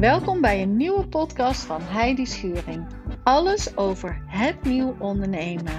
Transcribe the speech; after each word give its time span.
Welkom 0.00 0.40
bij 0.40 0.62
een 0.62 0.76
nieuwe 0.76 1.06
podcast 1.06 1.62
van 1.62 1.82
Heidi 1.82 2.26
Schuring. 2.26 2.86
Alles 3.22 3.76
over 3.76 4.22
het 4.26 4.62
nieuw 4.62 4.96
ondernemen. 4.98 5.72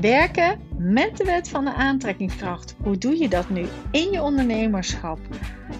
Werken 0.00 0.60
met 0.78 1.16
de 1.16 1.24
wet 1.24 1.48
van 1.48 1.64
de 1.64 1.72
aantrekkingskracht. 1.72 2.76
Hoe 2.82 2.98
doe 2.98 3.18
je 3.18 3.28
dat 3.28 3.48
nu 3.48 3.66
in 3.90 4.10
je 4.10 4.22
ondernemerschap? 4.22 5.18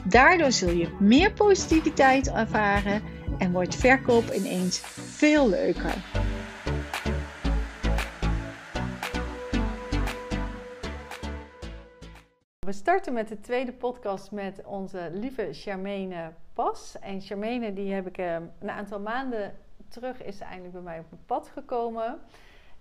Daardoor 0.05 0.53
zul 0.53 0.71
je 0.71 0.97
meer 1.01 1.33
positiviteit 1.33 2.31
ervaren 2.31 3.03
en 3.39 3.53
wordt 3.53 3.75
verkoop 3.75 4.33
ineens 4.33 4.79
veel 4.95 5.49
leuker. 5.49 5.95
We 12.59 12.73
starten 12.73 13.13
met 13.13 13.29
de 13.29 13.41
tweede 13.41 13.73
podcast 13.73 14.31
met 14.31 14.63
onze 14.65 15.11
lieve 15.13 15.49
Charmaine 15.53 16.33
Pas. 16.65 16.97
En 17.01 17.21
Charmaine, 17.21 17.73
die 17.73 17.93
heb 17.93 18.07
ik 18.07 18.19
uh, 18.19 18.35
een 18.59 18.71
aantal 18.71 19.01
maanden 19.01 19.55
terug, 19.89 20.23
is 20.23 20.41
eindelijk 20.41 20.73
bij 20.73 20.83
mij 20.83 20.99
op 20.99 21.11
mijn 21.11 21.23
pad 21.27 21.49
gekomen. 21.49 22.19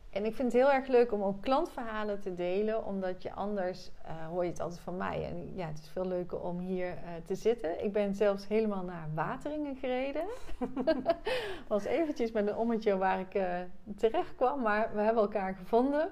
En 0.09 0.25
ik 0.25 0.35
vind 0.35 0.53
het 0.53 0.61
heel 0.61 0.71
erg 0.71 0.87
leuk 0.87 1.11
om 1.11 1.23
ook 1.23 1.41
klantverhalen 1.41 2.19
te 2.19 2.33
delen, 2.33 2.85
omdat 2.85 3.21
je 3.21 3.31
anders 3.31 3.91
uh, 4.05 4.27
hoor 4.27 4.43
je 4.43 4.49
het 4.49 4.59
altijd 4.59 4.79
van 4.79 4.97
mij. 4.97 5.25
En 5.25 5.55
ja, 5.55 5.67
het 5.67 5.77
is 5.77 5.89
veel 5.89 6.07
leuker 6.07 6.39
om 6.39 6.59
hier 6.59 6.87
uh, 6.87 7.09
te 7.25 7.35
zitten. 7.35 7.83
Ik 7.83 7.93
ben 7.93 8.13
zelfs 8.13 8.47
helemaal 8.47 8.83
naar 8.83 9.09
Wateringen 9.13 9.75
gereden. 9.75 10.25
was 11.67 11.83
eventjes 11.83 12.31
met 12.31 12.47
een 12.47 12.55
ommetje 12.55 12.97
waar 12.97 13.19
ik 13.19 13.35
uh, 13.35 13.59
terecht 13.95 14.35
kwam, 14.35 14.61
maar 14.61 14.89
we 14.93 15.01
hebben 15.01 15.23
elkaar 15.23 15.55
gevonden. 15.55 16.09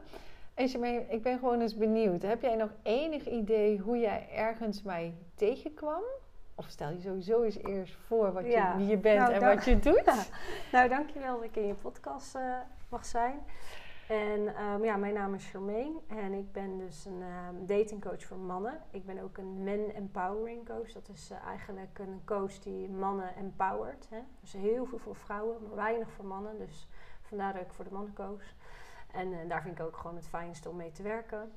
En 0.54 0.66
Jermaine, 0.66 1.06
ik 1.08 1.22
ben 1.22 1.40
gewoon 1.40 1.62
eens 1.62 1.76
benieuwd. 1.76 2.22
Heb 2.22 2.42
jij 2.42 2.56
nog 2.56 2.74
enig 2.84 3.28
idee 3.28 3.80
hoe 3.80 3.98
jij 3.98 4.28
ergens 4.32 4.84
mij 4.84 5.14
tegenkwam? 5.36 6.04
Of 6.56 6.70
stel 6.70 6.90
je 6.90 7.00
sowieso 7.00 7.44
eens 7.44 7.58
eerst 7.58 7.96
voor 7.96 8.34
wat 8.34 8.46
je, 8.46 8.74
wie 8.78 8.88
je 8.88 8.98
bent 8.98 9.20
nou, 9.20 9.34
en 9.34 9.42
wat 9.42 9.66
je 9.66 9.80
doet? 9.90 10.06
Ja. 10.06 10.24
Nou, 10.72 10.90
dankjewel 10.90 11.36
dat 11.36 11.44
ik 11.44 11.56
in 11.56 11.68
je 11.68 11.74
podcast 11.74 12.38
mag 12.90 13.06
zijn. 13.06 13.40
En 14.08 14.64
um, 14.64 14.84
ja, 14.84 14.96
mijn 14.96 15.14
naam 15.14 15.34
is 15.34 15.50
Charmaine 15.50 16.00
en 16.08 16.34
ik 16.34 16.52
ben 16.52 16.78
dus 16.78 17.06
een 17.06 17.22
um, 17.22 17.66
datingcoach 17.66 18.24
voor 18.24 18.38
mannen. 18.38 18.82
Ik 18.92 19.06
ben 19.06 19.20
ook 19.20 19.38
een 19.38 19.64
men 19.64 19.94
empowering 19.96 20.66
coach. 20.66 20.92
Dat 20.92 21.10
is 21.10 21.32
uh, 21.32 21.38
eigenlijk 21.48 22.00
een 22.00 22.22
coach 22.26 22.60
die 22.60 22.90
mannen 22.90 23.36
empowert. 23.36 24.08
Hè? 24.10 24.20
Dus 24.42 24.54
heel 24.54 24.86
veel 24.86 24.98
voor 24.98 25.16
vrouwen, 25.16 25.58
maar 25.62 25.76
weinig 25.76 26.12
voor 26.12 26.26
mannen. 26.26 26.58
Dus 26.58 26.88
vandaar 27.22 27.54
dat 27.54 27.62
ik 27.62 27.74
voor 27.74 27.86
de 27.86 27.92
mannen 27.92 28.14
koos. 28.14 28.56
En 29.12 29.32
uh, 29.32 29.38
daar 29.48 29.62
vind 29.62 29.80
ik 29.80 29.86
ook 29.86 29.98
gewoon 29.98 30.16
het 30.16 30.28
fijnste 30.28 30.70
om 30.70 30.76
mee 30.76 30.92
te 30.92 31.04
werken. 31.04 31.52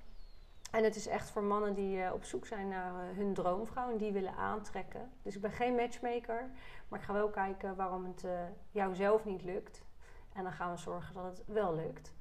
En 0.70 0.84
het 0.84 0.96
is 0.96 1.06
echt 1.06 1.30
voor 1.30 1.42
mannen 1.42 1.74
die 1.74 1.98
uh, 1.98 2.12
op 2.12 2.24
zoek 2.24 2.46
zijn 2.46 2.68
naar 2.68 2.92
hun 3.14 3.34
droomvrouw 3.34 3.90
en 3.90 3.96
die 3.96 4.12
willen 4.12 4.36
aantrekken. 4.36 5.10
Dus 5.22 5.34
ik 5.34 5.40
ben 5.40 5.50
geen 5.50 5.74
matchmaker, 5.74 6.50
maar 6.88 6.98
ik 6.98 7.04
ga 7.04 7.12
wel 7.12 7.28
kijken 7.28 7.76
waarom 7.76 8.04
het 8.04 8.26
jou 8.70 8.94
zelf 8.94 9.24
niet 9.24 9.42
lukt. 9.42 9.84
En 10.32 10.42
dan 10.42 10.52
gaan 10.52 10.70
we 10.70 10.76
zorgen 10.76 11.14
dat 11.14 11.24
het 11.24 11.42
wel 11.46 11.74
lukt. 11.74 12.16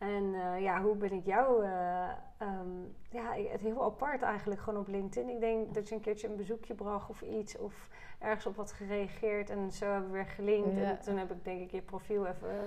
En 0.00 0.24
uh, 0.34 0.60
ja, 0.60 0.82
hoe 0.82 0.96
ben 0.96 1.12
ik 1.12 1.26
jou? 1.26 1.64
Uh, 1.64 2.08
um, 2.42 2.96
ja, 3.10 3.32
het 3.32 3.60
heel 3.60 3.84
apart 3.84 4.22
eigenlijk 4.22 4.60
gewoon 4.60 4.80
op 4.80 4.88
LinkedIn. 4.88 5.28
Ik 5.28 5.40
denk 5.40 5.74
dat 5.74 5.88
je 5.88 5.94
een 5.94 6.00
keertje 6.00 6.28
een 6.28 6.36
bezoekje 6.36 6.74
bracht 6.74 7.10
of 7.10 7.22
iets. 7.22 7.58
Of 7.58 7.88
ergens 8.18 8.46
op 8.46 8.56
wat 8.56 8.72
gereageerd. 8.72 9.50
En 9.50 9.72
zo 9.72 9.84
hebben 9.84 10.10
we 10.10 10.16
weer 10.16 10.26
gelinkt. 10.26 10.76
Ja. 10.76 10.82
En 10.82 11.00
toen 11.00 11.16
heb 11.16 11.30
ik 11.30 11.44
denk 11.44 11.60
ik 11.60 11.70
je 11.70 11.82
profiel 11.82 12.26
even 12.26 12.48
uh, 12.48 12.60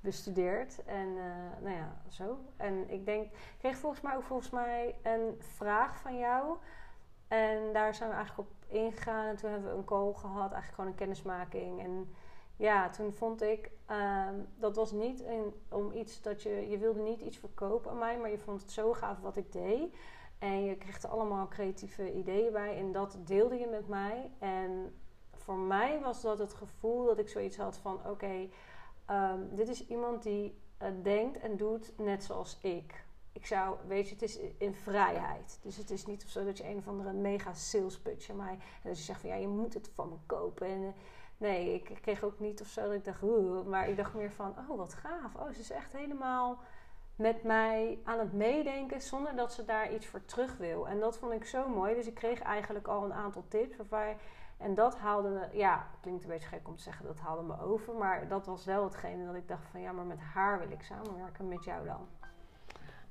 bestudeerd. 0.00 0.84
En 0.84 1.14
nou 1.60 1.76
ja, 1.76 1.96
zo. 2.08 2.38
En 2.56 2.90
ik 2.90 3.04
denk, 3.04 3.24
ik 3.24 3.56
kreeg 3.58 3.78
volgens 3.78 4.00
mij 4.00 4.16
ook 4.16 4.22
volgens 4.22 4.50
mij 4.50 4.94
een 5.02 5.36
vraag 5.38 5.96
van 5.96 6.18
jou. 6.18 6.56
En 7.28 7.72
daar 7.72 7.94
zijn 7.94 8.08
we 8.08 8.16
eigenlijk 8.16 8.48
op 8.48 8.54
ingegaan. 8.66 9.26
En 9.26 9.36
toen 9.36 9.50
hebben 9.50 9.70
we 9.70 9.76
een 9.76 9.84
call 9.84 10.12
gehad. 10.12 10.52
Eigenlijk 10.52 10.74
gewoon 10.74 10.90
een 10.90 10.96
kennismaking. 10.96 11.80
En 11.80 12.14
ja, 12.60 12.88
toen 12.88 13.12
vond 13.12 13.42
ik, 13.42 13.70
um, 13.90 14.46
dat 14.58 14.76
was 14.76 14.92
niet 14.92 15.24
een, 15.24 15.54
om 15.68 15.92
iets 15.92 16.22
dat 16.22 16.42
je, 16.42 16.68
je 16.68 16.78
wilde 16.78 17.00
niet 17.00 17.20
iets 17.20 17.38
verkopen 17.38 17.90
aan 17.90 17.98
mij, 17.98 18.18
maar 18.18 18.30
je 18.30 18.38
vond 18.38 18.60
het 18.60 18.70
zo 18.70 18.92
gaaf 18.92 19.20
wat 19.20 19.36
ik 19.36 19.52
deed. 19.52 19.96
En 20.38 20.64
je 20.64 20.76
kreeg 20.76 21.02
er 21.02 21.08
allemaal 21.08 21.48
creatieve 21.48 22.12
ideeën 22.12 22.52
bij 22.52 22.76
en 22.76 22.92
dat 22.92 23.18
deelde 23.24 23.58
je 23.58 23.66
met 23.66 23.88
mij. 23.88 24.30
En 24.38 24.94
voor 25.32 25.56
mij 25.56 26.00
was 26.00 26.22
dat 26.22 26.38
het 26.38 26.54
gevoel 26.54 27.04
dat 27.04 27.18
ik 27.18 27.28
zoiets 27.28 27.56
had 27.56 27.76
van, 27.76 28.00
oké, 28.06 28.48
um, 29.10 29.56
dit 29.56 29.68
is 29.68 29.86
iemand 29.86 30.22
die 30.22 30.58
uh, 30.82 30.88
denkt 31.02 31.38
en 31.38 31.56
doet 31.56 31.92
net 31.98 32.24
zoals 32.24 32.58
ik. 32.60 33.04
Ik 33.32 33.46
zou, 33.46 33.76
weet 33.86 34.08
je, 34.08 34.14
het 34.14 34.22
is 34.22 34.38
in 34.58 34.74
vrijheid. 34.74 35.58
Dus 35.62 35.76
het 35.76 35.90
is 35.90 36.06
niet 36.06 36.22
zo 36.22 36.44
dat 36.44 36.58
je 36.58 36.68
een 36.68 36.76
of 36.76 36.88
andere 36.88 37.12
mega 37.12 37.52
sales 37.54 37.98
pitch 37.98 38.30
aan 38.30 38.36
mij... 38.36 38.52
En 38.52 38.88
dat 38.88 38.98
je 38.98 39.04
zegt 39.04 39.20
van, 39.20 39.30
ja, 39.30 39.36
je 39.36 39.48
moet 39.48 39.74
het 39.74 39.90
van 39.94 40.08
me 40.08 40.16
kopen 40.26 40.66
en 40.66 40.94
nee, 41.36 41.74
ik 41.74 41.98
kreeg 42.00 42.22
ook 42.22 42.38
niet 42.38 42.60
of 42.60 42.66
zo 42.66 42.82
dat 42.82 42.92
ik 42.92 43.04
dacht, 43.04 43.22
maar 43.66 43.88
ik 43.88 43.96
dacht 43.96 44.14
meer 44.14 44.32
van, 44.32 44.54
oh 44.68 44.76
wat 44.76 44.94
gaaf. 44.94 45.34
Oh, 45.34 45.50
ze 45.52 45.60
is 45.60 45.70
echt 45.70 45.92
helemaal 45.92 46.58
met 47.16 47.42
mij 47.42 47.98
aan 48.04 48.18
het 48.18 48.32
meedenken 48.32 49.00
zonder 49.00 49.36
dat 49.36 49.52
ze 49.52 49.64
daar 49.64 49.94
iets 49.94 50.06
voor 50.06 50.24
terug 50.24 50.56
wil. 50.56 50.88
En 50.88 51.00
dat 51.00 51.18
vond 51.18 51.32
ik 51.32 51.44
zo 51.44 51.68
mooi. 51.68 51.94
Dus 51.94 52.06
ik 52.06 52.14
kreeg 52.14 52.40
eigenlijk 52.40 52.88
al 52.88 53.04
een 53.04 53.12
aantal 53.12 53.44
tips. 53.48 53.76
Waarbij, 53.76 54.16
en 54.60 54.74
dat 54.74 54.98
haalde 54.98 55.28
me, 55.28 55.48
ja, 55.52 55.86
klinkt 56.00 56.22
een 56.22 56.30
beetje 56.30 56.48
gek 56.48 56.68
om 56.68 56.76
te 56.76 56.82
zeggen, 56.82 57.06
dat 57.06 57.18
haalde 57.18 57.42
me 57.42 57.60
over. 57.60 57.94
Maar 57.94 58.28
dat 58.28 58.46
was 58.46 58.64
wel 58.64 58.84
hetgene 58.84 59.26
dat 59.26 59.34
ik 59.34 59.48
dacht 59.48 59.66
van, 59.70 59.80
ja, 59.80 59.92
maar 59.92 60.04
met 60.04 60.20
haar 60.20 60.58
wil 60.58 60.70
ik 60.70 60.82
samenwerken, 60.82 61.48
met 61.48 61.64
jou 61.64 61.86
dan. 61.86 62.08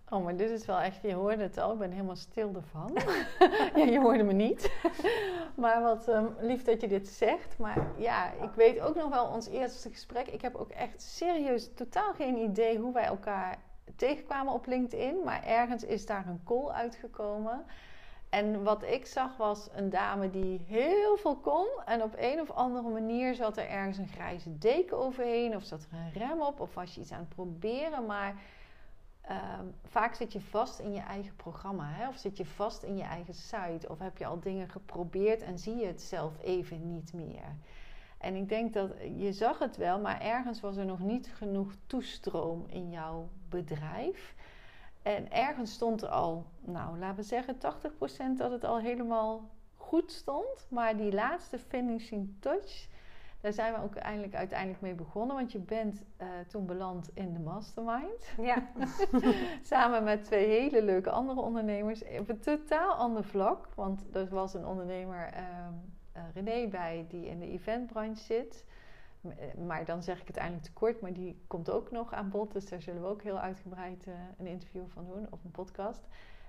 Oh, 0.09 0.23
maar 0.23 0.35
dit 0.35 0.49
is 0.49 0.65
wel 0.65 0.79
echt, 0.79 1.01
je 1.01 1.13
hoorde 1.13 1.43
het 1.43 1.57
al, 1.57 1.73
ik 1.73 1.79
ben 1.79 1.91
helemaal 1.91 2.15
stil 2.15 2.51
ervan. 2.55 2.91
ja, 3.75 3.83
je 3.83 3.99
hoorde 3.99 4.23
me 4.23 4.33
niet. 4.33 4.71
maar 5.55 5.81
wat 5.81 6.07
um, 6.07 6.35
lief 6.39 6.63
dat 6.63 6.81
je 6.81 6.87
dit 6.87 7.07
zegt. 7.07 7.57
Maar 7.57 7.87
ja, 7.97 8.31
ik 8.31 8.51
weet 8.55 8.79
ook 8.79 8.95
nog 8.95 9.09
wel 9.09 9.25
ons 9.25 9.47
eerste 9.47 9.89
gesprek. 9.89 10.27
Ik 10.27 10.41
heb 10.41 10.55
ook 10.55 10.69
echt 10.69 11.01
serieus 11.01 11.73
totaal 11.73 12.13
geen 12.13 12.37
idee 12.37 12.77
hoe 12.77 12.93
wij 12.93 13.05
elkaar 13.05 13.57
tegenkwamen 13.95 14.53
op 14.53 14.65
LinkedIn. 14.65 15.23
Maar 15.23 15.43
ergens 15.43 15.83
is 15.83 16.05
daar 16.05 16.27
een 16.27 16.41
call 16.43 16.67
uitgekomen. 16.67 17.65
En 18.29 18.63
wat 18.63 18.83
ik 18.83 19.05
zag 19.05 19.37
was 19.37 19.69
een 19.73 19.89
dame 19.89 20.29
die 20.29 20.61
heel 20.67 21.17
veel 21.17 21.35
kon. 21.35 21.67
En 21.85 22.03
op 22.03 22.13
een 22.17 22.39
of 22.39 22.51
andere 22.51 22.89
manier 22.89 23.35
zat 23.35 23.57
er 23.57 23.67
ergens 23.67 23.97
een 23.97 24.07
grijze 24.07 24.57
deken 24.57 24.97
overheen. 24.97 25.55
Of 25.55 25.63
zat 25.63 25.87
er 25.91 25.97
een 25.97 26.11
rem 26.11 26.41
op. 26.41 26.59
Of 26.59 26.73
was 26.73 26.95
je 26.95 27.01
iets 27.01 27.11
aan 27.11 27.19
het 27.19 27.35
proberen. 27.35 28.05
Maar 28.05 28.35
Um, 29.31 29.73
vaak 29.85 30.15
zit 30.15 30.33
je 30.33 30.41
vast 30.41 30.79
in 30.79 30.93
je 30.93 30.99
eigen 30.99 31.35
programma, 31.35 31.89
hè? 31.91 32.07
of 32.07 32.17
zit 32.17 32.37
je 32.37 32.45
vast 32.45 32.83
in 32.83 32.97
je 32.97 33.03
eigen 33.03 33.33
site, 33.33 33.89
of 33.89 33.99
heb 33.99 34.17
je 34.17 34.25
al 34.25 34.39
dingen 34.39 34.69
geprobeerd 34.69 35.41
en 35.41 35.59
zie 35.59 35.75
je 35.75 35.85
het 35.85 36.01
zelf 36.01 36.33
even 36.43 36.93
niet 36.93 37.13
meer. 37.13 37.55
En 38.17 38.35
ik 38.35 38.49
denk 38.49 38.73
dat 38.73 38.91
je 39.15 39.33
zag 39.33 39.59
het 39.59 39.77
wel, 39.77 39.99
maar 39.99 40.21
ergens 40.21 40.61
was 40.61 40.77
er 40.77 40.85
nog 40.85 40.99
niet 40.99 41.31
genoeg 41.33 41.73
toestroom 41.87 42.65
in 42.67 42.89
jouw 42.89 43.29
bedrijf. 43.49 44.35
En 45.01 45.31
ergens 45.31 45.73
stond 45.73 46.01
er 46.01 46.09
al, 46.09 46.45
nou 46.59 46.97
laten 46.97 47.15
we 47.15 47.23
zeggen 47.23 47.55
80% 47.55 47.57
dat 48.37 48.51
het 48.51 48.63
al 48.63 48.79
helemaal 48.79 49.49
goed 49.75 50.11
stond. 50.11 50.67
Maar 50.69 50.97
die 50.97 51.13
laatste 51.13 51.59
finishing 51.59 52.35
touch, 52.39 52.87
daar 53.41 53.53
zijn 53.53 53.73
we 53.73 53.81
ook 53.81 53.95
eindelijk, 53.95 54.35
uiteindelijk 54.35 54.81
mee 54.81 54.93
begonnen. 54.93 55.35
Want 55.35 55.51
je 55.51 55.59
bent 55.59 56.03
uh, 56.21 56.27
toen 56.47 56.65
beland 56.65 57.09
in 57.13 57.33
de 57.33 57.39
mastermind. 57.39 58.33
Ja. 58.41 58.67
Samen 59.63 60.03
met 60.03 60.23
twee 60.23 60.47
hele 60.47 60.83
leuke 60.83 61.09
andere 61.09 61.41
ondernemers. 61.41 62.03
Op 62.19 62.29
een 62.29 62.39
totaal 62.39 62.93
ander 62.93 63.23
vlak. 63.23 63.67
Want 63.75 64.03
er 64.11 64.27
was 64.29 64.53
een 64.53 64.65
ondernemer, 64.65 65.33
uh, 65.33 65.39
uh, 66.15 66.21
René, 66.33 66.67
bij 66.67 67.05
die 67.09 67.27
in 67.27 67.39
de 67.39 67.49
eventbranche 67.49 68.23
zit. 68.23 68.65
Eh, 69.21 69.53
maar 69.65 69.85
dan 69.85 70.03
zeg 70.03 70.21
ik 70.21 70.27
het 70.27 70.37
eindelijk 70.37 70.65
te 70.65 70.73
kort. 70.73 71.01
Maar 71.01 71.13
die 71.13 71.43
komt 71.47 71.69
ook 71.69 71.91
nog 71.91 72.13
aan 72.13 72.29
bod. 72.29 72.51
Dus 72.51 72.69
daar 72.69 72.81
zullen 72.81 73.01
we 73.01 73.07
ook 73.07 73.23
heel 73.23 73.39
uitgebreid 73.39 74.07
uh, 74.07 74.13
een 74.37 74.47
interview 74.47 74.83
van 74.87 75.05
doen. 75.05 75.27
Of 75.29 75.43
een 75.43 75.51
podcast. 75.51 76.07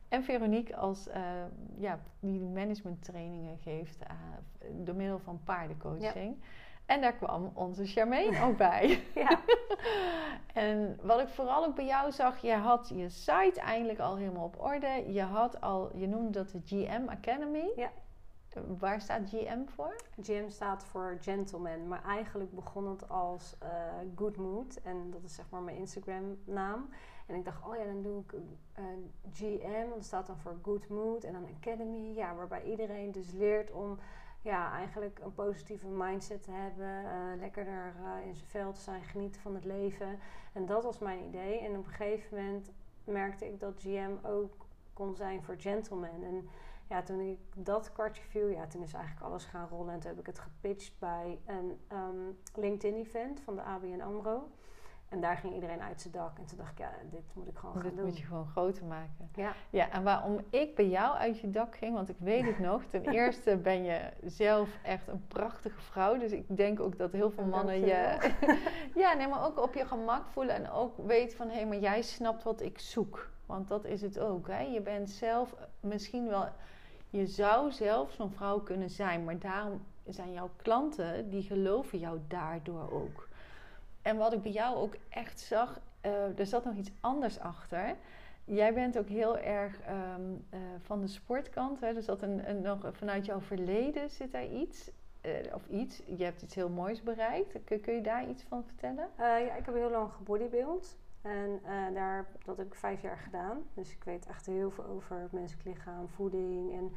En 0.08 0.24
Veronique 0.24 0.76
als, 0.76 1.08
uh, 1.08 1.14
ja, 1.78 2.00
die 2.20 2.40
management 2.40 3.04
trainingen 3.04 3.58
geeft 3.58 3.98
door 4.72 4.94
middel 4.94 5.18
van 5.18 5.40
paardencoaching. 5.44 6.36
Ja. 6.40 6.46
En 6.90 7.00
daar 7.00 7.14
kwam 7.14 7.50
onze 7.54 7.86
Charmaine 7.86 8.42
ook 8.42 8.56
bij. 8.56 9.02
Ja. 9.14 9.40
en 10.66 10.98
wat 11.02 11.20
ik 11.20 11.28
vooral 11.28 11.64
ook 11.64 11.74
bij 11.74 11.84
jou 11.84 12.12
zag, 12.12 12.38
je 12.38 12.52
had 12.52 12.92
je 12.94 13.08
site 13.08 13.60
eindelijk 13.60 13.98
al 13.98 14.16
helemaal 14.16 14.44
op 14.44 14.60
orde. 14.60 15.12
Je 15.12 15.22
had 15.22 15.60
al, 15.60 15.96
je 15.96 16.06
noemde 16.06 16.30
dat 16.30 16.50
de 16.50 16.60
GM 16.64 17.08
Academy. 17.08 17.72
Ja. 17.76 17.90
Waar 18.78 19.00
staat 19.00 19.28
GM 19.28 19.66
voor? 19.66 19.96
GM 20.22 20.48
staat 20.48 20.84
voor 20.84 21.16
Gentleman, 21.20 21.88
maar 21.88 22.04
eigenlijk 22.04 22.52
begon 22.52 22.88
het 22.88 23.08
als 23.08 23.56
uh, 23.62 23.68
Good 24.16 24.36
Mood. 24.36 24.80
En 24.82 25.10
dat 25.10 25.22
is 25.22 25.34
zeg 25.34 25.50
maar 25.50 25.62
mijn 25.62 25.76
Instagram 25.76 26.38
naam. 26.44 26.88
En 27.26 27.34
ik 27.34 27.44
dacht, 27.44 27.66
oh 27.66 27.76
ja, 27.76 27.84
dan 27.84 28.02
doe 28.02 28.20
ik 28.20 28.32
uh, 28.32 28.84
GM, 29.32 29.88
dat 29.94 30.04
staat 30.04 30.26
dan 30.26 30.38
voor 30.38 30.58
Good 30.62 30.88
Mood. 30.88 31.24
En 31.24 31.32
dan 31.32 31.46
Academy, 31.56 32.14
ja, 32.14 32.34
waarbij 32.34 32.62
iedereen 32.62 33.12
dus 33.12 33.32
leert 33.32 33.70
om 33.70 33.98
ja, 34.42 34.72
eigenlijk 34.72 35.18
een 35.18 35.34
positieve 35.34 35.86
mindset 35.86 36.42
te 36.42 36.50
hebben. 36.50 37.04
Uh, 37.04 37.40
lekkerder 37.40 37.94
in 38.26 38.34
zijn 38.34 38.48
vel 38.48 38.72
te 38.72 38.80
zijn, 38.80 39.02
genieten 39.02 39.40
van 39.40 39.54
het 39.54 39.64
leven. 39.64 40.18
En 40.52 40.66
dat 40.66 40.84
was 40.84 40.98
mijn 40.98 41.24
idee. 41.24 41.60
En 41.60 41.70
op 41.76 41.86
een 41.86 41.92
gegeven 41.92 42.36
moment 42.36 42.70
merkte 43.04 43.46
ik 43.46 43.60
dat 43.60 43.80
GM 43.80 44.12
ook 44.22 44.52
kon 44.92 45.14
zijn 45.14 45.42
voor 45.42 45.56
gentlemen. 45.58 46.10
En 46.22 46.48
ja, 46.90 47.02
toen 47.02 47.20
ik 47.20 47.38
dat 47.56 47.92
kwartje 47.92 48.22
viel, 48.22 48.48
ja, 48.48 48.66
toen 48.66 48.82
is 48.82 48.92
eigenlijk 48.92 49.26
alles 49.26 49.44
gaan 49.44 49.68
rollen. 49.68 49.94
En 49.94 50.00
toen 50.00 50.10
heb 50.10 50.18
ik 50.18 50.26
het 50.26 50.38
gepitcht 50.38 50.98
bij 50.98 51.38
een 51.46 51.80
um, 51.92 52.38
LinkedIn-event 52.54 53.40
van 53.40 53.56
de 53.56 53.62
ABN 53.62 54.00
AMRO. 54.00 54.48
En 55.08 55.20
daar 55.20 55.36
ging 55.36 55.54
iedereen 55.54 55.80
uit 55.80 56.00
zijn 56.00 56.12
dak. 56.12 56.38
En 56.38 56.46
toen 56.46 56.58
dacht 56.58 56.70
ik, 56.70 56.78
ja, 56.78 56.90
dit 57.10 57.22
moet 57.32 57.48
ik 57.48 57.58
gewoon 57.58 57.74
dit 57.74 57.84
gaan 57.84 57.94
doen. 57.96 58.04
moet 58.04 58.18
je 58.18 58.24
gewoon 58.24 58.46
groter 58.46 58.84
maken. 58.84 59.30
Ja. 59.34 59.52
Ja, 59.70 59.90
en 59.90 60.02
waarom 60.02 60.40
ik 60.50 60.74
bij 60.74 60.88
jou 60.88 61.16
uit 61.16 61.40
je 61.40 61.50
dak 61.50 61.76
ging, 61.76 61.94
want 61.94 62.08
ik 62.08 62.16
weet 62.18 62.44
het 62.44 62.58
nog. 62.68 62.84
Ten 62.84 63.08
eerste 63.08 63.56
ben 63.56 63.84
je 63.84 64.00
zelf 64.24 64.68
echt 64.82 65.08
een 65.08 65.26
prachtige 65.28 65.80
vrouw. 65.80 66.18
Dus 66.18 66.32
ik 66.32 66.56
denk 66.56 66.80
ook 66.80 66.98
dat 66.98 67.12
heel 67.12 67.30
veel 67.30 67.44
mannen 67.44 67.80
je... 67.80 68.32
ja, 69.02 69.12
nee, 69.12 69.28
maar 69.28 69.46
ook 69.46 69.62
op 69.62 69.74
je 69.74 69.86
gemak 69.86 70.26
voelen. 70.26 70.54
En 70.54 70.70
ook 70.70 70.96
weten 70.96 71.36
van, 71.36 71.48
hé, 71.48 71.54
hey, 71.54 71.66
maar 71.66 71.78
jij 71.78 72.02
snapt 72.02 72.42
wat 72.42 72.60
ik 72.60 72.78
zoek. 72.78 73.30
Want 73.46 73.68
dat 73.68 73.84
is 73.84 74.02
het 74.02 74.18
ook, 74.18 74.48
hè. 74.48 74.60
Je 74.60 74.80
bent 74.80 75.10
zelf 75.10 75.54
misschien 75.80 76.28
wel... 76.28 76.48
Je 77.10 77.26
zou 77.26 77.72
zelf 77.72 78.12
zo'n 78.12 78.30
vrouw 78.30 78.60
kunnen 78.60 78.90
zijn. 78.90 79.24
Maar 79.24 79.38
daarom 79.38 79.82
zijn 80.08 80.32
jouw 80.32 80.50
klanten, 80.56 81.30
die 81.30 81.42
geloven 81.42 81.98
jou 81.98 82.18
daardoor 82.28 82.90
ook. 82.92 83.28
En 84.02 84.16
wat 84.16 84.32
ik 84.32 84.42
bij 84.42 84.52
jou 84.52 84.76
ook 84.76 84.96
echt 85.08 85.40
zag, 85.40 85.80
uh, 86.06 86.38
er 86.38 86.46
zat 86.46 86.64
nog 86.64 86.74
iets 86.74 86.90
anders 87.00 87.38
achter. 87.38 87.96
Jij 88.44 88.74
bent 88.74 88.98
ook 88.98 89.08
heel 89.08 89.38
erg 89.38 89.78
um, 89.88 90.44
uh, 90.50 90.60
van 90.82 91.00
de 91.00 91.06
sportkant. 91.06 91.80
Hè? 91.80 91.86
Er 91.86 92.02
zat 92.02 92.22
een, 92.22 92.48
een, 92.48 92.60
nog 92.60 92.78
vanuit 92.92 93.26
jouw 93.26 93.40
verleden 93.40 94.10
zit 94.10 94.32
daar 94.32 94.46
iets. 94.46 94.90
Uh, 95.26 95.54
of 95.54 95.66
iets. 95.68 96.02
Je 96.16 96.24
hebt 96.24 96.42
iets 96.42 96.54
heel 96.54 96.68
moois 96.68 97.02
bereikt. 97.02 97.64
Kun, 97.64 97.80
kun 97.80 97.94
je 97.94 98.00
daar 98.00 98.28
iets 98.28 98.42
van 98.42 98.64
vertellen? 98.64 99.08
ja, 99.18 99.56
ik 99.56 99.64
heb 99.66 99.74
heel 99.74 99.90
lang 99.90 100.12
gebodybuild. 100.12 100.96
En 101.22 101.60
daar, 101.94 102.26
dat 102.44 102.56
heb 102.56 102.66
ik 102.66 102.74
vijf 102.74 103.02
jaar 103.02 103.18
gedaan. 103.18 103.62
Dus 103.74 103.94
ik 103.94 104.04
weet 104.04 104.26
echt 104.26 104.46
heel 104.46 104.70
veel 104.70 104.84
over 104.84 105.20
het 105.20 105.32
menselijk 105.32 105.68
lichaam, 105.68 106.08
voeding 106.08 106.72
en 106.72 106.92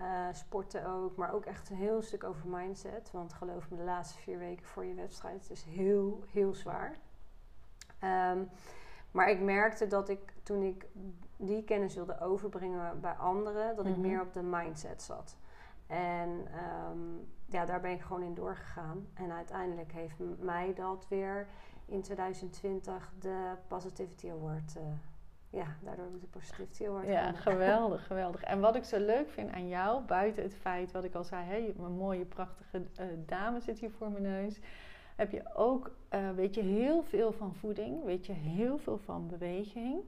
uh, 0.00 0.26
sporten 0.32 0.86
ook, 0.86 1.16
maar 1.16 1.32
ook 1.32 1.44
echt 1.44 1.70
een 1.70 1.76
heel 1.76 2.02
stuk 2.02 2.24
over 2.24 2.48
mindset. 2.48 3.10
Want 3.10 3.32
geloof 3.32 3.70
me, 3.70 3.76
de 3.76 3.82
laatste 3.82 4.18
vier 4.18 4.38
weken 4.38 4.66
voor 4.66 4.84
je 4.84 4.94
wedstrijd 4.94 5.50
is 5.50 5.62
heel, 5.62 6.24
heel 6.30 6.54
zwaar. 6.54 6.96
Um, 8.04 8.48
maar 9.10 9.30
ik 9.30 9.40
merkte 9.40 9.86
dat 9.86 10.08
ik 10.08 10.32
toen 10.42 10.62
ik 10.62 10.86
die 11.36 11.64
kennis 11.64 11.94
wilde 11.94 12.20
overbrengen 12.20 13.00
bij 13.00 13.12
anderen, 13.12 13.76
dat 13.76 13.86
ik 13.86 13.96
Mhm. 13.96 14.00
meer 14.00 14.20
op 14.20 14.32
de 14.32 14.42
mindset 14.42 15.02
zat. 15.02 15.36
En 15.86 16.28
um, 16.90 17.32
ja, 17.46 17.64
daar 17.64 17.80
ben 17.80 17.90
ik 17.90 18.00
gewoon 18.00 18.22
in 18.22 18.34
doorgegaan. 18.34 19.06
En 19.14 19.32
uiteindelijk 19.32 19.92
heeft 19.92 20.14
mij 20.38 20.74
dat 20.74 21.06
weer 21.08 21.46
in 21.86 22.02
2020 22.02 23.12
de 23.20 23.54
Positivity 23.68 24.30
Award 24.30 24.74
uh, 24.76 24.82
ja, 25.52 25.76
daardoor 25.80 26.06
de 26.20 26.26
Positivity 26.26 26.86
Award 26.86 27.06
Ja, 27.06 27.32
geweldig, 27.32 28.06
geweldig. 28.10 28.42
En 28.42 28.60
wat 28.60 28.76
ik 28.76 28.84
zo 28.84 28.98
leuk 28.98 29.30
vind 29.30 29.50
aan 29.50 29.68
jou, 29.68 30.02
buiten 30.02 30.42
het 30.42 30.54
feit 30.54 30.92
wat 30.92 31.04
ik 31.04 31.14
al 31.14 31.24
zei, 31.24 31.44
hè, 31.44 31.74
een 31.84 31.92
mooie, 31.92 32.24
prachtige 32.24 32.78
uh, 33.00 33.06
dame 33.26 33.60
zit 33.60 33.78
hier 33.78 33.90
voor 33.90 34.10
mijn 34.10 34.22
neus, 34.22 34.60
heb 35.16 35.30
je 35.30 35.54
ook, 35.54 35.90
uh, 36.14 36.30
weet 36.30 36.54
je 36.54 36.62
heel 36.62 37.02
veel 37.02 37.32
van 37.32 37.54
voeding, 37.54 38.04
weet 38.04 38.26
je 38.26 38.32
heel 38.32 38.78
veel 38.78 38.98
van 38.98 39.28
beweging. 39.28 40.02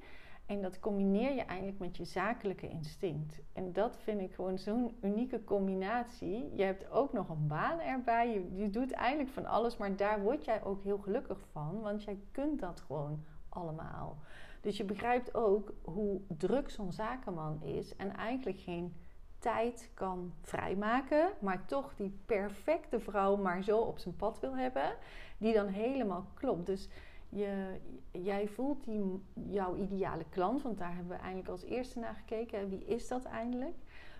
En 0.47 0.63
dat 0.63 0.81
combineer 0.81 1.35
je 1.35 1.43
eigenlijk 1.43 1.79
met 1.79 1.97
je 1.97 2.05
zakelijke 2.05 2.69
instinct. 2.69 3.41
En 3.53 3.73
dat 3.73 3.97
vind 3.97 4.21
ik 4.21 4.35
gewoon 4.35 4.59
zo'n 4.59 4.97
unieke 5.01 5.45
combinatie. 5.45 6.51
Je 6.55 6.63
hebt 6.63 6.91
ook 6.91 7.13
nog 7.13 7.29
een 7.29 7.47
baan 7.47 7.81
erbij. 7.81 8.47
Je, 8.55 8.71
doet 8.71 8.93
eigenlijk 8.93 9.31
van 9.31 9.47
alles, 9.47 9.77
maar 9.77 9.97
daar 9.97 10.23
word 10.23 10.45
jij 10.45 10.65
ook 10.65 10.83
heel 10.83 10.99
gelukkig 10.99 11.39
van. 11.53 11.81
Want 11.81 12.05
jij 12.05 12.19
kunt 12.31 12.61
dat 12.61 12.81
gewoon 12.81 13.25
allemaal. 13.49 14.19
Dus 14.61 14.77
je 14.77 14.85
begrijpt 14.85 15.35
ook 15.35 15.73
hoe 15.83 16.21
druk 16.27 16.71
zo'n 16.71 16.93
zakenman 16.93 17.63
is 17.63 17.97
en 17.97 18.17
eigenlijk 18.17 18.59
geen 18.59 18.95
tijd 19.39 19.91
kan 19.95 20.33
vrijmaken, 20.43 21.33
maar 21.41 21.65
toch 21.67 21.95
die 21.95 22.19
perfecte 22.27 23.01
vrouw 23.01 23.37
maar 23.37 23.63
zo 23.63 23.79
op 23.79 23.99
zijn 23.99 24.17
pad 24.17 24.41
wil 24.41 24.57
hebben, 24.57 24.97
die 25.39 25.55
dan 25.55 25.67
helemaal 25.67 26.27
klopt. 26.35 26.67
Dus 26.67 26.89
je, 27.35 27.81
jij 28.11 28.49
voelt 28.49 28.85
die, 28.85 29.23
jouw 29.51 29.77
ideale 29.77 30.25
klant, 30.31 30.63
want 30.63 30.79
daar 30.79 30.95
hebben 30.95 31.13
we 31.13 31.19
eigenlijk 31.23 31.49
als 31.49 31.65
eerste 31.65 31.99
naar 31.99 32.15
gekeken. 32.15 32.69
Wie 32.69 32.85
is 32.85 33.09
dat 33.09 33.25
eindelijk? 33.25 33.77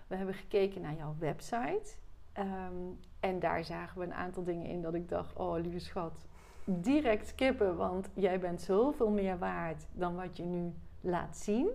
We 0.07 0.15
hebben 0.15 0.35
gekeken 0.35 0.81
naar 0.81 0.95
jouw 0.95 1.15
website. 1.19 1.95
Um, 2.39 2.99
en 3.19 3.39
daar 3.39 3.63
zagen 3.63 3.99
we 3.99 4.05
een 4.05 4.13
aantal 4.13 4.43
dingen 4.43 4.65
in 4.65 4.81
dat 4.81 4.93
ik 4.93 5.09
dacht: 5.09 5.35
Oh, 5.35 5.59
lieve 5.59 5.79
schat, 5.79 6.25
direct 6.63 7.27
skippen, 7.27 7.75
want 7.75 8.09
jij 8.13 8.39
bent 8.39 8.61
zoveel 8.61 9.09
meer 9.09 9.37
waard 9.37 9.87
dan 9.91 10.15
wat 10.15 10.37
je 10.37 10.43
nu 10.43 10.73
laat 11.01 11.37
zien. 11.37 11.69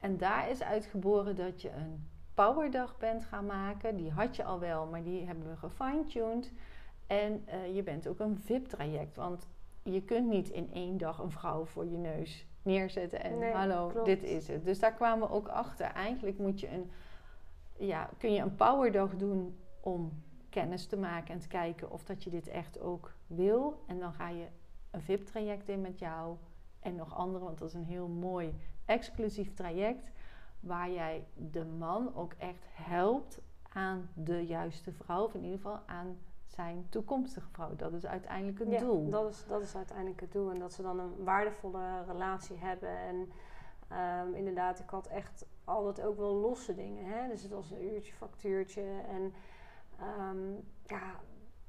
En 0.00 0.16
daar 0.16 0.50
is 0.50 0.62
uitgeboren 0.62 1.36
dat 1.36 1.62
je 1.62 1.70
een 1.70 2.08
powerdag 2.34 2.98
bent 2.98 3.24
gaan 3.24 3.46
maken. 3.46 3.96
Die 3.96 4.10
had 4.10 4.36
je 4.36 4.44
al 4.44 4.58
wel, 4.58 4.86
maar 4.86 5.02
die 5.02 5.26
hebben 5.26 5.48
we 5.48 5.56
gefine-tuned. 5.56 6.52
En 7.06 7.44
uh, 7.48 7.74
je 7.74 7.82
bent 7.82 8.08
ook 8.08 8.18
een 8.18 8.38
VIP-traject, 8.38 9.16
want 9.16 9.48
je 9.92 10.02
kunt 10.02 10.28
niet 10.28 10.48
in 10.48 10.72
één 10.72 10.98
dag 10.98 11.18
een 11.18 11.30
vrouw 11.30 11.64
voor 11.64 11.86
je 11.86 11.96
neus 11.96 12.46
neerzetten 12.62 13.22
en 13.22 13.38
Nee, 13.38 13.52
hallo, 13.52 13.86
klopt. 13.88 14.06
dit 14.06 14.22
is 14.22 14.48
het. 14.48 14.64
Dus 14.64 14.78
daar 14.78 14.92
kwamen 14.92 15.28
we 15.28 15.34
ook 15.34 15.48
achter. 15.48 15.86
Eigenlijk 15.86 16.38
moet 16.38 16.60
je 16.60 16.68
een, 16.70 16.90
ja, 17.78 18.10
kun 18.18 18.32
je 18.32 18.40
een 18.40 18.54
powerdag 18.54 19.16
doen 19.16 19.56
om 19.80 20.22
kennis 20.48 20.86
te 20.86 20.96
maken 20.96 21.34
en 21.34 21.40
te 21.40 21.48
kijken 21.48 21.90
of 21.90 22.04
dat 22.04 22.24
je 22.24 22.30
dit 22.30 22.48
echt 22.48 22.80
ook 22.80 23.14
wil. 23.26 23.82
En 23.86 23.98
dan 23.98 24.12
ga 24.12 24.28
je 24.28 24.46
een 24.90 25.02
VIP-traject 25.02 25.68
in 25.68 25.80
met 25.80 25.98
jou 25.98 26.36
en 26.80 26.94
nog 26.94 27.14
andere, 27.16 27.44
want 27.44 27.58
dat 27.58 27.68
is 27.68 27.74
een 27.74 27.84
heel 27.84 28.08
mooi 28.08 28.54
exclusief 28.84 29.54
traject 29.54 30.10
waar 30.60 30.90
jij 30.90 31.26
de 31.34 31.64
man 31.64 32.14
ook 32.14 32.32
echt 32.38 32.64
helpt 32.72 33.40
aan 33.72 34.08
de 34.14 34.46
juiste 34.46 34.92
vrouw, 34.92 35.24
of 35.24 35.34
in 35.34 35.42
ieder 35.42 35.56
geval 35.56 35.80
aan 35.86 36.18
zijn 36.58 36.86
toekomstige 36.88 37.48
vrouw. 37.50 37.76
Dat 37.76 37.92
is 37.92 38.06
uiteindelijk 38.06 38.58
het 38.58 38.70
ja, 38.70 38.78
doel. 38.78 39.08
Dat 39.08 39.30
is, 39.30 39.44
dat 39.48 39.62
is 39.62 39.76
uiteindelijk 39.76 40.20
het 40.20 40.32
doel. 40.32 40.50
En 40.50 40.58
dat 40.58 40.72
ze 40.72 40.82
dan 40.82 40.98
een 40.98 41.24
waardevolle 41.24 42.04
relatie 42.06 42.56
hebben. 42.56 42.98
En 42.98 43.16
um, 43.98 44.34
inderdaad, 44.34 44.78
ik 44.78 44.90
had 44.90 45.06
echt 45.06 45.46
altijd 45.64 46.06
ook 46.06 46.16
wel 46.16 46.34
losse 46.34 46.74
dingen. 46.74 47.04
Hè? 47.04 47.28
Dus 47.28 47.42
het 47.42 47.52
was 47.52 47.70
een 47.70 47.84
uurtje, 47.84 48.12
factuurtje. 48.12 49.00
En 49.08 49.32
um, 50.30 50.64
ja, 50.86 51.20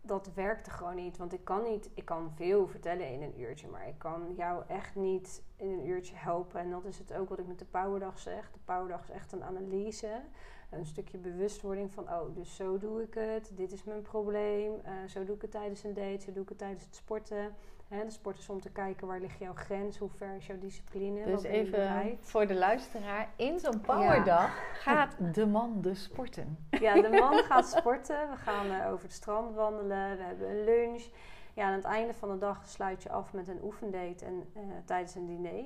dat 0.02 0.34
werkte 0.34 0.70
gewoon 0.70 0.96
niet. 0.96 1.18
Want 1.18 1.34
ik 1.34 1.44
kan 1.44 1.64
niet, 1.64 1.90
ik 1.94 2.06
kan 2.06 2.32
veel 2.36 2.68
vertellen 2.68 3.12
in 3.12 3.22
een 3.22 3.40
uurtje. 3.40 3.68
Maar 3.68 3.88
ik 3.88 3.98
kan 3.98 4.34
jou 4.36 4.64
echt 4.68 4.96
niet 4.96 5.44
in 5.56 5.70
een 5.70 5.88
uurtje 5.88 6.16
helpen. 6.16 6.60
En 6.60 6.70
dat 6.70 6.86
is 6.86 6.98
het 6.98 7.14
ook 7.14 7.30
wat 7.30 7.40
ik 7.40 7.48
met 7.48 7.60
de 7.60 7.66
Powerdag 7.66 8.20
zeg. 8.20 8.52
De 8.52 8.60
Powerdag 8.66 9.04
is 9.04 9.10
echt 9.10 9.32
een 9.32 9.44
analyse. 9.44 10.22
Een 10.70 10.86
stukje 10.86 11.18
bewustwording 11.18 11.92
van, 11.94 12.04
oh, 12.04 12.36
dus 12.36 12.56
zo 12.56 12.78
doe 12.78 13.02
ik 13.02 13.14
het. 13.14 13.52
Dit 13.54 13.72
is 13.72 13.84
mijn 13.84 14.02
probleem. 14.02 14.74
Uh, 14.86 14.92
zo 15.08 15.24
doe 15.24 15.36
ik 15.36 15.42
het 15.42 15.52
tijdens 15.52 15.84
een 15.84 15.94
date. 15.94 16.22
Zo 16.22 16.32
doe 16.32 16.44
ik 16.44 16.50
het 16.50 16.58
tijdens 16.58 16.84
het 16.84 16.96
sporten. 16.96 17.56
Hè, 17.88 18.06
de 18.06 18.12
sport 18.12 18.38
is 18.38 18.50
om 18.50 18.62
te 18.62 18.70
kijken 18.70 19.08
waar 19.08 19.20
ligt 19.20 19.40
jouw 19.40 19.54
grens. 19.54 19.98
Hoe 19.98 20.10
ver 20.10 20.36
is 20.36 20.46
jouw 20.46 20.60
discipline. 20.60 21.26
Dus 21.26 21.44
even 21.44 22.18
voor 22.20 22.48
de 22.48 22.56
luisteraar. 22.56 23.30
In 23.36 23.60
zo'n 23.60 23.82
powerdag 23.82 24.52
gaat 24.86 25.16
de 25.34 25.46
man 25.46 25.82
dus 25.82 26.04
sporten. 26.04 26.68
Ja, 26.70 27.02
de 27.02 27.10
man 27.10 27.44
gaat 27.44 27.70
sporten. 27.70 28.30
We 28.30 28.36
gaan 28.36 28.66
uh, 28.66 28.92
over 28.92 29.04
het 29.04 29.14
strand 29.14 29.56
wandelen. 29.56 30.18
We 30.18 30.24
hebben 30.24 30.50
een 30.50 30.64
lunch. 30.64 31.10
Ja, 31.54 31.66
aan 31.66 31.74
het 31.74 31.84
einde 31.84 32.14
van 32.14 32.30
de 32.30 32.38
dag 32.38 32.68
sluit 32.68 33.04
je 33.04 33.10
af 33.10 33.34
met 33.34 33.48
een 33.48 33.64
oefendate 33.64 34.26
en 34.26 34.44
uh, 34.56 34.62
tijdens 34.86 35.16
een 35.16 35.26
diner. 35.26 35.66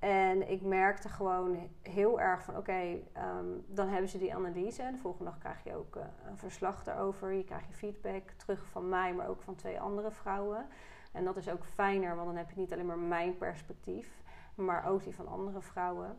En 0.00 0.50
ik 0.50 0.62
merkte 0.62 1.08
gewoon 1.08 1.68
heel 1.82 2.20
erg 2.20 2.42
van, 2.42 2.56
oké, 2.56 2.98
um, 3.16 3.64
dan 3.66 3.88
hebben 3.88 4.08
ze 4.08 4.18
die 4.18 4.34
analyse. 4.34 4.82
En 4.82 4.92
de 4.92 4.98
volgende 4.98 5.30
dag 5.30 5.38
krijg 5.38 5.64
je 5.64 5.74
ook 5.74 5.96
uh, 5.96 6.02
een 6.26 6.38
verslag 6.38 6.84
daarover. 6.84 7.32
Je 7.32 7.44
krijgt 7.44 7.66
je 7.66 7.74
feedback 7.74 8.30
terug 8.30 8.66
van 8.66 8.88
mij, 8.88 9.14
maar 9.14 9.28
ook 9.28 9.42
van 9.42 9.54
twee 9.54 9.80
andere 9.80 10.10
vrouwen. 10.10 10.66
En 11.12 11.24
dat 11.24 11.36
is 11.36 11.48
ook 11.48 11.64
fijner, 11.64 12.14
want 12.14 12.26
dan 12.26 12.36
heb 12.36 12.50
je 12.50 12.60
niet 12.60 12.72
alleen 12.72 12.86
maar 12.86 12.98
mijn 12.98 13.36
perspectief, 13.36 14.22
maar 14.54 14.86
ook 14.86 15.02
die 15.02 15.14
van 15.14 15.28
andere 15.28 15.60
vrouwen. 15.60 16.18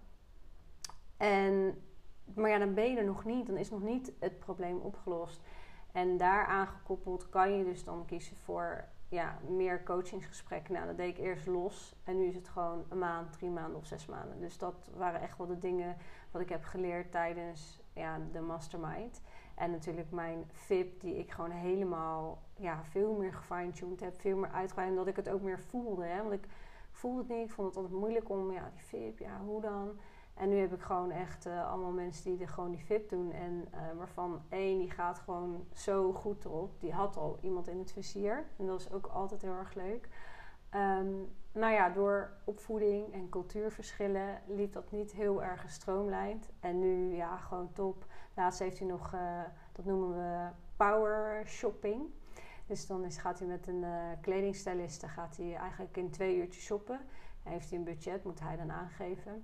En, 1.17 1.83
maar 2.35 2.49
ja, 2.49 2.57
dan 2.57 2.73
ben 2.73 2.91
je 2.91 2.97
er 2.97 3.05
nog 3.05 3.25
niet. 3.25 3.47
Dan 3.47 3.57
is 3.57 3.69
nog 3.69 3.81
niet 3.81 4.13
het 4.19 4.39
probleem 4.39 4.77
opgelost. 4.77 5.41
En 5.91 6.17
daaraan 6.17 6.67
gekoppeld 6.67 7.29
kan 7.29 7.57
je 7.57 7.63
dus 7.63 7.83
dan 7.83 8.05
kiezen 8.05 8.37
voor 8.37 8.87
ja, 9.11 9.37
meer 9.47 9.83
coachingsgesprekken. 9.83 10.73
Nou, 10.73 10.85
dat 10.85 10.97
deed 10.97 11.17
ik 11.17 11.23
eerst 11.23 11.47
los. 11.47 11.95
En 12.03 12.17
nu 12.17 12.25
is 12.25 12.35
het 12.35 12.47
gewoon 12.47 12.85
een 12.89 12.97
maand, 12.97 13.33
drie 13.33 13.49
maanden 13.49 13.77
of 13.77 13.85
zes 13.85 14.05
maanden. 14.05 14.39
Dus 14.39 14.57
dat 14.57 14.89
waren 14.95 15.21
echt 15.21 15.37
wel 15.37 15.47
de 15.47 15.57
dingen 15.57 15.97
wat 16.31 16.41
ik 16.41 16.49
heb 16.49 16.63
geleerd 16.63 17.11
tijdens 17.11 17.81
ja, 17.93 18.19
de 18.31 18.39
mastermind. 18.39 19.21
En 19.55 19.71
natuurlijk 19.71 20.11
mijn 20.11 20.45
VIP, 20.51 21.01
die 21.01 21.17
ik 21.17 21.31
gewoon 21.31 21.51
helemaal 21.51 22.41
ja, 22.55 22.83
veel 22.83 23.13
meer 23.13 23.33
gefine-tuned 23.33 23.99
heb. 23.99 24.19
Veel 24.19 24.37
meer 24.37 24.51
uitgebreid. 24.51 24.89
En 24.89 24.95
dat 24.95 25.07
ik 25.07 25.15
het 25.15 25.29
ook 25.29 25.41
meer 25.41 25.59
voelde. 25.59 26.05
Hè? 26.05 26.21
Want 26.21 26.33
ik 26.33 26.47
voelde 26.91 27.19
het 27.19 27.29
niet. 27.29 27.47
Ik 27.47 27.53
vond 27.53 27.67
het 27.67 27.77
altijd 27.77 27.99
moeilijk 27.99 28.29
om, 28.29 28.51
ja, 28.51 28.71
die 28.73 28.83
VIP, 28.83 29.19
ja, 29.19 29.39
hoe 29.39 29.61
dan? 29.61 29.99
En 30.41 30.49
nu 30.49 30.57
heb 30.57 30.73
ik 30.73 30.81
gewoon 30.81 31.11
echt 31.11 31.45
uh, 31.45 31.69
allemaal 31.69 31.91
mensen 31.91 32.23
die 32.23 32.41
er 32.41 32.47
gewoon 32.47 32.71
die 32.71 32.85
VIP 32.85 33.09
doen. 33.09 33.31
En 33.31 33.67
uh, 33.73 33.79
waarvan 33.97 34.41
één, 34.49 34.79
die 34.79 34.91
gaat 34.91 35.19
gewoon 35.19 35.65
zo 35.73 36.13
goed 36.13 36.45
erop. 36.45 36.79
Die 36.79 36.91
had 36.91 37.17
al 37.17 37.37
iemand 37.41 37.67
in 37.67 37.79
het 37.79 37.91
vizier. 37.91 38.45
En 38.57 38.65
dat 38.65 38.79
is 38.79 38.91
ook 38.91 39.05
altijd 39.05 39.41
heel 39.41 39.55
erg 39.55 39.73
leuk. 39.73 40.09
Ehm, 40.69 41.11
nou 41.51 41.73
ja, 41.73 41.89
door 41.89 42.31
opvoeding 42.43 43.13
en 43.13 43.29
cultuurverschillen 43.29 44.41
liep 44.47 44.73
dat 44.73 44.91
niet 44.91 45.11
heel 45.11 45.43
erg 45.43 45.61
gestroomlijnd. 45.61 46.49
En 46.59 46.79
nu, 46.79 47.15
ja, 47.15 47.37
gewoon 47.37 47.71
top. 47.73 48.05
Laatst 48.35 48.59
heeft 48.59 48.79
hij 48.79 48.87
nog, 48.87 49.13
uh, 49.13 49.41
dat 49.71 49.85
noemen 49.85 50.09
we 50.09 50.49
power 50.75 51.47
shopping. 51.47 52.01
Dus 52.65 52.87
dan 52.87 53.05
is, 53.05 53.17
gaat 53.17 53.39
hij 53.39 53.47
met 53.47 53.67
een 53.67 53.83
uh, 53.83 54.05
kledingstyliste 54.21 55.07
gaat 55.07 55.37
hij 55.37 55.55
eigenlijk 55.55 55.97
in 55.97 56.09
twee 56.09 56.37
uurtjes 56.37 56.63
shoppen. 56.63 56.99
heeft 57.43 57.69
hij 57.69 57.77
een 57.77 57.85
budget, 57.85 58.23
moet 58.23 58.39
hij 58.39 58.57
dan 58.57 58.71
aangeven 58.71 59.43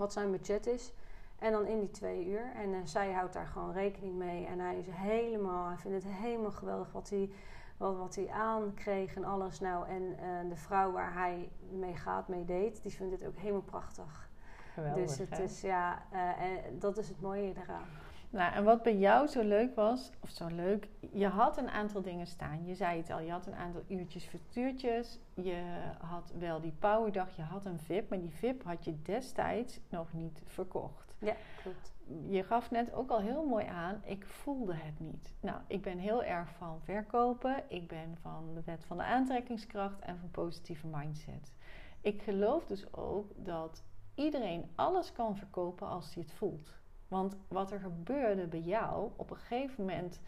wat 0.00 0.12
zijn 0.12 0.30
budget 0.30 0.66
is. 0.66 0.92
En 1.38 1.52
dan 1.52 1.66
in 1.66 1.80
die 1.80 1.90
twee 1.90 2.26
uur. 2.26 2.52
En 2.54 2.70
uh, 2.70 2.76
zij 2.84 3.12
houdt 3.12 3.32
daar 3.32 3.46
gewoon 3.46 3.72
rekening 3.72 4.14
mee. 4.14 4.46
En 4.46 4.58
hij 4.58 4.78
is 4.78 4.86
helemaal, 4.90 5.66
hij 5.66 5.76
vindt 5.76 6.04
het 6.04 6.12
helemaal 6.12 6.50
geweldig 6.50 6.92
wat 6.92 7.08
hij, 7.08 7.30
wat, 7.76 7.96
wat 7.96 8.14
hij 8.14 8.28
aankreeg 8.30 9.14
en 9.14 9.24
alles. 9.24 9.60
Nou, 9.60 9.88
en 9.88 10.02
uh, 10.02 10.48
de 10.48 10.56
vrouw 10.56 10.92
waar 10.92 11.14
hij 11.14 11.50
mee 11.70 11.96
gaat, 11.96 12.28
mee 12.28 12.44
deed, 12.44 12.82
die 12.82 12.92
vindt 12.92 13.12
het 13.12 13.26
ook 13.26 13.36
helemaal 13.36 13.60
prachtig. 13.60 14.28
Geweldig, 14.74 15.06
dus 15.06 15.18
het 15.18 15.36
hè? 15.36 15.42
is, 15.42 15.60
ja, 15.60 16.02
uh, 16.12 16.42
en 16.42 16.78
dat 16.78 16.98
is 16.98 17.08
het 17.08 17.20
mooie 17.20 17.52
eraan. 17.56 17.88
Nou, 18.30 18.52
en 18.52 18.64
wat 18.64 18.82
bij 18.82 18.96
jou 18.96 19.26
zo 19.26 19.42
leuk 19.42 19.74
was, 19.74 20.10
of 20.20 20.30
zo 20.30 20.46
leuk, 20.46 20.88
je 21.12 21.26
had 21.26 21.58
een 21.58 21.68
aantal 21.68 22.02
dingen 22.02 22.26
staan. 22.26 22.64
Je 22.64 22.74
zei 22.74 22.98
het 22.98 23.10
al, 23.10 23.20
je 23.20 23.30
had 23.30 23.46
een 23.46 23.54
aantal 23.54 23.82
uurtjes 23.88 24.24
factuurtjes. 24.24 25.18
Je 25.34 25.62
had 25.98 26.32
wel 26.38 26.60
die 26.60 26.74
powerdag, 26.78 27.36
je 27.36 27.42
had 27.42 27.64
een 27.64 27.78
VIP, 27.78 28.08
maar 28.08 28.20
die 28.20 28.30
VIP 28.30 28.62
had 28.62 28.84
je 28.84 29.02
destijds 29.02 29.80
nog 29.88 30.12
niet 30.12 30.42
verkocht. 30.46 31.14
Ja, 31.18 31.34
klopt. 31.62 31.92
Je 32.28 32.42
gaf 32.42 32.70
net 32.70 32.92
ook 32.92 33.10
al 33.10 33.20
heel 33.20 33.44
mooi 33.44 33.66
aan, 33.66 34.02
ik 34.04 34.26
voelde 34.26 34.74
het 34.74 35.00
niet. 35.00 35.34
Nou, 35.40 35.60
ik 35.66 35.82
ben 35.82 35.98
heel 35.98 36.24
erg 36.24 36.48
van 36.58 36.80
verkopen. 36.80 37.62
Ik 37.68 37.88
ben 37.88 38.16
van 38.20 38.54
de 38.54 38.62
wet 38.64 38.84
van 38.84 38.96
de 38.96 39.04
aantrekkingskracht 39.04 40.00
en 40.00 40.18
van 40.18 40.30
positieve 40.30 40.86
mindset. 40.86 41.52
Ik 42.00 42.22
geloof 42.22 42.66
dus 42.66 42.92
ook 42.94 43.32
dat 43.36 43.84
iedereen 44.14 44.70
alles 44.74 45.12
kan 45.12 45.36
verkopen 45.36 45.88
als 45.88 46.14
hij 46.14 46.22
het 46.22 46.32
voelt. 46.32 46.79
Want 47.10 47.36
wat 47.48 47.70
er 47.70 47.80
gebeurde 47.80 48.46
bij 48.46 48.60
jou, 48.60 49.10
op 49.16 49.30
een 49.30 49.36
gegeven 49.36 49.84
moment 49.84 50.20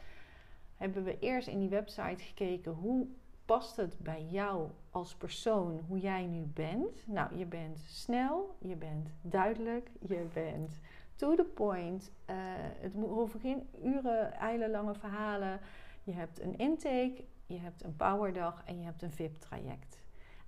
hebben 0.77 1.05
we 1.05 1.19
eerst 1.19 1.49
in 1.49 1.59
die 1.59 1.69
website 1.69 2.25
gekeken 2.25 2.73
hoe 2.73 3.07
past 3.45 3.77
het 3.77 3.99
bij 3.99 4.25
jou 4.25 4.71
als 4.91 5.15
persoon, 5.15 5.81
hoe 5.89 5.99
jij 5.99 6.27
nu 6.27 6.43
bent. 6.43 7.07
Nou, 7.07 7.37
je 7.37 7.47
bent 7.47 7.79
snel, 7.79 8.57
je 8.59 8.77
bent 8.77 9.09
duidelijk, 9.21 9.91
je 10.01 10.27
bent 10.33 10.81
to 11.17 11.35
the 11.35 11.45
point. 11.45 12.11
Uh, 12.31 12.37
het 12.81 12.93
hoeven 12.95 13.41
geen 13.41 13.69
uren, 13.85 14.33
eilenlange 14.33 14.95
verhalen. 14.95 15.61
Je 16.03 16.12
hebt 16.12 16.41
een 16.41 16.59
intake, 16.59 17.25
je 17.47 17.59
hebt 17.59 17.85
een 17.85 17.97
powerdag 17.97 18.62
en 18.65 18.79
je 18.79 18.85
hebt 18.85 19.03
een 19.03 19.12
VIP-traject. 19.12 20.01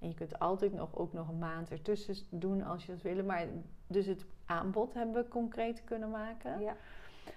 En 0.04 0.10
je 0.10 0.16
kunt 0.16 0.38
altijd 0.38 0.72
nog, 0.72 0.96
ook 0.96 1.12
nog 1.12 1.28
een 1.28 1.38
maand 1.38 1.70
ertussen 1.70 2.16
doen 2.30 2.62
als 2.62 2.86
je 2.86 2.92
dat 2.92 3.02
wil. 3.02 3.24
Maar 3.24 3.46
dus 3.86 4.06
het 4.06 4.26
aanbod 4.46 4.94
hebben 4.94 5.22
we 5.22 5.28
concreet 5.28 5.84
kunnen 5.84 6.10
maken. 6.10 6.60
Ja. 6.60 6.76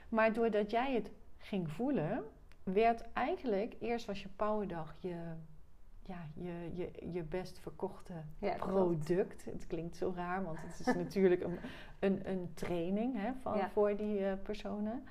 Maar 0.10 0.34
doordat 0.34 0.72
jij 0.72 0.94
het 0.94 1.12
ging 1.38 1.70
voelen, 1.70 2.24
werd 2.64 3.12
eigenlijk, 3.14 3.76
eerst 3.80 4.06
was 4.06 4.22
je 4.22 4.30
powerdag 4.36 4.96
je, 5.00 5.16
ja, 6.06 6.28
je, 6.34 6.70
je, 6.74 7.12
je 7.12 7.24
best 7.24 7.60
verkochte 7.60 8.14
Ja, 8.40 8.56
product. 8.56 9.46
Het 9.46 9.68
klinkt 9.68 9.98
zo 9.98 10.14
raar, 10.16 10.44
want 10.44 10.58
het 10.62 10.88
is 10.88 10.96
natuurlijk 11.04 11.44
een, 11.44 11.58
een, 12.00 12.30
een 12.30 12.52
training 12.54 13.16
hè, 13.16 13.32
van, 13.42 13.58
Ja. 13.58 13.70
voor 13.70 13.96
die 13.98 14.26
eh, 14.26 14.34
personen. 14.44 15.04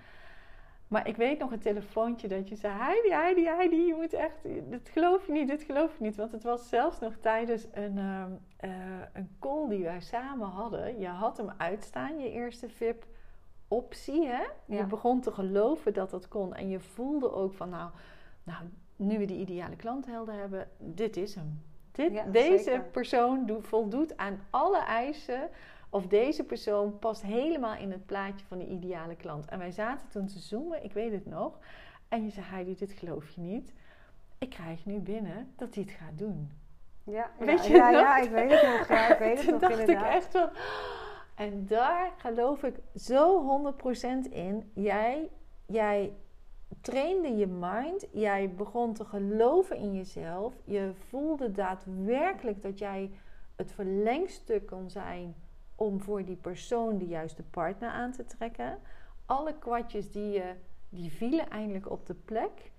Maar 0.89 1.09
ik 1.09 1.17
weet 1.17 1.39
nog 1.39 1.53
een 1.53 1.59
telefoontje 1.59 2.29
dat 2.29 2.49
je 2.49 2.57
zei: 2.57 2.75
Heidi, 2.79 3.11
Heidi, 3.11 3.45
Heidi, 3.47 3.87
je 3.87 3.95
moet 3.95 4.13
echt. 4.13 4.43
Dit 4.71 4.89
geloof 4.89 5.27
je 5.27 5.33
niet, 5.33 5.49
dit 5.49 5.63
geloof 5.63 5.99
je 5.99 6.05
niet. 6.05 6.17
Want 6.17 6.33
het 6.33 6.43
was 6.43 6.69
zelfs 6.69 6.99
nog 6.99 7.17
tijdens 7.21 7.67
een, 7.73 7.99
ehm, 7.99 8.31
eh, 8.57 8.71
een 9.13 9.37
call 9.41 9.69
die 9.69 9.85
wij 9.85 10.01
samen 10.01 10.49
hadden. 10.49 10.99
Je 11.01 11.09
had 11.09 11.37
hem 11.37 11.51
uitstaan, 11.57 12.19
je 12.19 12.31
eerste 12.31 12.69
VIP-optie. 12.69 14.27
Hè? 14.27 14.43
Je 14.65 14.85
begon 14.87 15.21
te 15.21 15.33
geloven 15.33 15.93
dat 15.95 16.11
dat 16.11 16.29
kon. 16.29 16.55
En 16.55 16.69
je 16.69 16.81
voelde 16.81 17.33
ook 17.33 17.55
van: 17.55 17.69
Nou, 17.69 17.91
nou 18.43 18.65
nu 18.97 19.19
we 19.19 19.25
die 19.25 19.39
ideale 19.39 19.77
klanthelden 19.77 20.35
hebben, 20.35 20.69
dit 20.79 21.17
is 21.17 21.35
hem. 21.35 21.63
Dit, 21.93 22.13
Ja, 22.13 22.25
deze 22.25 22.63
zeker. 22.63 22.83
persoon 22.83 23.47
doet, 23.47 23.67
voldoet 23.67 24.17
aan 24.17 24.41
alle 24.51 24.79
eisen. 24.85 25.49
Of 25.97 26.07
deze 26.07 26.45
persoon 26.45 26.99
past 26.99 27.23
helemaal 27.23 27.77
in 27.77 27.91
het 27.91 28.07
plaatje 28.07 28.47
van 28.47 28.59
de 28.59 28.67
ideale 28.67 29.17
klant. 29.17 29.47
En 29.47 29.59
wij 29.59 29.71
zaten 29.71 30.09
toen 30.09 30.27
te 30.27 30.39
zoomen, 30.39 30.85
ik 30.85 30.93
weet 30.93 31.13
het 31.13 31.27
nog. 31.27 31.59
En 32.09 32.25
je 32.25 32.31
zei, 32.31 32.47
Heidi, 32.47 32.75
dit 32.75 32.93
geloof 32.93 33.29
je 33.29 33.41
niet. 33.41 33.73
Ik 34.39 34.51
krijg 34.51 34.87
nu 34.87 34.99
binnen 34.99 35.53
dat 35.57 35.75
hij 35.75 35.83
het 35.83 35.93
gaat 35.93 36.19
doen. 36.19 36.51
Ja, 37.05 37.31
Weet 37.39 37.67
ja, 37.67 37.73
je 37.73 37.77
ja, 37.77 37.91
nog? 37.91 38.01
ja, 38.01 38.19
ik 38.19 38.31
weet 38.31 38.51
het 38.51 38.63
nog. 38.63 38.89
Ja, 38.89 39.13
ik 39.13 39.19
weet 39.19 39.37
het 39.37 39.45
toen 39.45 39.53
nog 39.53 39.61
dacht 39.61 39.73
ik 39.73 39.79
inderdaad. 39.81 40.15
echt 40.15 40.31
van... 40.31 40.49
En 41.35 41.67
daar 41.67 42.13
geloof 42.17 42.63
ik 42.63 42.75
zo 42.95 43.43
100% 44.27 44.31
in. 44.31 44.71
Jij, 44.75 45.31
jij 45.67 46.13
trainde 46.81 47.37
je 47.37 47.47
mind. 47.47 48.07
Jij 48.13 48.55
begon 48.55 48.95
te 48.95 49.05
geloven 49.05 49.77
in 49.77 49.95
jezelf. 49.95 50.55
Je 50.65 50.93
voelde 51.09 51.53
daadwerkelijk 51.53 52.63
dat 52.63 52.79
jij 52.79 53.11
het 53.57 53.73
verlengstuk 53.73 54.67
kon 54.67 54.91
zijn 54.91 55.35
om 55.77 56.01
voor 56.01 56.25
die 56.25 56.37
persoon 56.37 56.99
de 56.99 57.07
juiste 57.07 57.43
partner 57.43 57.91
aan 57.91 58.13
te 58.13 58.25
trekken. 58.25 58.79
Alle 59.27 59.59
kwartjes 59.59 60.11
die, 60.13 60.31
je, 60.31 60.55
die 60.89 61.13
vielen 61.13 61.51
eindelijk 61.51 61.91
op 61.91 62.07
de 62.07 62.15
plek. 62.15 62.73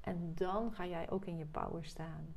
En 0.00 0.32
dan 0.34 0.72
ga 0.72 0.86
jij 0.86 1.10
ook 1.10 1.24
in 1.24 1.36
je 1.36 1.46
power 1.46 1.84
staan. 1.84 2.34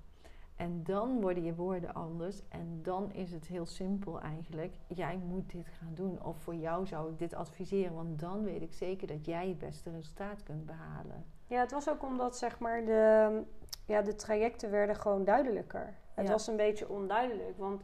En 0.56 0.84
dan 0.84 1.22
worden 1.22 1.44
je 1.44 1.56
woorden 1.56 1.94
anders. 1.94 2.42
En 2.50 2.80
dan 2.84 3.12
is 3.14 3.32
het 3.32 3.48
heel 3.48 3.66
simpel 3.66 4.22
eigenlijk. 4.22 4.74
Jij 4.88 5.18
moet 5.18 5.52
dit 5.52 5.68
gaan 5.68 5.94
doen. 5.94 6.24
Of 6.24 6.38
voor 6.38 6.56
jou 6.56 6.86
zou 6.86 7.12
ik 7.12 7.20
dit 7.20 7.34
adviseren. 7.34 7.94
Want 7.94 8.20
dan 8.20 8.44
weet 8.44 8.62
ik 8.62 8.74
zeker 8.74 9.08
dat 9.08 9.26
jij 9.26 9.48
het 9.48 9.58
beste 9.58 9.90
resultaat 9.92 10.44
kunt 10.44 10.66
behalen. 10.66 11.26
Ja, 11.48 11.60
het 11.60 11.72
was 11.72 11.90
ook 11.90 12.04
omdat 12.04 12.38
zeg 12.38 12.60
maar 12.60 12.86
de, 12.86 13.42
ja, 13.86 14.02
de 14.02 14.16
trajecten 14.16 14.72
werden 14.72 14.96
gewoon 14.96 15.24
duidelijker. 15.24 15.94
Het 16.14 16.26
Ja. 16.26 16.32
was 16.32 16.48
een 16.48 16.56
beetje 16.56 16.90
onduidelijk, 16.90 17.58
want, 17.58 17.82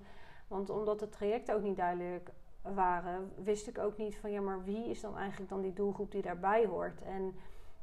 want 0.49 0.69
omdat 0.69 0.99
de 0.99 1.09
trajecten 1.09 1.55
ook 1.55 1.61
niet 1.61 1.77
duidelijk 1.77 2.29
waren, 2.61 3.31
wist 3.43 3.67
ik 3.67 3.77
ook 3.77 3.97
niet 3.97 4.17
van 4.17 4.31
ja, 4.31 4.41
maar 4.41 4.63
wie 4.63 4.89
is 4.89 5.01
dan 5.01 5.17
eigenlijk 5.17 5.49
dan 5.49 5.61
die 5.61 5.73
doelgroep 5.73 6.11
die 6.11 6.21
daarbij 6.21 6.65
hoort? 6.65 7.01
En 7.01 7.35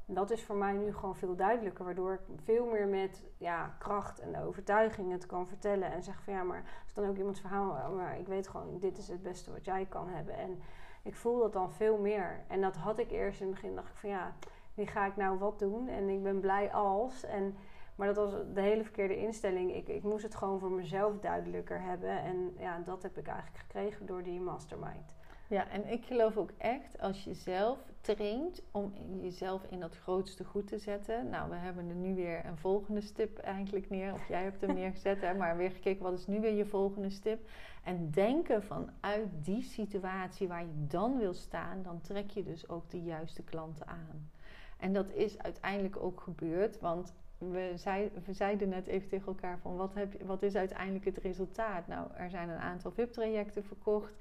dat 0.07 0.31
is 0.31 0.45
voor 0.45 0.57
mij 0.57 0.73
nu 0.73 0.95
gewoon 0.95 1.17
veel 1.17 1.37
duidelijker, 1.37 1.85
waardoor 1.85 2.13
ik 2.13 2.21
veel 2.45 2.67
meer 2.67 2.87
met 2.87 3.25
ja, 3.37 3.77
kracht 3.79 4.21
en 4.21 4.39
overtuiging 4.39 5.13
het 5.13 5.27
kan 5.27 5.47
vertellen 5.49 5.93
en 5.93 6.03
zeg 6.03 6.23
van 6.23 6.33
ja, 6.33 6.43
maar 6.43 6.65
als 6.85 6.95
dan 6.95 7.09
ook 7.09 7.17
iemands 7.17 7.41
verhaal, 7.41 7.71
oh, 7.71 7.97
maar 7.97 8.19
ik 8.19 8.27
weet 8.27 8.49
gewoon, 8.49 8.79
dit 8.79 8.99
is 8.99 9.09
het 9.09 9.23
beste 9.23 9.53
wat 9.53 9.65
jij 9.65 9.87
kan 9.89 10.09
hebben. 10.09 10.37
En 10.37 10.61
ik 11.03 11.15
voel 11.15 11.39
dat 11.39 11.53
dan 11.53 11.73
veel 11.73 11.99
meer. 11.99 12.45
En 12.49 12.61
dat 12.61 12.77
had 12.77 12.99
ik 12.99 13.11
eerst 13.11 13.41
in 13.41 13.47
het 13.47 13.55
begin, 13.55 13.75
dacht 13.75 13.91
ik 13.91 13.97
van 13.97 14.11
ja, 14.11 14.35
wie 14.75 14.87
ga 14.87 15.07
ik 15.07 15.17
nou 15.17 15.39
wat 15.39 15.59
doen? 15.59 15.89
En 15.89 16.09
ik 16.09 16.23
ben 16.23 16.41
blij 16.41 16.73
als. 16.73 17.25
En, 17.25 17.57
maar 17.97 18.07
dat 18.07 18.17
was 18.17 18.33
de 18.55 18.61
hele 18.61 18.83
verkeerde 18.83 19.17
instelling. 19.17 19.75
Ik, 19.75 19.89
ik 19.89 20.03
moest 20.03 20.23
het 20.23 20.35
gewoon 20.35 20.59
voor 20.59 20.71
mezelf 20.71 21.19
duidelijker 21.19 21.81
hebben. 21.81 22.23
En 22.23 22.55
ja, 22.59 22.79
dat 22.85 23.03
heb 23.03 23.19
ik 23.19 23.27
eigenlijk 23.27 23.59
gekregen 23.59 24.07
door 24.07 24.23
die 24.23 24.41
mastermind. 24.41 25.15
Ja, 25.49 25.69
en 25.69 25.89
ik 25.93 26.05
geloof 26.05 26.37
ook 26.37 26.51
echt 26.59 27.01
als 27.01 27.25
je 27.25 27.35
zelf 27.35 27.79
traint 28.01 28.63
om 28.71 28.93
jezelf 29.21 29.63
in 29.71 29.81
dat 29.81 29.97
grootste 29.97 30.45
goed 30.45 30.67
te 30.67 30.79
zetten. 30.79 31.29
Nou, 31.29 31.51
we 31.51 31.57
hebben 31.57 31.89
er 31.89 31.95
nu 31.95 32.15
weer 32.15 32.45
een 32.45 32.59
volgende 32.59 33.01
stip 33.01 33.39
eigenlijk 33.39 33.91
neer. 33.91 34.13
Of 34.13 34.29
jij 34.29 34.43
hebt 34.43 34.61
hem 34.61 34.75
neergezet, 34.81 35.21
hè, 35.21 35.35
maar 35.35 35.57
weer 35.57 35.71
gekeken 35.71 36.03
wat 36.03 36.19
is 36.19 36.27
nu 36.27 36.41
weer 36.41 36.55
je 36.55 36.67
volgende 36.67 37.11
stip. 37.11 37.49
En 37.85 38.11
denken 38.11 38.63
vanuit 38.63 39.29
die 39.43 39.63
situatie 39.63 40.49
waar 40.49 40.65
je 40.65 40.87
dan 40.87 41.19
wil 41.19 41.35
staan, 41.35 41.83
dan 41.83 42.01
trek 42.01 42.31
je 42.31 42.43
dus 42.43 42.69
ook 42.69 42.91
de 42.91 43.03
juiste 43.03 43.43
klanten 43.43 43.87
aan. 43.87 44.31
En 44.79 44.93
dat 44.93 45.13
is 45.13 45.39
uiteindelijk 45.39 45.97
ook 45.97 46.21
gebeurd, 46.21 46.81
want 46.81 47.15
we, 47.39 47.73
zei, 47.75 48.11
we 48.25 48.33
zeiden 48.33 48.69
net 48.69 48.87
even 48.87 49.09
tegen 49.09 49.27
elkaar 49.27 49.59
van 49.59 49.77
wat, 49.77 49.95
heb 49.95 50.23
wat 50.23 50.43
is 50.43 50.55
uiteindelijk 50.55 51.05
het 51.05 51.19
resultaat? 51.19 51.87
Nou, 51.87 52.09
er 52.15 52.31
zijn 52.31 52.49
een 52.49 52.59
aantal 52.59 52.91
VIP-trajecten 52.91 53.65
verkocht. 53.65 54.15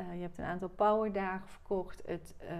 Uh, 0.00 0.14
je 0.14 0.20
hebt 0.20 0.38
een 0.38 0.44
aantal 0.44 0.68
powerdagen 0.68 1.48
verkocht. 1.48 2.02
Het, 2.06 2.34
uh, 2.42 2.50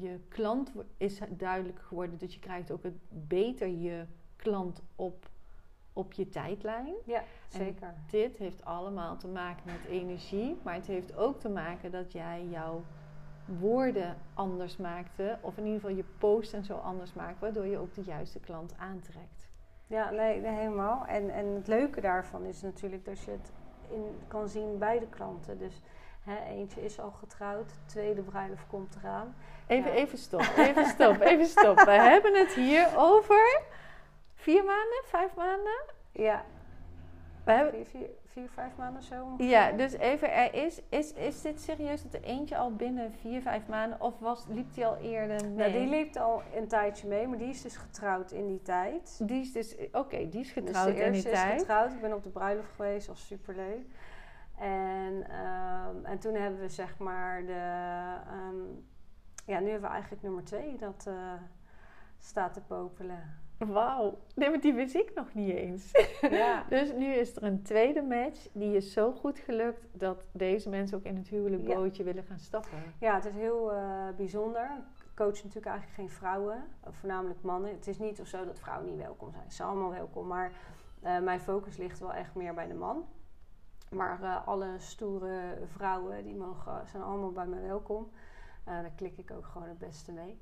je 0.00 0.18
klant 0.28 0.72
is 0.96 1.20
duidelijk 1.28 1.78
geworden, 1.78 2.18
dus 2.18 2.34
je 2.34 2.40
krijgt 2.40 2.70
ook 2.70 2.82
het 2.82 2.98
beter 3.08 3.68
je 3.68 4.06
klant 4.36 4.82
op, 4.96 5.28
op 5.92 6.12
je 6.12 6.28
tijdlijn. 6.28 6.94
Ja, 7.04 7.24
zeker. 7.48 7.86
En 7.86 7.94
dit 8.10 8.36
heeft 8.36 8.64
allemaal 8.64 9.16
te 9.16 9.28
maken 9.28 9.62
met 9.66 9.84
energie, 9.88 10.56
maar 10.62 10.74
het 10.74 10.86
heeft 10.86 11.16
ook 11.16 11.40
te 11.40 11.48
maken 11.48 11.90
dat 11.90 12.12
jij 12.12 12.46
jouw 12.50 12.82
woorden 13.58 14.16
anders 14.34 14.76
maakte, 14.76 15.38
of 15.40 15.56
in 15.56 15.64
ieder 15.64 15.80
geval 15.80 15.96
je 15.96 16.04
post 16.18 16.52
en 16.54 16.64
zo 16.64 16.74
anders 16.74 17.12
maakt, 17.12 17.40
waardoor 17.40 17.66
je 17.66 17.78
ook 17.78 17.94
de 17.94 18.02
juiste 18.02 18.40
klant 18.40 18.74
aantrekt. 18.78 19.48
Ja, 19.86 20.10
nee, 20.10 20.46
helemaal. 20.46 21.06
En, 21.06 21.30
en 21.30 21.46
het 21.46 21.66
leuke 21.66 22.00
daarvan 22.00 22.44
is 22.44 22.62
natuurlijk 22.62 23.04
dat 23.04 23.20
je 23.20 23.30
het 23.30 23.52
in, 23.88 24.18
kan 24.28 24.48
zien 24.48 24.78
bij 24.78 24.98
de 24.98 25.06
klanten. 25.06 25.58
Dus 25.58 25.82
hè, 26.22 26.36
eentje 26.44 26.84
is 26.84 27.00
al 27.00 27.10
getrouwd, 27.10 27.68
de 27.68 27.74
tweede 27.86 28.22
bruiloft 28.22 28.66
komt 28.66 28.96
eraan. 29.02 29.34
Even, 29.66 29.90
Ja. 29.90 29.96
even 29.96 30.18
stop, 30.18 30.52
even 30.56 30.86
stop, 30.86 31.20
even 31.20 31.46
stop. 31.46 31.80
We 31.90 31.90
hebben 31.90 32.34
het 32.34 32.54
hier 32.54 32.88
over 32.96 33.60
vier 34.34 34.64
maanden, 34.64 35.02
vijf 35.04 35.34
maanden. 35.34 35.80
Ja, 36.12 36.44
We 37.50 37.56
hebben, 37.56 37.86
vier, 37.86 38.08
vier, 38.26 38.48
vijf 38.48 38.76
maanden 38.76 39.02
zo 39.02 39.24
ongeveer. 39.24 39.46
ja, 39.46 39.72
dus 39.72 39.92
even, 39.92 40.32
er 40.34 40.54
is, 40.54 40.80
is, 40.88 41.12
is 41.12 41.42
dit 41.42 41.60
serieus 41.60 42.02
dat 42.02 42.14
er 42.14 42.22
eentje 42.22 42.56
al 42.56 42.74
binnen 42.74 43.12
vier, 43.12 43.40
vijf 43.42 43.66
maanden, 43.68 44.00
of 44.00 44.18
was, 44.18 44.46
liep 44.48 44.74
die 44.74 44.86
al 44.86 44.96
eerder 44.96 45.44
mee? 45.48 45.54
Nou, 45.56 45.72
die 45.72 45.88
liep 45.88 46.16
al 46.16 46.42
een 46.54 46.68
tijdje 46.68 47.08
mee, 47.08 47.26
maar 47.28 47.38
die 47.38 47.48
is 47.48 47.62
dus 47.62 47.76
getrouwd 47.76 48.30
in 48.30 48.46
die 48.46 48.62
tijd. 48.62 49.20
Die 49.28 49.40
is 49.40 49.52
dus, 49.52 49.76
oké, 49.92 50.16
die 50.28 50.40
is 50.40 50.52
Dus 50.54 50.64
getrouwd 50.64 50.86
de 50.86 50.92
in 50.92 51.12
die 51.12 51.14
eerste 51.14 51.30
is 51.30 51.40
tijd. 51.40 51.60
getrouwd. 51.60 51.92
Ik 51.92 52.00
ben 52.00 52.12
op 52.14 52.22
de 52.22 52.30
bruiloft 52.30 52.70
geweest, 52.76 53.06
was 53.06 53.26
superleuk. 53.26 53.86
En, 54.58 55.26
ehm, 55.30 56.04
en 56.04 56.18
toen 56.18 56.34
hebben 56.34 56.60
we 56.60 56.68
zeg 56.68 56.98
maar 56.98 57.46
de... 57.46 57.52
ehm, 58.26 58.56
ja, 59.46 59.58
nu 59.60 59.70
hebben 59.70 59.88
we 59.88 59.94
eigenlijk 59.94 60.22
nummer 60.22 60.44
twee 60.44 60.76
dat 60.76 61.04
eh, 61.08 61.32
staat 62.18 62.54
te 62.54 62.60
popelen. 62.60 63.39
Wauw, 63.66 64.18
nee, 64.34 64.50
maar 64.50 64.60
die 64.60 64.72
wist 64.72 64.94
ik 64.94 65.14
nog 65.14 65.34
niet 65.34 65.54
eens. 65.54 65.90
Ja. 66.20 66.64
Dus 66.68 66.92
nu 66.92 67.14
is 67.14 67.36
er 67.36 67.42
een 67.42 67.62
tweede 67.62 68.02
match, 68.02 68.48
die 68.52 68.76
is 68.76 68.92
zo 68.92 69.12
goed 69.12 69.38
gelukt 69.38 69.86
dat 69.92 70.24
deze 70.32 70.68
mensen 70.68 70.98
ook 70.98 71.04
in 71.04 71.16
het 71.16 71.28
huwelijkbootje 71.28 72.02
willen 72.02 72.24
gaan 72.24 72.38
stappen. 72.38 72.78
Ja, 72.98 73.14
het 73.14 73.24
is 73.24 73.32
heel 73.32 73.72
eh, 73.72 74.08
bijzonder. 74.16 74.70
Ik 74.98 75.16
coach 75.16 75.34
natuurlijk 75.34 75.66
eigenlijk 75.66 75.94
geen 75.94 76.10
vrouwen, 76.10 76.64
voornamelijk 76.90 77.42
mannen. 77.42 77.70
Het 77.70 77.86
is 77.86 77.98
niet 77.98 78.20
of 78.20 78.26
zo 78.26 78.44
dat 78.44 78.58
vrouwen 78.58 78.86
niet 78.90 78.98
welkom 78.98 79.30
zijn. 79.30 79.50
Ze 79.50 79.56
zijn 79.56 79.68
allemaal 79.68 79.90
welkom, 79.90 80.26
maar 80.26 80.52
eh, 81.02 81.18
mijn 81.18 81.40
focus 81.40 81.76
ligt 81.76 81.98
wel 81.98 82.12
echt 82.12 82.34
meer 82.34 82.54
bij 82.54 82.66
de 82.66 82.74
man. 82.74 83.04
Maar 83.90 84.22
eh, 84.22 84.46
alle 84.46 84.74
stoere 84.78 85.58
vrouwen, 85.66 86.24
die 86.24 86.36
mogen, 86.36 86.88
zijn 86.88 87.02
allemaal 87.02 87.32
bij 87.32 87.46
mij 87.46 87.62
welkom. 87.62 88.10
Daar 88.64 88.92
klik 88.96 89.18
ik 89.18 89.30
ook 89.30 89.46
gewoon 89.46 89.68
het 89.68 89.78
beste 89.78 90.12
mee. 90.12 90.38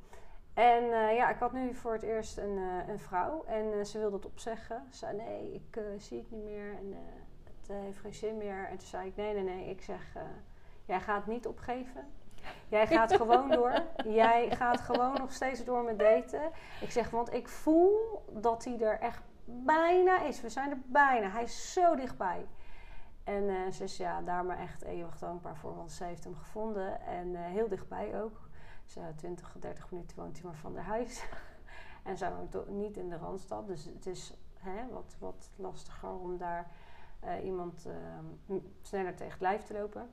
En 0.58 0.92
eh, 0.92 1.16
ja, 1.16 1.30
ik 1.30 1.38
had 1.38 1.52
nu 1.52 1.74
voor 1.74 1.92
het 1.92 2.02
eerst 2.02 2.38
een, 2.38 2.58
eh, 2.58 2.88
een 2.88 2.98
vrouw 2.98 3.44
en 3.44 3.72
eh, 3.72 3.84
ze 3.84 3.98
wilde 3.98 4.16
het 4.16 4.26
opzeggen. 4.26 4.82
Ze 4.90 4.96
zei 4.96 5.16
nee, 5.16 5.52
ik 5.52 5.80
zie 5.96 6.18
het 6.18 6.30
niet 6.30 6.44
meer 6.44 6.74
en 6.78 6.94
het 7.44 7.68
heeft 7.68 7.98
geen 7.98 8.14
zin 8.14 8.36
meer. 8.36 8.66
En 8.68 8.78
toen 8.78 8.86
zei 8.86 9.08
ik 9.08 9.16
nee, 9.16 9.34
nee, 9.34 9.42
nee, 9.42 9.70
ik 9.70 9.82
zeg, 9.82 10.16
jij 10.84 11.00
gaat 11.00 11.26
niet 11.26 11.46
opgeven. 11.46 12.06
Jij 12.68 12.86
gaat 12.86 13.16
gewoon 13.22 13.50
door. 13.50 13.82
Jij 14.04 14.50
gaat 14.50 14.80
gewoon 14.80 15.14
nog 15.14 15.32
steeds 15.32 15.64
door 15.64 15.84
met 15.84 15.98
daten. 15.98 16.50
Ik 16.80 16.90
zeg, 16.90 17.10
want 17.10 17.32
ik 17.32 17.48
voel 17.48 18.24
dat 18.32 18.64
hij 18.64 18.80
er 18.80 18.98
echt 18.98 19.22
bijna 19.44 20.22
is. 20.22 20.40
We 20.40 20.48
zijn 20.48 20.70
er 20.70 20.80
bijna. 20.86 21.28
Hij 21.28 21.42
is 21.42 21.72
zo 21.72 21.96
dichtbij. 21.96 22.46
En 23.24 23.72
ze 23.72 23.84
is 23.84 23.96
ja, 23.96 24.20
daar 24.20 24.44
maar 24.44 24.58
echt 24.58 24.82
eeuwig 24.82 25.18
dankbaar 25.18 25.56
voor, 25.56 25.76
want 25.76 25.92
ze 25.92 26.04
heeft 26.04 26.24
hem 26.24 26.36
gevonden. 26.36 27.00
En 27.00 27.34
heel 27.34 27.68
dichtbij 27.68 28.22
ook. 28.22 28.47
Ze 28.88 29.00
20, 29.16 29.56
30 29.60 29.90
minuten 29.90 30.16
woont 30.16 30.36
hij 30.36 30.44
maar 30.46 30.58
van 30.58 30.74
haar 30.76 30.84
huis. 30.84 31.24
en 32.04 32.16
zij 32.16 32.32
woont 32.34 32.68
niet 32.68 32.96
in 32.96 33.08
de 33.08 33.16
Randstad. 33.16 33.66
Dus 33.66 33.84
het 33.84 34.06
is 34.06 34.34
hè, 34.58 34.88
wat, 34.92 35.16
wat 35.18 35.50
lastiger 35.56 36.10
om 36.10 36.36
daar 36.38 36.70
eh, 37.20 37.44
iemand 37.44 37.86
eh, 37.86 37.92
m- 38.56 38.66
sneller 38.82 39.14
tegen 39.14 39.32
het 39.32 39.40
lijf 39.40 39.62
te 39.64 39.72
lopen. 39.74 40.08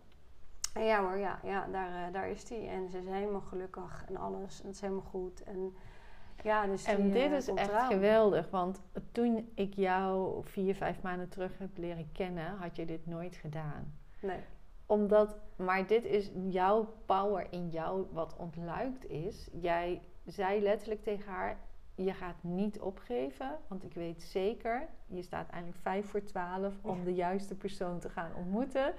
En 0.73 0.83
ja 0.83 1.01
hoor, 1.03 1.17
ja, 1.17 1.39
ja 1.43 1.67
daar, 1.67 2.07
eh, 2.07 2.13
daar 2.13 2.29
is 2.29 2.49
hij. 2.49 2.69
En 2.69 2.89
ze 2.89 2.97
is 2.97 3.05
helemaal 3.05 3.41
gelukkig 3.41 4.05
en 4.07 4.17
alles. 4.17 4.59
En 4.61 4.65
het 4.67 4.75
is 4.75 4.81
helemaal 4.81 5.03
goed. 5.09 5.43
En 5.43 5.75
ja, 6.43 6.65
dus 6.65 6.83
En 6.83 7.01
die, 7.03 7.11
dit 7.11 7.31
eh, 7.31 7.37
is 7.37 7.47
echt 7.47 7.69
eraan. 7.69 7.87
geweldig, 7.91 8.49
want 8.49 8.81
toen 9.11 9.51
ik 9.53 9.73
jou 9.73 10.41
vier, 10.45 10.75
vijf 10.75 11.01
maanden 11.01 11.29
terug 11.29 11.57
heb 11.57 11.77
leren 11.77 12.09
kennen, 12.11 12.57
had 12.57 12.75
je 12.75 12.85
dit 12.85 13.05
nooit 13.05 13.35
gedaan. 13.35 13.93
Nee. 14.21 14.39
Omdat, 14.85 15.37
maar 15.55 15.87
dit 15.87 16.05
is 16.05 16.31
jouw 16.49 16.93
power 17.05 17.47
in 17.49 17.69
jou 17.69 18.05
wat 18.11 18.35
ontluikt 18.37 19.09
is. 19.09 19.49
Jij 19.61 20.01
zei 20.25 20.61
letterlijk 20.61 21.03
tegen 21.03 21.31
haar, 21.31 21.59
je 21.95 22.13
gaat 22.13 22.43
niet 22.43 22.79
opgeven, 22.79 23.57
want 23.67 23.83
ik 23.83 23.93
weet 23.93 24.23
zeker, 24.23 24.87
je 25.07 25.21
staat 25.21 25.49
eindelijk 25.49 25.81
vijf 25.81 26.09
voor 26.09 26.23
twaalf 26.23 26.73
om 26.81 27.03
de 27.03 27.13
juiste 27.13 27.55
persoon 27.55 27.99
te 27.99 28.09
gaan 28.09 28.35
ontmoeten. 28.35 28.93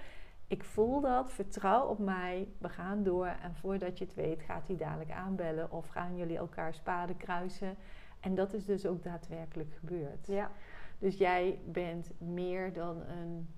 Ik 0.49 0.65
voel 0.65 1.01
dat, 1.01 1.33
vertrouw 1.33 1.87
op 1.87 1.99
mij, 1.99 2.49
we 2.59 2.69
gaan 2.69 3.03
door 3.03 3.27
en 3.27 3.55
voordat 3.55 3.99
je 3.99 4.05
het 4.05 4.15
weet 4.15 4.43
gaat 4.43 4.67
hij 4.67 4.77
dadelijk 4.77 5.11
aanbellen 5.11 5.71
of 5.71 5.89
gaan 5.89 6.17
jullie 6.17 6.37
elkaars 6.37 6.81
paden 6.81 7.17
kruisen. 7.17 7.77
En 8.21 8.35
dat 8.35 8.53
is 8.53 8.65
dus 8.65 8.87
ook 8.87 9.03
daadwerkelijk 9.03 9.75
gebeurd. 9.79 10.27
Ja. 10.27 10.51
Dus 10.99 11.17
jij 11.17 11.61
bent 11.65 12.11
meer 12.19 12.73
dan 12.73 13.03
een 13.07 13.49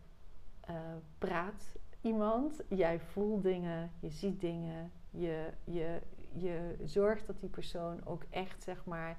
eh, 0.60 0.74
praat 1.18 1.76
iemand. 2.00 2.60
Jij 2.68 3.00
voelt 3.00 3.42
dingen, 3.42 3.92
je 4.00 4.10
ziet 4.10 4.40
dingen. 4.40 4.92
Je, 5.10 5.52
je, 5.64 6.00
je 6.32 6.76
zorgt 6.84 7.26
dat 7.26 7.40
die 7.40 7.48
persoon 7.48 8.00
ook 8.04 8.24
echt, 8.30 8.62
zeg 8.62 8.84
maar, 8.84 9.16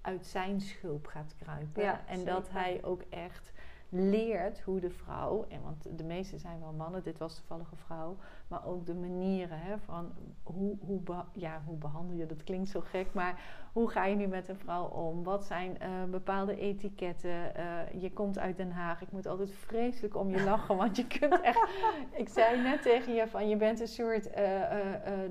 uit 0.00 0.26
zijn 0.26 0.60
schulp 0.60 1.06
gaat 1.06 1.34
kruipen. 1.38 1.82
Ja, 1.82 2.06
en 2.06 2.24
dat 2.24 2.50
hij 2.50 2.84
ook 2.84 3.02
echt 3.08 3.52
leert 3.88 4.60
hoe 4.60 4.80
de 4.80 4.90
vrouw, 4.90 5.44
en 5.48 5.62
want 5.62 5.98
de 5.98 6.04
meeste 6.04 6.38
zijn 6.38 6.60
wel 6.60 6.72
mannen, 6.72 7.02
dit 7.02 7.18
was 7.18 7.34
toevallig 7.36 7.70
een 7.70 7.76
vrouw, 7.76 8.16
maar 8.48 8.66
ook 8.66 8.86
de 8.86 8.94
manieren 8.94 9.58
hè, 9.60 9.78
van 9.78 10.12
hoe, 10.42 10.76
hoe, 10.80 11.00
ja, 11.32 11.62
hoe 11.66 11.76
behandel 11.76 12.16
je, 12.16 12.26
dat 12.26 12.44
klinkt 12.44 12.68
zo 12.68 12.80
gek, 12.80 13.14
maar 13.14 13.40
hoe 13.72 13.88
ga 13.90 14.04
je 14.04 14.16
nu 14.16 14.26
met 14.26 14.48
een 14.48 14.58
vrouw 14.58 14.84
om? 14.84 15.22
Wat 15.24 15.44
zijn 15.44 15.78
eh, 15.78 15.88
bepaalde 16.10 16.56
etiketten? 16.56 17.54
Eh, 17.54 18.02
je 18.02 18.12
komt 18.12 18.38
uit 18.38 18.56
Den 18.56 18.70
Haag, 18.70 19.02
ik 19.02 19.12
moet 19.12 19.26
altijd 19.26 19.52
vreselijk 19.52 20.16
om 20.16 20.30
je 20.30 20.44
lachen, 20.44 20.76
want 20.76 20.96
je 20.96 21.06
kunt 21.06 21.40
echt, 21.40 21.68
ik 22.22 22.28
zei 22.28 22.62
net 22.62 22.82
tegen 22.82 23.14
je 23.14 23.26
van 23.28 23.48
je 23.48 23.56
bent 23.56 23.80
een 23.80 23.88
soort 23.88 24.30
eh, 24.30 24.44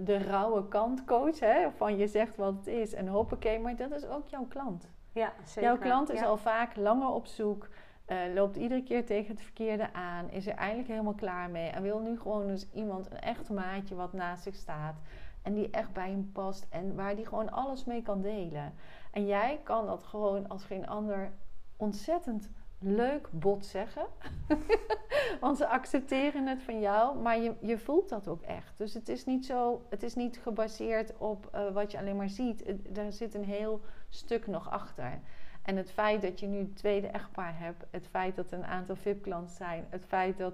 de 0.04 0.18
rauwe 0.18 0.68
kant 0.68 1.06
coach, 1.06 1.40
hè, 1.40 1.72
van 1.72 1.98
je 1.98 2.08
zegt 2.08 2.36
wat 2.36 2.54
het 2.56 2.68
is 2.68 2.94
en 2.94 3.08
hoppakee, 3.08 3.60
maar 3.60 3.76
dat 3.76 3.92
is 3.92 4.06
ook 4.06 4.28
jouw 4.28 4.46
klant. 4.50 4.90
Ja, 5.12 5.34
zeker. 5.44 5.62
Jouw 5.62 5.78
klant 5.78 6.12
is 6.12 6.20
Ja. 6.20 6.26
al 6.26 6.38
vaak 6.38 6.76
langer 6.76 7.08
op 7.10 7.26
zoek, 7.26 7.68
eh, 8.06 8.18
loopt 8.34 8.56
iedere 8.56 8.84
keer 8.84 9.06
tegen 9.06 9.32
het 9.32 9.42
verkeerde 9.42 9.94
aan, 9.94 10.30
is 10.30 10.48
er 10.48 10.56
eigenlijk 10.56 10.90
helemaal 10.90 11.14
klaar 11.14 11.50
mee 11.50 11.70
en 11.70 11.82
wil 11.82 12.00
nu 12.00 12.20
gewoon 12.20 12.48
dus 12.48 12.68
iemand, 12.74 13.12
een 13.12 13.20
echt 13.20 13.50
maatje 13.50 13.96
wat 13.96 14.14
naast 14.14 14.44
zich 14.44 14.56
staat 14.56 14.96
en 15.42 15.54
die 15.54 15.70
echt 15.70 15.94
bij 15.94 16.10
hem 16.10 16.32
past 16.32 16.68
en 16.70 16.96
waar 16.96 17.16
die 17.16 17.26
gewoon 17.26 17.52
alles 17.52 17.86
mee 17.86 18.02
kan 18.02 18.22
delen. 18.22 18.74
En 19.12 19.26
jij 19.26 19.60
kan 19.64 19.86
dat 19.86 20.04
gewoon 20.04 20.48
als 20.48 20.64
geen 20.64 20.88
ander 20.88 21.32
ontzettend 21.78 22.50
leuk 22.80 23.30
bot 23.32 23.66
zeggen. 23.66 24.06
Want 25.42 25.58
ze 25.58 25.68
accepteren 25.68 26.48
het 26.48 26.62
van 26.62 26.80
jou, 26.80 27.18
maar 27.18 27.40
je, 27.40 27.54
je 27.62 27.78
voelt 27.78 28.10
dat 28.10 28.28
ook 28.28 28.42
echt. 28.42 28.78
Dus 28.78 28.94
het 28.94 29.10
is 29.10 29.26
niet 29.26 29.46
zo, 29.46 29.86
het 29.90 30.04
is 30.04 30.16
niet 30.16 30.38
gebaseerd 30.38 31.18
op 31.18 31.50
eh, 31.52 31.72
wat 31.72 31.92
je 31.92 31.98
alleen 31.98 32.16
maar 32.16 32.30
ziet. 32.30 32.76
Daar 32.90 33.12
zit 33.12 33.34
een 33.34 33.46
heel 33.46 33.82
stuk 34.10 34.48
nog 34.48 34.70
achter. 34.70 35.20
En 35.66 35.76
het 35.78 35.92
feit 35.92 36.22
dat 36.22 36.40
je 36.40 36.48
nu 36.48 36.58
het 36.60 36.76
tweede 36.76 37.08
echtpaar 37.08 37.60
hebt, 37.60 37.86
het 37.90 38.08
feit 38.08 38.36
dat 38.36 38.52
er 38.52 38.58
een 38.58 38.66
aantal 38.66 38.96
VIP-klanten 38.96 39.56
zijn, 39.56 39.86
het 39.90 40.06
feit 40.06 40.38
dat 40.38 40.54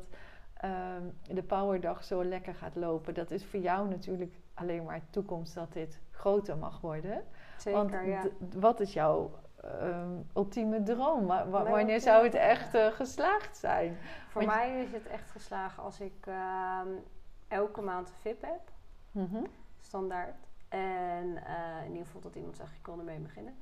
ehm, 0.54 1.04
de 1.28 1.44
Powerdag 1.44 2.04
zo 2.04 2.24
lekker 2.24 2.56
gaat 2.56 2.76
lopen, 2.76 3.14
dat 3.14 3.32
is 3.32 3.46
voor 3.46 3.60
jou 3.60 3.90
natuurlijk 3.90 4.36
alleen 4.54 4.84
maar 4.84 5.02
toekomst 5.10 5.54
dat 5.54 5.74
dit 5.74 6.00
groter 6.12 6.58
mag 6.58 6.82
worden. 6.82 7.24
Zeker, 7.58 7.80
Want 7.80 8.06
ja. 8.06 8.24
wat 8.60 8.80
is 8.80 8.94
jouw 8.94 9.32
ehm, 9.62 10.12
ultieme 10.36 10.84
droom? 10.84 11.26
Wanneer 11.50 12.00
zou 12.02 12.24
het 12.24 12.34
echt 12.34 12.74
eh, 12.76 12.86
geslaagd 12.88 13.58
zijn? 13.58 13.98
Voor 14.30 14.46
Want- 14.46 14.56
mij 14.56 14.82
is 14.84 14.92
het 14.92 15.08
echt 15.08 15.32
geslagen 15.32 15.84
als 15.84 16.00
ik 16.00 16.26
ehm, 16.28 16.88
elke 17.48 17.82
maand 17.82 18.08
een 18.10 18.16
VIP 18.20 18.42
heb, 18.42 18.72
Mhm. 19.12 19.44
standaard. 19.82 20.36
En 20.70 21.46
eh, 21.46 21.86
in 21.86 21.92
ieder 21.92 22.06
geval 22.06 22.22
dat 22.22 22.36
iemand 22.36 22.56
zegt, 22.58 22.76
ik 22.76 22.82
kon 22.84 23.00
ermee 23.00 23.20
beginnen. 23.20 23.54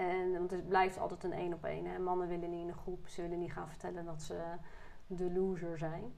En, 0.00 0.32
want 0.32 0.50
het 0.50 0.68
blijft 0.68 0.98
altijd 0.98 1.24
een 1.24 1.32
één 1.32 1.52
op 1.52 1.64
één. 1.64 2.02
Mannen 2.02 2.28
willen 2.28 2.50
niet 2.50 2.60
in 2.60 2.68
een 2.68 2.74
groep, 2.74 3.08
ze 3.08 3.22
willen 3.22 3.38
niet 3.38 3.52
gaan 3.52 3.68
vertellen 3.68 4.04
dat 4.04 4.22
ze 4.22 4.42
de 5.06 5.32
loser 5.32 5.78
zijn. 5.78 6.12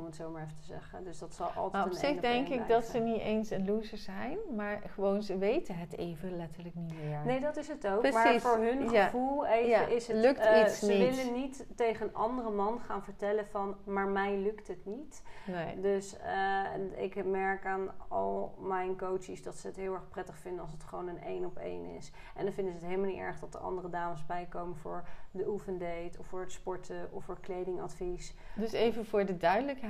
Om 0.00 0.06
het 0.06 0.16
zo 0.16 0.30
maar 0.30 0.42
even 0.42 0.56
te 0.56 0.64
zeggen. 0.64 1.04
Dus 1.04 1.18
dat 1.18 1.34
zal 1.34 1.46
altijd 1.46 1.72
Maar 1.72 1.92
op 1.92 1.98
zich 1.98 2.20
denk 2.20 2.48
ik 2.48 2.68
dat 2.68 2.84
ze 2.84 2.98
niet 2.98 3.20
eens 3.20 3.50
een 3.50 3.66
loser 3.66 3.98
zijn, 3.98 4.38
maar 4.56 4.80
gewoon 4.86 5.22
ze 5.22 5.38
weten 5.38 5.74
het 5.78 5.96
even 5.96 6.36
letterlijk 6.36 6.74
niet 6.74 6.92
meer. 7.02 7.20
Nee, 7.24 7.40
dat 7.40 7.56
is 7.56 7.68
het 7.68 7.86
ook. 7.86 8.02
Maar 8.02 8.22
Precies, 8.22 8.42
voor 8.42 8.58
hun 8.58 8.90
ja. 8.90 9.04
gevoel 9.04 9.46
even 9.46 9.68
Ja, 9.68 9.86
is 9.86 10.06
het... 10.08 10.16
lukt 10.16 10.38
eh, 10.38 10.60
iets 10.60 10.78
ze 10.78 10.86
niet. 10.86 11.16
willen 11.16 11.32
niet 11.32 11.66
tegen 11.76 12.06
een 12.06 12.14
andere 12.14 12.50
man 12.50 12.80
gaan 12.80 13.02
vertellen 13.02 13.46
van... 13.46 13.76
maar 13.84 14.08
mij 14.08 14.36
lukt 14.36 14.68
het 14.68 14.86
niet. 14.86 15.22
Nee. 15.46 15.80
Dus 15.80 16.16
eh, 16.18 17.02
ik 17.02 17.24
merk 17.24 17.66
aan 17.66 17.90
al 18.08 18.54
mijn 18.58 18.96
coaches 18.96 19.42
dat 19.42 19.56
ze 19.56 19.66
het 19.66 19.76
heel 19.76 19.94
erg 19.94 20.08
prettig 20.08 20.38
vinden 20.38 20.62
als 20.62 20.72
het 20.72 20.84
gewoon 20.84 21.08
een 21.08 21.22
één 21.22 21.44
op 21.44 21.58
één 21.58 21.84
is. 21.84 22.12
En 22.34 22.44
dan 22.44 22.52
vinden 22.52 22.72
ze 22.72 22.78
het 22.78 22.88
helemaal 22.88 23.10
niet 23.10 23.20
erg 23.20 23.38
dat 23.38 23.54
er 23.54 23.60
andere 23.60 23.90
dames 23.90 24.26
bijkomen 24.26 24.76
voor 24.76 25.04
de 25.30 25.48
oefendate 25.48 26.18
of 26.18 26.26
voor 26.26 26.40
het 26.40 26.52
sporten 26.52 27.08
of 27.12 27.24
voor 27.24 27.40
kledingadvies. 27.40 28.34
Dus 28.54 28.72
even 28.72 29.06
voor 29.06 29.26
de 29.26 29.36
duidelijkheid, 29.36 29.89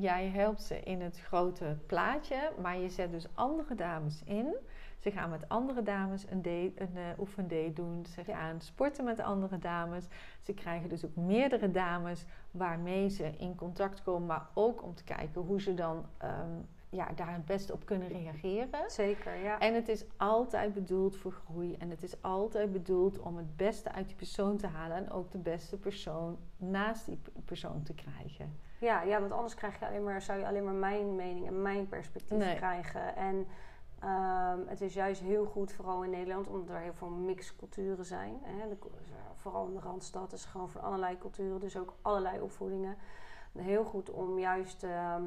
jij 0.00 0.28
helpt 0.28 0.62
ze 0.62 0.80
in 0.80 1.00
het 1.00 1.20
grote 1.20 1.76
plaatje, 1.86 2.52
maar 2.62 2.78
je 2.78 2.88
zet 2.88 3.10
dus 3.10 3.26
andere 3.34 3.74
dames 3.74 4.22
in. 4.24 4.54
Ze 4.98 5.10
gaan 5.10 5.30
met 5.30 5.48
andere 5.48 5.82
dames 5.82 6.30
een, 6.30 6.42
date, 6.42 6.72
een 6.76 6.96
eh, 6.96 7.18
oefendate 7.18 7.72
doen. 7.72 8.06
Ze 8.06 8.22
Ja. 8.26 8.36
gaan 8.36 8.60
sporten 8.60 9.04
met 9.04 9.20
andere 9.20 9.58
dames. 9.58 10.06
Ze 10.40 10.52
krijgen 10.54 10.88
dus 10.88 11.04
ook 11.04 11.16
meerdere 11.16 11.70
dames 11.70 12.24
waarmee 12.50 13.08
ze 13.08 13.30
in 13.36 13.54
contact 13.54 14.02
komen, 14.02 14.26
maar 14.26 14.46
ook 14.54 14.82
om 14.82 14.94
te 14.94 15.04
kijken 15.04 15.40
hoe 15.40 15.60
ze 15.60 15.74
dan 15.74 16.06
ehm, 16.16 16.50
ja, 16.90 17.08
daar 17.14 17.32
het 17.32 17.44
beste 17.44 17.72
op 17.72 17.84
kunnen 17.86 18.08
reageren. 18.08 18.90
Zeker, 18.90 19.36
ja. 19.36 19.58
En 19.58 19.74
het 19.74 19.88
is 19.88 20.04
altijd 20.16 20.74
bedoeld 20.74 21.16
voor 21.16 21.32
groei. 21.32 21.74
En 21.78 21.90
het 21.90 22.02
is 22.02 22.22
altijd 22.22 22.72
bedoeld 22.72 23.18
om 23.18 23.36
het 23.36 23.56
beste 23.56 23.92
uit 23.92 24.06
die 24.06 24.16
persoon 24.16 24.56
te 24.56 24.66
halen. 24.66 24.96
En 24.96 25.10
ook 25.10 25.30
de 25.30 25.38
beste 25.38 25.76
persoon 25.78 26.38
naast 26.56 27.06
die 27.06 27.18
persoon 27.44 27.82
te 27.82 27.94
krijgen. 27.94 28.58
Ja, 28.78 29.02
ja 29.02 29.20
want 29.20 29.32
anders 29.32 29.54
krijg 29.54 29.78
je 29.78 29.86
alleen 29.86 30.04
maar, 30.04 30.22
zou 30.22 30.38
je 30.38 30.46
alleen 30.46 30.64
maar 30.64 30.74
mijn 30.74 31.14
mening 31.14 31.46
en 31.46 31.62
mijn 31.62 31.88
perspectief 31.88 32.38
Nee. 32.38 32.56
krijgen. 32.56 33.16
En 33.16 33.46
ehm, 34.00 34.58
het 34.66 34.80
is 34.80 34.94
juist 34.94 35.20
heel 35.20 35.44
goed, 35.44 35.72
vooral 35.72 36.04
in 36.04 36.10
Nederland, 36.10 36.46
omdat 36.46 36.68
er 36.68 36.80
heel 36.80 36.94
veel 36.94 37.08
mixculturen 37.10 38.04
zijn. 38.04 38.38
Hè. 38.42 38.68
De, 38.68 38.76
vooral 39.36 39.66
in 39.66 39.74
de 39.74 39.80
Randstad 39.80 40.32
is 40.32 40.44
gewoon 40.44 40.70
van 40.70 40.80
allerlei 40.82 41.18
culturen, 41.18 41.60
dus 41.60 41.76
ook 41.76 41.94
allerlei 42.02 42.40
opvoedingen. 42.40 42.96
Heel 43.58 43.84
goed 43.84 44.10
om 44.10 44.38
juist 44.38 44.82
ehm, 44.82 45.22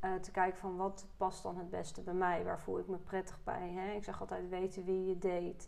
eh, 0.00 0.14
te 0.14 0.30
kijken 0.30 0.58
van 0.58 0.76
wat 0.76 1.06
past 1.16 1.42
dan 1.42 1.56
het 1.56 1.70
beste 1.70 2.00
bij 2.02 2.14
mij, 2.14 2.44
waar 2.44 2.60
voel 2.60 2.78
ik 2.78 2.86
me 2.88 2.96
prettig 2.96 3.38
bij. 3.44 3.70
Hè? 3.70 3.92
Ik 3.92 4.04
zeg 4.04 4.20
altijd 4.20 4.48
weten 4.48 4.84
wie 4.84 5.06
je 5.06 5.18
date. 5.18 5.66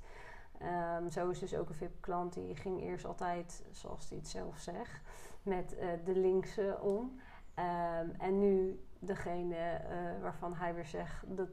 Ehm, 0.59 1.09
zo 1.09 1.29
is 1.29 1.38
dus 1.38 1.55
ook 1.57 1.68
een 1.68 1.75
VIP-klant 1.75 2.33
die 2.33 2.57
ging 2.57 2.81
eerst 2.81 3.05
altijd, 3.05 3.64
zoals 3.70 4.09
hij 4.09 4.18
het 4.18 4.29
zelf 4.29 4.59
zegt, 4.59 5.01
met 5.42 5.76
eh, 5.76 5.88
de 6.05 6.16
linkse 6.16 6.78
om. 6.81 7.20
Ehm, 7.55 8.09
en 8.18 8.38
nu 8.38 8.81
degene 8.98 9.57
eh, 9.57 9.96
waarvan 10.20 10.55
hij 10.55 10.74
weer 10.74 10.87
zegt 10.87 11.37
dat 11.37 11.48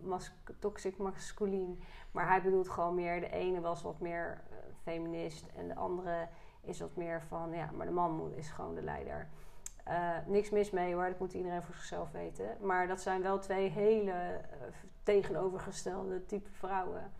mas- 0.00 0.32
toxic 0.58 0.96
masculien. 0.96 1.80
Maar 2.10 2.28
hij 2.28 2.42
bedoelt 2.42 2.68
gewoon 2.68 2.94
meer, 2.94 3.20
de 3.20 3.30
ene 3.30 3.60
was 3.60 3.82
wat 3.82 4.00
meer 4.00 4.40
eh, 4.50 4.56
feminist 4.82 5.46
en 5.56 5.68
de 5.68 5.74
andere 5.74 6.28
is 6.60 6.80
wat 6.80 6.96
meer 6.96 7.22
van, 7.22 7.52
ja, 7.52 7.70
maar 7.74 7.86
de 7.86 7.92
man 7.92 8.10
moet- 8.16 8.36
is 8.36 8.50
gewoon 8.50 8.74
de 8.74 8.82
leider. 8.82 9.28
Niks 10.26 10.50
mis 10.50 10.70
mee 10.70 10.94
hoor, 10.94 11.06
dat 11.08 11.18
moet 11.18 11.32
iedereen 11.32 11.62
voor 11.62 11.74
zichzelf 11.74 12.10
weten. 12.10 12.56
Maar 12.60 12.86
dat 12.86 13.00
zijn 13.00 13.22
wel 13.22 13.38
twee 13.38 13.68
hele 13.70 14.40
tegenovergestelde 15.02 16.26
type 16.26 16.50
vrouwen. 16.50 17.12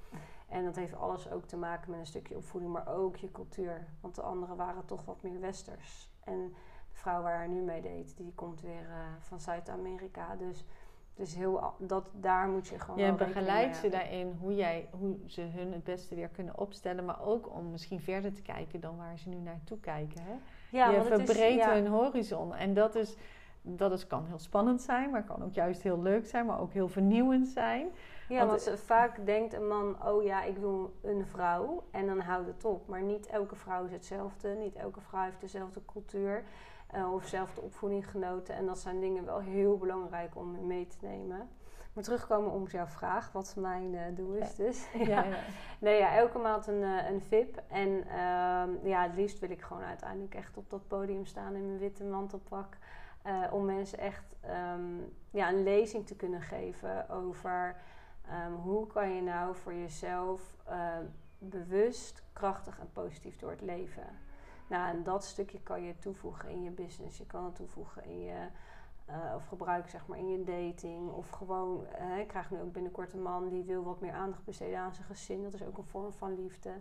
En 0.53 0.65
dat 0.65 0.77
heeft 0.77 0.97
alles 0.97 1.31
ook 1.31 1.45
te 1.45 1.57
maken 1.57 1.91
met 1.91 2.01
een 2.01 2.07
stukje 2.07 2.37
opvoeding, 2.37 2.73
maar 2.73 2.89
ook 2.89 3.17
je 3.17 3.31
cultuur. 3.31 3.87
Want 4.01 4.15
de 4.15 4.23
anderen 4.23 4.57
waren 4.57 4.85
toch 4.85 5.05
wat 5.05 5.23
meer 5.23 5.41
westers. 5.41 6.11
En 6.25 6.55
de 6.93 6.99
vrouw 6.99 7.23
waar 7.23 7.37
hij 7.37 7.47
nu 7.47 7.61
mee 7.61 7.81
deed, 7.81 8.17
die 8.17 8.33
komt 8.35 8.61
weer 8.61 8.89
eh, 8.91 8.97
van 9.19 9.41
Zuid-Amerika. 9.41 10.37
Dus, 10.37 10.65
dus 11.15 11.35
heel, 11.35 11.75
dat, 11.79 12.11
daar 12.15 12.49
moet 12.49 12.69
je 12.69 12.79
gewoon 12.79 13.05
Je 13.05 13.13
begeleidt 13.13 13.77
ze 13.77 13.89
daarin 13.89 14.37
hoe, 14.41 14.55
jij, 14.55 14.89
hoe 14.91 15.17
ze 15.27 15.41
hun 15.41 15.73
het 15.73 15.85
beste 15.85 16.15
weer 16.15 16.29
kunnen 16.29 16.59
opstellen. 16.59 17.05
Maar 17.05 17.23
ook 17.23 17.55
om 17.55 17.71
misschien 17.71 18.01
verder 18.01 18.33
te 18.33 18.43
kijken 18.43 18.81
dan 18.81 18.97
waar 18.97 19.19
ze 19.19 19.29
nu 19.29 19.37
naartoe 19.37 19.81
kijken. 19.81 20.23
Hè? 20.23 20.35
Ja, 20.71 20.91
je 20.91 21.03
verbreedt 21.03 21.65
ja. 21.65 21.73
hun 21.73 21.87
horizon. 21.87 22.55
En 22.55 22.75
dat, 22.75 22.95
is, 22.95 23.17
dat 23.63 23.93
is, 23.93 24.07
kan 24.07 24.27
heel 24.27 24.39
spannend 24.39 24.83
zijn, 24.83 25.11
maar 25.11 25.25
kan 25.25 25.43
ook 25.43 25.55
juist 25.55 25.83
heel 25.83 26.03
leuk 26.03 26.27
zijn, 26.27 26.47
maar 26.47 26.61
ook 26.61 26.73
heel 26.73 26.89
vernieuwend 26.89 27.49
zijn. 27.49 27.89
Ja, 28.33 28.39
Want- 28.39 28.51
want 28.51 28.61
ze- 28.63 28.79
vaak 28.79 29.27
denkt 29.27 29.53
een 29.55 29.67
man, 29.69 30.07
oh 30.07 30.23
ja, 30.23 30.43
ik 30.43 30.57
wil 30.57 30.93
een 31.03 31.27
vrouw 31.27 31.83
en 31.91 32.07
dan 32.07 32.21
houdt 32.21 32.47
het 32.47 32.65
op. 32.65 32.89
Maar 32.89 33.03
niet 33.03 33.27
elke 33.27 33.57
vrouw 33.57 33.85
is 33.85 33.93
hetzelfde, 33.93 34.49
niet 34.49 34.75
elke 34.75 35.01
vrouw 35.01 35.25
heeft 35.25 35.41
dezelfde 35.41 35.85
cultuur 35.85 36.45
eh, 36.87 37.13
of 37.13 37.23
dezelfde 37.23 37.61
opvoeding 37.61 38.11
genoten. 38.11 38.55
En 38.55 38.67
dat 38.67 38.79
zijn 38.79 39.01
dingen 39.01 39.25
wel 39.25 39.39
heel 39.39 39.79
belangrijk 39.79 40.37
om 40.37 40.67
mee 40.67 40.87
te 40.87 40.97
nemen. 41.01 41.49
Maar 41.93 42.05
terugkomen 42.05 42.51
op 42.51 42.71
jouw 42.71 42.87
vraag, 42.87 43.33
wat 43.33 43.55
mijn 43.59 43.95
eh, 43.95 44.03
doel 44.15 44.33
is 44.35 44.55
dus. 44.55 44.87
Ja, 45.13 45.23
ja. 45.23 45.37
Nee, 45.79 45.99
ja, 45.99 46.15
elke 46.17 46.39
maand 46.39 46.67
een, 46.67 46.83
eh, 46.83 47.11
een 47.11 47.21
VIP. 47.21 47.63
En 47.69 48.05
ehm, 48.09 48.71
ja, 48.89 49.03
het 49.03 49.15
liefst 49.15 49.39
wil 49.39 49.51
ik 49.51 49.63
gewoon 49.63 49.83
uiteindelijk 49.83 50.35
echt 50.35 50.57
op 50.57 50.71
dat 50.71 50.87
podium 50.89 51.25
staan 51.27 51.55
in 51.55 51.67
mijn 51.67 51.79
witte 51.79 52.05
mantelpak. 52.05 52.77
eh, 53.23 53.43
om 53.51 53.65
mensen 53.65 53.99
echt 53.99 54.37
ehm, 54.41 54.97
ja, 55.31 55.49
een 55.49 55.63
lezing 55.63 56.07
te 56.07 56.17
kunnen 56.17 56.41
geven 56.41 57.09
over 57.11 57.77
ehm, 58.27 58.53
hoe 58.53 58.87
kan 58.87 59.15
je 59.15 59.23
nou 59.23 59.57
voor 59.57 59.75
jezelf 59.75 60.57
ehm, 60.65 61.05
bewust, 61.39 62.23
krachtig 62.33 62.79
en 62.79 62.93
positief 62.93 63.39
door 63.39 63.51
het 63.51 63.61
leven. 63.61 64.07
Nou, 64.69 64.89
en 64.89 65.03
dat 65.03 65.25
stukje 65.25 65.61
kan 65.63 65.83
je 65.83 65.99
toevoegen 65.99 66.49
in 66.49 66.63
je 66.63 66.71
business. 66.71 67.19
Je 67.19 67.27
kan 67.27 67.45
het 67.45 67.55
toevoegen 67.55 68.05
in 68.05 68.21
je, 68.21 68.47
eh, 69.05 69.33
of 69.35 69.47
gebruiken 69.47 69.91
zeg 69.91 70.07
maar 70.07 70.19
in 70.19 70.31
je 70.31 70.45
dating. 70.45 71.11
Of 71.11 71.29
gewoon, 71.29 71.87
eh, 71.87 72.19
ik 72.19 72.29
krijg 72.29 72.51
nu 72.51 72.61
ook 72.61 72.73
binnenkort 72.73 73.13
een 73.13 73.23
man 73.23 73.49
die 73.49 73.63
wil 73.63 73.83
wat 73.83 74.01
meer 74.01 74.13
aandacht 74.13 74.45
besteden 74.45 74.79
aan 74.79 74.95
zijn 74.95 75.07
gezin. 75.07 75.43
Dat 75.43 75.55
is 75.55 75.63
ook 75.63 75.79
een 75.79 75.85
vorm 75.85 76.13
van 76.13 76.35
liefde. 76.35 76.73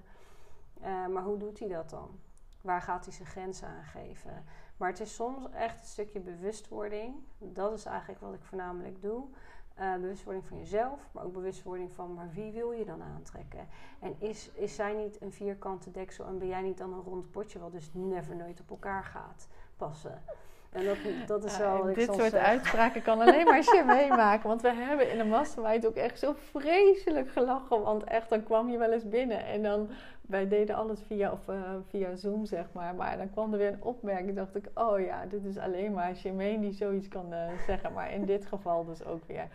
Eh, 0.81 1.07
maar 1.07 1.23
hoe 1.23 1.37
doet 1.37 1.59
hij 1.59 1.67
dat 1.67 1.89
dan? 1.89 2.19
Waar 2.61 2.81
gaat 2.81 3.05
hij 3.05 3.13
zijn 3.13 3.27
grenzen 3.27 3.67
aangeven? 3.67 4.43
Maar 4.77 4.89
het 4.89 4.99
is 4.99 5.15
soms 5.15 5.49
echt 5.51 5.79
een 5.79 5.85
stukje 5.85 6.19
bewustwording. 6.19 7.15
Dat 7.37 7.73
is 7.73 7.85
eigenlijk 7.85 8.21
wat 8.21 8.33
ik 8.33 8.43
voornamelijk 8.43 9.01
doe. 9.01 9.27
Eh, 9.75 9.93
bewustwording 9.93 10.45
van 10.45 10.57
jezelf, 10.57 11.09
maar 11.11 11.23
ook 11.23 11.33
bewustwording 11.33 11.91
van 11.91 12.13
maar 12.13 12.29
wie 12.33 12.51
wil 12.51 12.71
je 12.71 12.85
dan 12.85 13.03
aantrekken? 13.03 13.67
En 13.99 14.15
is, 14.19 14.51
is 14.53 14.75
zij 14.75 14.93
niet 14.93 15.21
een 15.21 15.31
vierkante 15.31 15.91
deksel 15.91 16.25
en 16.25 16.37
ben 16.37 16.47
jij 16.47 16.61
niet 16.61 16.77
dan 16.77 16.93
een 16.93 17.01
rond 17.01 17.31
potje 17.31 17.59
wat 17.59 17.71
dus 17.71 17.89
never 17.93 18.35
nooit 18.35 18.59
op 18.59 18.69
elkaar 18.69 19.03
gaat 19.03 19.47
passen? 19.77 20.23
En 20.71 20.85
dat, 20.85 20.97
dat 21.27 21.43
is 21.43 21.57
Ja, 21.57 21.83
wel 21.83 21.93
dit 21.93 22.13
soort 22.13 22.29
zeg. 22.29 22.43
uitspraken 22.43 23.01
kan 23.01 23.21
alleen 23.21 23.45
maar 23.45 23.57
je 23.57 23.83
meemaken. 23.97 24.47
Want 24.47 24.61
we 24.61 24.73
hebben 24.73 25.11
in 25.11 25.17
de 25.17 25.23
mastermind 25.23 25.87
ook 25.87 25.95
echt 25.95 26.19
zo 26.19 26.35
vreselijk 26.51 27.29
gelachen. 27.31 27.81
Want 27.81 28.03
echt, 28.03 28.29
dan 28.29 28.43
kwam 28.43 28.69
je 28.69 28.77
wel 28.77 28.91
eens 28.91 29.07
binnen. 29.09 29.45
En 29.45 29.63
dan, 29.63 29.89
wij 30.21 30.47
deden 30.47 30.75
alles 30.75 30.99
via, 31.07 31.31
of, 31.31 31.47
eh, 31.47 31.55
via 31.89 32.15
Zoom, 32.15 32.45
zeg 32.45 32.65
maar. 32.71 32.95
Maar 32.95 33.17
dan 33.17 33.31
kwam 33.31 33.51
er 33.51 33.57
weer 33.57 33.71
een 33.73 33.83
opmerking. 33.83 34.35
dacht 34.35 34.55
ik, 34.55 34.69
oh 34.73 34.99
ja, 34.99 35.25
dit 35.25 35.45
is 35.45 35.57
alleen 35.57 35.93
maar 35.93 36.13
Jermaine 36.13 36.59
die 36.61 36.73
zoiets 36.73 37.07
kan 37.07 37.33
eh, 37.33 37.39
zeggen. 37.67 37.93
Maar 37.93 38.13
in 38.13 38.25
dit 38.25 38.45
geval 38.45 38.85
dus 38.85 39.05
ook 39.05 39.23
weer. 39.27 39.47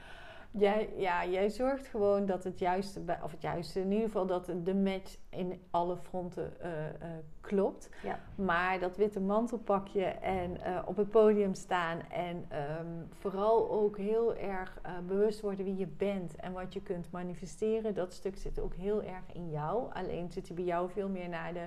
Jij, 0.58 0.88
ja, 0.96 1.26
jij 1.26 1.48
zorgt 1.50 1.86
gewoon 1.86 2.26
dat 2.26 2.44
het 2.44 2.58
juiste, 2.58 3.00
bij- 3.00 3.22
of 3.22 3.30
het 3.30 3.42
juiste, 3.42 3.80
in 3.80 3.90
ieder 3.92 4.06
geval 4.06 4.26
dat 4.26 4.52
de 4.62 4.74
match 4.74 5.16
in 5.30 5.62
alle 5.70 5.96
fronten 5.96 6.60
eh, 6.60 6.86
eh, 6.88 6.94
klopt. 7.40 7.88
Ja. 8.02 8.20
Maar 8.34 8.78
dat 8.80 8.96
witte 8.96 9.20
mantelpakje 9.20 10.04
en 10.04 10.60
eh, 10.62 10.82
op 10.86 10.96
het 10.96 11.10
podium 11.10 11.54
staan 11.54 12.00
en 12.10 12.44
ehm, 12.48 12.86
vooral 13.10 13.70
ook 13.70 13.96
heel 13.96 14.36
erg 14.36 14.80
bewust 15.06 15.40
worden 15.40 15.64
wie 15.64 15.76
je 15.76 15.86
bent 15.86 16.36
en 16.36 16.52
wat 16.52 16.72
je 16.72 16.82
kunt 16.82 17.10
manifesteren, 17.10 17.94
dat 17.94 18.12
stuk 18.12 18.36
zit 18.38 18.60
ook 18.60 18.74
heel 18.74 19.02
erg 19.02 19.32
in 19.32 19.50
jou. 19.50 19.92
Alleen 19.92 20.30
zit 20.30 20.46
hij 20.46 20.56
bij 20.56 20.64
jou 20.64 20.90
veel 20.90 21.08
meer 21.08 21.28
naar 21.28 21.52
de, 21.52 21.66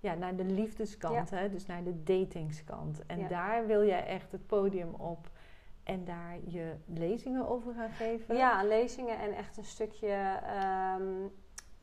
ja, 0.00 0.14
naar 0.14 0.36
de 0.36 0.44
liefdeskant, 0.44 1.30
hè? 1.30 1.50
dus 1.50 1.66
naar 1.66 1.84
de 1.84 2.02
datingskant. 2.02 3.06
En 3.06 3.18
Ja. 3.18 3.28
daar 3.28 3.66
wil 3.66 3.84
jij 3.84 4.06
echt 4.06 4.32
het 4.32 4.46
podium 4.46 4.94
op 4.94 5.30
en 5.88 6.04
daar 6.04 6.36
je 6.44 6.74
lezingen 6.86 7.48
over 7.48 7.74
gaan 7.74 7.90
geven. 7.90 8.36
Ja, 8.36 8.64
lezingen 8.64 9.18
en 9.18 9.32
echt 9.36 9.56
een 9.56 9.64
stukje. 9.64 10.06
ehm, 10.42 11.18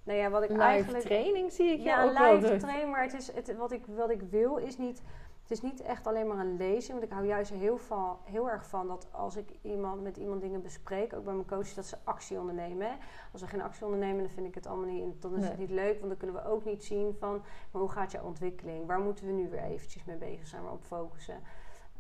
nou 0.04 0.20
ja, 0.20 0.30
wat 0.30 0.44
ik 0.44 0.50
Live 0.50 0.62
eigenlijk. 0.62 1.04
training 1.04 1.52
zie 1.52 1.72
ik 1.72 1.80
Ja, 1.80 2.04
ook 2.04 2.18
wel 2.18 2.34
live 2.36 2.50
doen. 2.50 2.58
trainen, 2.60 2.89
maar 2.89 3.02
het 3.04 3.13
is, 3.13 3.34
het, 3.34 3.56
wat, 3.56 3.72
ik, 3.72 3.86
wat 3.86 4.10
ik 4.10 4.22
wil 4.22 4.58
is 4.58 4.78
niet. 4.78 5.02
Het 5.41 5.52
is 5.52 5.62
niet 5.62 5.82
echt 5.82 6.08
alleen 6.08 6.28
maar 6.28 6.38
een 6.39 6.58
lezing. 6.58 6.91
Want 6.91 7.04
ik 7.04 7.12
hou 7.12 7.26
juist 7.26 7.52
heel, 7.52 7.78
van, 7.78 8.18
heel 8.24 8.50
erg 8.50 8.68
van 8.68 8.88
dat 8.88 9.08
als 9.12 9.36
ik 9.36 9.50
iemand, 9.62 10.02
met 10.02 10.18
iemand 10.18 10.41
dingen 10.41 10.62
bespreek, 10.62 11.13
ook 11.13 11.24
bij 11.24 11.34
mijn 11.34 11.48
coaches, 11.48 11.74
dat 11.74 11.86
ze 11.86 11.98
actie 12.04 12.39
ondernemen. 12.39 12.88
Hè. 12.88 12.94
Als 13.32 13.41
we 13.41 13.48
geen 13.48 13.62
actie 13.62 13.86
ondernemen, 13.86 14.24
dan 14.24 14.30
vind 14.32 14.48
ik 14.48 14.56
het 14.56 14.68
allemaal 14.68 14.89
niet, 14.89 15.22
dan 15.22 15.36
is 15.38 15.48
het 15.48 15.58
niet 15.58 15.70
leuk. 15.70 15.96
Want 16.00 16.08
dan 16.08 16.18
kunnen 16.18 16.36
we 16.44 16.50
ook 16.50 16.65
niet 16.65 16.84
zien 16.84 17.15
van, 17.20 17.41
maar 17.72 17.82
hoe 17.82 17.91
gaat 17.91 18.12
jouw 18.12 18.24
ontwikkeling? 18.24 18.86
Waar 18.86 19.00
moeten 19.00 19.26
we 19.26 19.32
nu 19.32 19.50
weer 19.50 19.63
eventjes 19.63 20.04
mee 20.04 20.18
bezig 20.18 20.48
zijn, 20.48 20.63
maar 20.63 20.72
op 20.72 20.84
focussen? 20.84 21.36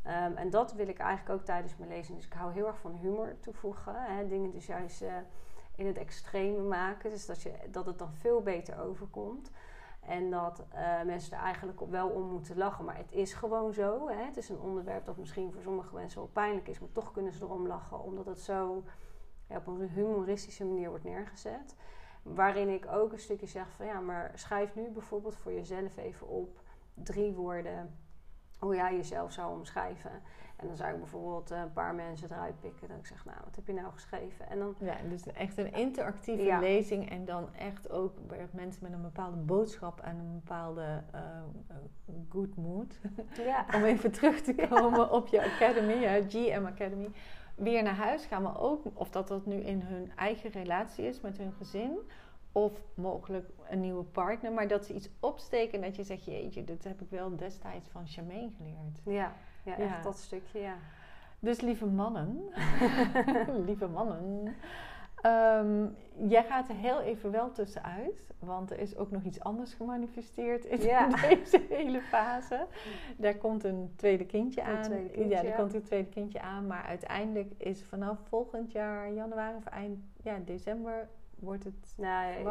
Ehm, 0.05 0.35
en 0.35 0.49
dat 0.49 0.73
wil 0.73 0.87
ik 0.87 0.99
eigenlijk 0.99 1.39
ook 1.39 1.45
tijdens 1.45 1.77
mijn 1.77 1.89
lezing. 1.89 2.17
Dus 2.17 2.25
ik 2.25 2.33
hou 2.33 2.53
heel 2.53 2.67
erg 2.67 2.79
van 2.79 2.95
humor 2.95 3.39
toevoegen. 3.39 3.95
Hè. 3.95 4.27
Dingen 4.27 4.51
dus 4.51 4.65
juist 4.65 5.01
eh, 5.01 5.13
in 5.75 5.85
het 5.85 5.97
extreme 5.97 6.61
maken. 6.61 7.09
Dus 7.09 7.25
dat, 7.25 7.41
je, 7.41 7.53
dat 7.71 7.85
het 7.85 7.99
dan 7.99 8.13
veel 8.13 8.41
beter 8.41 8.79
overkomt. 8.79 9.51
En 9.99 10.29
dat 10.29 10.65
eh, 10.69 11.01
mensen 11.01 11.37
er 11.37 11.43
eigenlijk 11.43 11.79
wel 11.79 12.09
om 12.09 12.23
moeten 12.31 12.57
lachen. 12.57 12.85
Maar 12.85 12.97
het 12.97 13.11
is 13.11 13.33
gewoon 13.33 13.73
zo. 13.73 14.09
Hè. 14.09 14.25
Het 14.25 14.37
is 14.37 14.49
een 14.49 14.59
onderwerp 14.59 15.05
dat 15.05 15.17
misschien 15.17 15.51
voor 15.51 15.61
sommige 15.61 15.95
mensen 15.95 16.19
wel 16.19 16.29
pijnlijk 16.33 16.67
is. 16.67 16.79
Maar 16.79 16.91
toch 16.91 17.11
kunnen 17.11 17.33
ze 17.33 17.43
erom 17.43 17.67
lachen. 17.67 18.03
Omdat 18.03 18.25
het 18.25 18.39
zo 18.39 18.83
ja, 19.47 19.57
op 19.57 19.67
een 19.67 19.89
humoristische 19.89 20.65
manier 20.65 20.89
wordt 20.89 21.03
neergezet. 21.03 21.75
Waarin 22.23 22.69
ik 22.69 22.87
ook 22.91 23.11
een 23.11 23.19
stukje 23.19 23.47
zeg 23.47 23.71
van 23.71 23.85
ja, 23.85 23.99
maar 23.99 24.31
schrijf 24.35 24.75
nu 24.75 24.89
bijvoorbeeld 24.89 25.35
voor 25.35 25.53
jezelf 25.53 25.97
even 25.97 26.27
op 26.27 26.61
drie 26.93 27.33
woorden 27.33 28.04
hoe 28.59 28.75
jij 28.75 28.95
jezelf 28.95 29.31
zou 29.31 29.51
omschrijven. 29.57 30.11
En 30.55 30.67
dan 30.67 30.75
zou 30.75 30.93
ik 30.93 30.99
bijvoorbeeld 30.99 31.51
eh, 31.51 31.59
een 31.59 31.73
paar 31.73 31.95
mensen 31.95 32.31
eruit 32.31 32.59
pikken. 32.59 32.87
Dat 32.87 32.97
ik 32.97 33.05
zeg, 33.05 33.25
nou, 33.25 33.37
wat 33.43 33.55
heb 33.55 33.67
je 33.67 33.73
nou 33.73 33.91
geschreven? 33.91 34.49
En 34.49 34.59
dan, 34.59 34.75
Ja, 34.79 34.95
dus 35.09 35.27
echt 35.31 35.57
een 35.57 35.73
interactieve 35.73 36.43
Ja. 36.43 36.59
lezing 36.59 37.09
en 37.09 37.25
dan 37.25 37.53
echt 37.53 37.89
ook 37.89 38.27
bij 38.27 38.47
mensen 38.51 38.83
met 38.83 38.93
een 38.93 39.01
bepaalde 39.01 39.37
boodschap 39.37 39.99
en 40.01 40.17
een 40.17 40.33
bepaalde 40.33 41.03
eh, 41.11 41.21
eh, 41.67 41.75
good 42.29 42.55
mood. 42.55 42.99
ja, 43.37 43.65
Om 43.75 43.83
even 43.83 44.11
terug 44.11 44.41
te 44.41 44.67
komen 44.69 45.11
op 45.11 45.27
je 45.27 45.43
academy, 45.43 46.03
hè, 46.03 46.21
GM 46.29 46.65
Academy. 46.65 47.09
Weer 47.55 47.83
naar 47.83 47.95
huis 47.95 48.25
gaan, 48.25 48.41
maar 48.41 48.59
ook 48.59 48.83
of 48.93 49.09
dat 49.09 49.27
dat 49.27 49.45
nu 49.45 49.55
in 49.55 49.81
hun 49.81 50.11
eigen 50.15 50.49
relatie 50.49 51.05
is 51.05 51.21
met 51.21 51.37
hun 51.37 51.53
gezin. 51.57 51.97
Of 52.55 52.81
mogelijk 52.93 53.49
een 53.69 53.79
nieuwe 53.79 54.03
partner, 54.03 54.51
maar 54.51 54.67
dat 54.67 54.85
ze 54.85 54.93
iets 54.93 55.09
opsteken 55.19 55.73
en 55.73 55.81
dat 55.81 55.95
je 55.95 56.03
zegt, 56.03 56.25
jeetje, 56.25 56.63
dit 56.63 56.83
heb 56.83 57.01
ik 57.01 57.09
wel 57.09 57.35
destijds 57.35 57.89
van 57.89 58.07
Charmaine 58.07 58.49
geleerd. 58.57 59.01
ja, 59.05 59.33
ja, 59.63 59.77
Ja. 59.77 59.77
echt 59.77 60.03
dat 60.03 60.17
stukje, 60.17 60.59
ja. 60.59 60.75
Dus 61.39 61.61
lieve 61.61 61.85
mannen, 61.85 62.39
lieve 63.67 63.87
mannen, 63.87 64.55
ehm, 65.21 65.85
jij 66.29 66.43
gaat 66.43 66.69
er 66.69 66.75
heel 66.75 67.01
even 67.01 67.31
wel 67.31 67.51
tussenuit, 67.51 68.23
want 68.39 68.71
er 68.71 68.79
is 68.79 68.97
ook 68.97 69.11
nog 69.11 69.23
iets 69.23 69.39
anders 69.39 69.73
gemanifesteerd 69.73 70.65
in 70.65 70.81
Ja. 70.81 71.07
deze 71.29 71.65
hele 71.69 72.01
fase. 72.01 72.65
Daar 73.17 73.35
komt 73.37 73.63
een 73.63 73.93
tweede 73.95 74.25
kindje 74.25 74.63
aan. 74.63 74.81
tweede 74.81 75.09
kindje, 75.09 75.29
ja, 75.35 75.39
er 75.43 75.45
ja. 75.49 75.55
komt 75.55 75.73
een 75.73 75.83
tweede 75.83 76.09
kindje 76.09 76.41
aan, 76.41 76.67
maar 76.67 76.83
uiteindelijk 76.83 77.51
is 77.57 77.83
vanaf 77.83 78.17
volgend 78.27 78.71
jaar 78.71 79.11
januari 79.11 79.55
of 79.57 79.65
eind 79.65 79.99
ja, 80.23 80.37
december 80.45 81.09
wordt 81.39 81.63
het 81.63 81.93
Nou, 81.97 82.47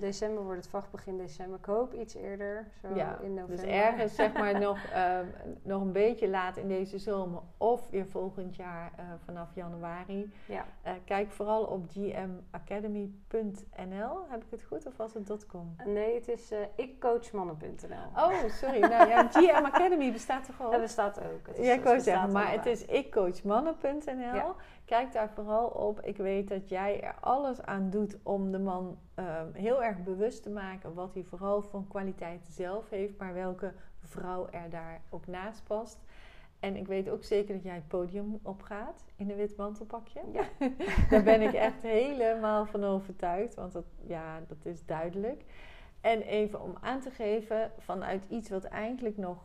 december 0.00 0.42
wordt 0.42 0.58
het 0.60 0.68
vast 0.68 0.90
begin 0.90 1.16
december. 1.16 1.58
Ik 1.58 1.64
hoop 1.64 1.92
iets 1.94 2.14
eerder, 2.14 2.66
zo 2.80 2.94
Ja, 2.94 3.18
in 3.22 3.34
november. 3.34 3.56
Dus 3.64 3.64
ergens 3.74 4.14
zeg 4.14 4.32
maar 4.32 4.58
nog, 4.68 4.78
ehm, 4.92 5.26
nog 5.62 5.80
een 5.82 5.92
beetje 5.92 6.28
laat 6.28 6.56
in 6.56 6.68
deze 6.68 6.98
zomer 6.98 7.40
of 7.58 7.90
weer 7.90 8.06
volgend 8.06 8.56
jaar 8.56 8.92
eh, 8.96 9.04
vanaf 9.24 9.54
januari. 9.54 10.32
Ja, 10.46 10.64
Eh, 10.82 10.92
kijk 11.04 11.30
vooral 11.30 11.64
op 11.64 11.86
gmacademy.nl. 12.94 14.18
Heb 14.28 14.42
ik 14.44 14.50
het 14.50 14.62
goed 14.62 14.86
of 14.86 14.96
was 14.96 15.14
het 15.14 15.46
.com? 15.46 15.76
nee, 15.86 16.14
het 16.14 16.28
is 16.28 16.50
eh 16.50 16.58
ikcoachmannen.nl. 16.76 18.06
Oh, 18.16 18.44
sorry. 18.48 18.78
nou 18.80 19.08
ja, 19.08 19.28
GM 19.30 19.64
Academy 19.64 20.12
bestaat 20.12 20.44
toch 20.46 20.56
Dat 20.56 20.72
al? 20.72 20.80
bestaat 20.80 21.18
ook. 21.18 21.46
Het 21.46 21.58
is- 21.58 21.66
Ja, 21.66 21.70
ik 21.72 21.76
het 21.78 21.84
wou 21.84 21.96
bestaat 21.96 22.14
zeggen, 22.14 22.32
maar 22.32 22.52
het 22.52 22.66
is 22.66 22.84
ikcoachmannen.nl. 22.84 24.34
Ja. 24.34 24.54
Kijk 24.84 25.12
daar 25.12 25.30
vooral 25.30 25.66
op. 25.66 26.00
Ik 26.00 26.16
weet 26.16 26.48
dat 26.48 26.68
jij 26.68 27.00
er 27.00 27.14
alles 27.20 27.62
aan 27.62 27.90
doet 27.90 28.16
om 28.22 28.52
de 28.52 28.58
man 28.58 28.98
ehm, 29.14 29.52
heel 29.52 29.82
erg 29.82 30.02
bewust 30.02 30.42
te 30.42 30.50
maken 30.50 30.94
wat 30.94 31.14
hij 31.14 31.24
vooral 31.24 31.62
van 31.62 31.88
kwaliteit 31.88 32.46
zelf 32.50 32.90
heeft, 32.90 33.18
maar 33.18 33.34
welke 33.34 33.72
vrouw 33.98 34.48
er 34.50 34.70
daar 34.70 35.00
ook 35.10 35.26
naast 35.26 35.64
past. 35.64 35.98
En 36.60 36.76
ik 36.76 36.86
weet 36.86 37.08
ook 37.08 37.24
zeker 37.24 37.54
dat 37.54 37.62
jij 37.62 37.74
het 37.74 37.88
podium 37.88 38.38
opgaat 38.42 39.04
in 39.16 39.30
een 39.30 39.36
wit 39.36 39.56
mantelpakje. 39.56 40.20
Ja. 40.32 40.44
daar 41.10 41.22
ben 41.22 41.42
ik 41.42 41.52
echt 41.52 41.82
helemaal 41.82 42.66
van 42.66 42.84
overtuigd, 42.84 43.54
want 43.54 43.72
dat, 43.72 43.84
ja, 44.06 44.40
dat 44.48 44.64
is 44.64 44.86
duidelijk. 44.86 45.44
En 46.00 46.22
even 46.22 46.62
om 46.62 46.74
aan 46.80 47.00
te 47.00 47.10
geven 47.10 47.72
vanuit 47.78 48.24
iets 48.28 48.50
wat 48.50 48.64
eigenlijk 48.64 49.16
nog 49.16 49.44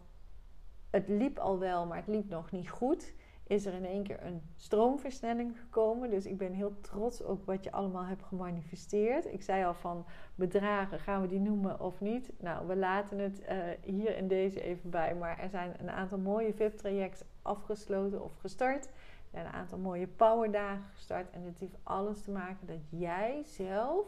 het 0.90 1.08
liep 1.08 1.38
al 1.38 1.60
wel, 1.60 1.86
maar 1.86 1.98
het 1.98 2.08
liep 2.08 2.30
nog 2.30 2.52
niet 2.52 2.70
goed. 2.70 3.14
Is 3.50 3.66
er 3.66 3.74
in 3.74 3.86
één 3.86 4.04
keer 4.04 4.24
een 4.24 4.42
stroomversnelling 4.56 5.60
gekomen. 5.60 6.10
Dus 6.10 6.26
ik 6.26 6.38
ben 6.38 6.54
heel 6.54 6.82
trots 6.82 7.24
ook 7.24 7.46
wat 7.46 7.64
je 7.64 7.72
allemaal 7.72 8.06
hebt 8.06 8.24
gemanifesteerd. 8.24 9.34
Ik 9.34 9.42
zei 9.42 9.66
al 9.66 9.74
van 9.74 10.06
bedragen, 10.36 11.00
gaan 11.00 11.22
we 11.22 11.28
die 11.28 11.40
noemen 11.40 11.80
of 11.80 12.02
niet? 12.02 12.32
Nou, 12.40 12.68
we 12.68 12.76
laten 12.76 13.20
het 13.20 13.42
eh, 13.42 13.58
hier 13.82 14.18
in 14.18 14.28
deze 14.28 14.62
even 14.62 14.90
bij. 14.90 15.16
Maar 15.16 15.40
er 15.40 15.50
zijn 15.50 15.76
een 15.80 15.90
aantal 15.90 16.18
mooie 16.18 16.54
VIP-trajects 16.54 17.24
afgesloten 17.42 18.24
of 18.24 18.38
gestart. 18.38 18.86
Er 18.86 18.92
zijn 19.32 19.46
een 19.46 19.52
aantal 19.52 19.78
mooie 19.78 20.08
powerdagen 20.08 20.86
gestart. 20.94 21.30
En 21.30 21.44
het 21.44 21.60
heeft 21.60 21.78
alles 21.84 22.22
te 22.22 22.32
maken 22.32 22.68
dat 22.68 22.90
jij 22.90 23.42
zelf 23.46 24.08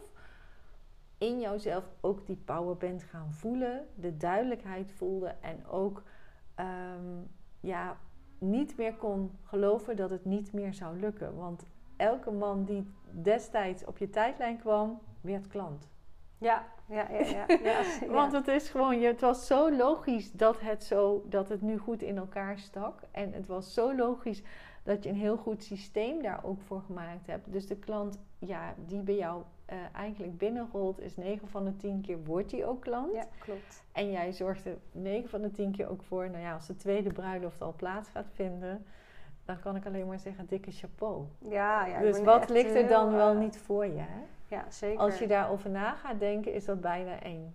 in 1.18 1.40
jouzelf 1.40 1.84
ook 2.00 2.26
die 2.26 2.42
power 2.44 2.76
bent 2.76 3.02
gaan 3.02 3.32
voelen. 3.32 3.86
De 3.94 4.16
duidelijkheid 4.16 4.92
voelde 4.92 5.34
en 5.40 5.66
ook 5.66 6.02
ehm, 6.54 7.20
ja, 7.60 7.96
niet 8.42 8.76
meer 8.76 8.94
kon 8.94 9.30
geloven 9.42 9.96
dat 9.96 10.10
het 10.10 10.24
niet 10.24 10.52
meer 10.52 10.74
zou 10.74 11.00
lukken. 11.00 11.36
Want 11.36 11.66
elke 11.96 12.30
man 12.30 12.64
die 12.64 12.90
destijds 13.10 13.84
op 13.84 13.98
je 13.98 14.10
tijdlijn 14.10 14.58
kwam, 14.58 15.00
werd 15.20 15.46
klant. 15.46 15.88
Ja, 16.38 16.66
ja, 16.86 17.10
ja. 17.10 17.46
ja. 17.62 17.84
Want 18.18 18.32
het 18.32 18.48
is 18.48 18.68
gewoon, 18.68 19.02
het 19.02 19.20
was 19.20 19.46
zo 19.46 19.76
logisch 19.76 20.32
dat 20.32 20.60
het, 20.60 20.84
zo, 20.84 21.24
dat 21.28 21.48
het 21.48 21.62
nu 21.62 21.78
goed 21.78 22.02
in 22.02 22.16
elkaar 22.16 22.58
stak. 22.58 23.00
En 23.10 23.32
het 23.32 23.46
was 23.46 23.74
zo 23.74 23.96
logisch 23.96 24.42
dat 24.82 25.02
je 25.02 25.08
een 25.08 25.16
heel 25.16 25.36
goed 25.36 25.62
systeem 25.62 26.22
daar 26.22 26.44
ook 26.44 26.60
voor 26.60 26.82
gemaakt 26.86 27.26
hebt. 27.26 27.52
Dus 27.52 27.66
de 27.66 27.76
klant 27.76 28.18
ja, 28.38 28.74
die 28.86 29.00
bij 29.00 29.16
jou 29.16 29.42
eh, 29.72 29.78
eigenlijk 30.00 30.38
binnenrolt, 30.38 31.00
is 31.00 31.16
9 31.16 31.48
van 31.48 31.64
de 31.64 31.76
10 31.76 32.00
keer 32.00 32.24
wordt 32.24 32.50
die 32.50 32.66
ook 32.66 32.80
klant. 32.80 33.12
ja, 33.14 33.24
klopt. 33.38 33.84
En 33.92 34.10
jij 34.10 34.32
zorgt 34.32 34.64
er 34.66 34.76
9 34.92 35.28
van 35.28 35.42
de 35.42 35.50
10 35.50 35.72
keer 35.72 35.88
ook 35.88 36.02
voor, 36.02 36.30
nou 36.30 36.42
ja, 36.42 36.54
als 36.54 36.66
de 36.66 36.76
tweede 36.76 37.12
bruiloft 37.12 37.62
al 37.62 37.74
plaats 37.76 38.08
gaat 38.08 38.30
vinden, 38.34 38.84
dan 39.44 39.60
kan 39.60 39.76
ik 39.76 39.86
alleen 39.86 40.06
maar 40.06 40.18
zeggen, 40.18 40.46
dikke 40.46 40.70
chapeau. 40.70 41.24
Ja, 41.38 41.86
ja. 41.86 41.96
ik 41.96 42.02
dus 42.02 42.20
wat 42.20 42.48
ligt 42.48 42.70
er 42.70 42.76
heel, 42.76 42.88
dan 42.88 43.12
wel 43.12 43.32
eh, 43.32 43.38
niet 43.38 43.58
voor 43.58 43.86
je? 43.86 43.98
Hè? 43.98 44.20
Ja, 44.46 44.70
zeker. 44.70 45.00
Als 45.00 45.18
je 45.18 45.26
daarover 45.26 45.70
na 45.70 45.94
gaat 45.94 46.18
denken, 46.18 46.52
is 46.52 46.64
dat 46.64 46.80
bijna 46.80 47.20
één. 47.22 47.54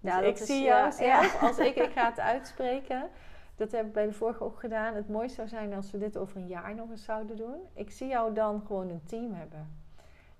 Dus 0.00 0.10
Ja, 0.12 0.18
ik 0.18 0.24
dat 0.24 0.40
is- 0.40 0.46
zie 0.46 0.62
ja, 0.62 0.78
jou 0.78 0.92
zelf, 0.92 1.40
ja. 1.40 1.46
als 1.46 1.58
ik, 1.58 1.74
ik 1.76 1.90
ga 1.92 2.08
het 2.08 2.20
uitspreken. 2.20 3.08
Dat 3.56 3.72
heb 3.72 3.86
ik 3.86 3.92
bij 3.92 4.06
de 4.06 4.12
vorige 4.12 4.44
ook 4.44 4.58
gedaan. 4.60 4.94
Het 4.94 5.08
mooiste 5.08 5.34
zou 5.36 5.48
zijn 5.48 5.74
als 5.74 5.90
we 5.90 5.98
dit 5.98 6.16
over 6.16 6.36
een 6.36 6.46
jaar 6.46 6.74
nog 6.74 6.90
eens 6.90 7.04
zouden 7.04 7.36
doen. 7.36 7.56
Ik 7.74 7.90
zie 7.90 8.08
jou 8.08 8.34
dan 8.34 8.62
gewoon 8.66 8.88
een 8.88 9.02
team 9.06 9.32
hebben. 9.34 9.76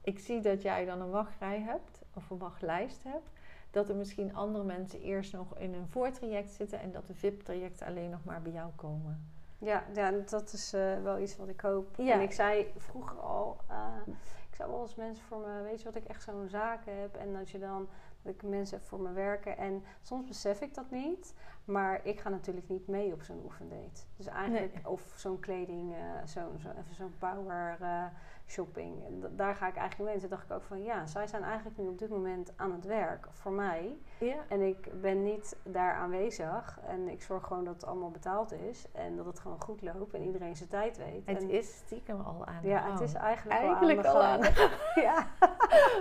Ik 0.08 0.18
zie 0.18 0.40
dat 0.40 0.62
jij 0.62 0.84
dan 0.84 1.00
een 1.00 1.10
wachtrij 1.10 1.60
hebt, 1.60 2.02
of 2.14 2.30
een 2.30 2.38
wachtlijst 2.38 3.02
hebt. 3.02 3.30
Dat 3.70 3.88
er 3.88 3.96
misschien 3.96 4.34
andere 4.34 4.64
mensen 4.64 5.00
eerst 5.00 5.32
nog 5.32 5.56
in 5.58 5.74
een 5.74 5.88
voortraject 5.88 6.50
zitten 6.50 6.80
en 6.80 6.92
dat 6.92 7.06
de 7.06 7.14
VIP-trajecten 7.14 7.86
alleen 7.86 8.10
nog 8.10 8.24
maar 8.24 8.42
bij 8.42 8.52
jou 8.52 8.70
komen. 8.76 9.30
Ja, 9.58 9.84
ja 9.94 10.10
dat 10.10 10.52
is 10.52 10.72
eh, 10.72 11.02
wel 11.02 11.18
iets 11.18 11.36
wat 11.36 11.48
ik 11.48 11.60
hoop. 11.60 11.96
Ja. 11.96 12.12
En 12.12 12.20
ik 12.20 12.32
zei 12.32 12.72
vroeger 12.76 13.18
al, 13.18 13.56
eh, 13.68 14.14
ik 14.50 14.54
zou 14.54 14.70
wel 14.70 14.80
eens 14.80 14.94
mensen 14.94 15.24
voor 15.24 15.38
me, 15.38 15.62
weet 15.62 15.78
je 15.78 15.84
wat 15.84 15.96
ik 15.96 16.04
echt 16.04 16.22
zo'n 16.22 16.48
zaken 16.48 17.00
heb 17.00 17.16
en 17.16 17.32
dat 17.32 17.50
je 17.50 17.58
dan, 17.58 17.88
dat 18.22 18.34
ik 18.34 18.42
mensen 18.42 18.78
heb 18.78 18.86
voor 18.86 19.00
me 19.00 19.12
werken 19.12 19.56
en 19.56 19.84
soms 20.02 20.26
besef 20.26 20.60
ik 20.60 20.74
dat 20.74 20.90
niet, 20.90 21.34
maar 21.64 22.00
ik 22.06 22.20
ga 22.20 22.28
natuurlijk 22.28 22.68
niet 22.68 22.86
mee 22.86 23.12
op 23.12 23.22
zo'n 23.22 23.42
oefendate. 23.44 24.02
Dus 24.16 24.26
eigenlijk, 24.26 24.78
of 24.82 25.12
zo'n 25.16 25.40
kleding, 25.40 25.94
eh, 25.94 26.00
zo'n 26.24 26.58
zo, 26.58 26.68
even 26.68 26.94
zo'n 26.94 27.14
power 27.18 27.78
shopping, 28.48 29.06
en 29.06 29.20
da- 29.20 29.28
daar 29.36 29.54
ga 29.54 29.66
ik 29.68 29.76
eigenlijk 29.76 30.04
mee. 30.04 30.14
En 30.14 30.20
toen 30.20 30.28
dacht 30.30 30.44
ik 30.50 30.56
ook 30.56 30.62
van, 30.62 30.82
ja, 30.82 31.06
zij 31.06 31.26
zijn 31.26 31.42
eigenlijk 31.42 31.76
nu 31.78 31.88
op 31.88 31.98
dit 31.98 32.08
moment 32.08 32.52
aan 32.56 32.72
het 32.72 32.84
werk 32.84 33.26
voor 33.32 33.52
mij. 33.52 33.98
Ja. 34.18 34.36
En 34.48 34.60
ik 34.60 35.00
ben 35.00 35.22
niet 35.22 35.56
daar 35.62 35.94
aanwezig. 35.94 36.78
En 36.86 37.08
ik 37.08 37.22
zorg 37.22 37.46
gewoon 37.46 37.64
dat 37.64 37.74
het 37.74 37.84
allemaal 37.86 38.10
betaald 38.10 38.52
is. 38.52 38.86
En 38.92 39.16
dat 39.16 39.26
het 39.26 39.40
gewoon 39.40 39.60
goed 39.62 39.82
loopt. 39.82 40.14
En 40.14 40.22
iedereen 40.22 40.56
zijn 40.56 40.68
tijd 40.68 40.96
weet. 40.96 41.26
Het 41.26 41.42
en, 41.42 41.50
is 41.50 41.76
stiekem 41.76 42.20
al 42.20 42.46
aan 42.46 42.62
de 42.62 42.68
ja, 42.68 42.78
gang. 42.78 42.92
het 42.92 43.00
is 43.00 43.14
eigenlijk, 43.14 43.60
Eigenlijk 43.60 44.06
al 44.06 44.14
al 44.14 44.22
aan 44.22 44.30
aan 44.32 44.40
de 44.40 44.52
gang. 44.58 44.70
ja. 44.94 45.26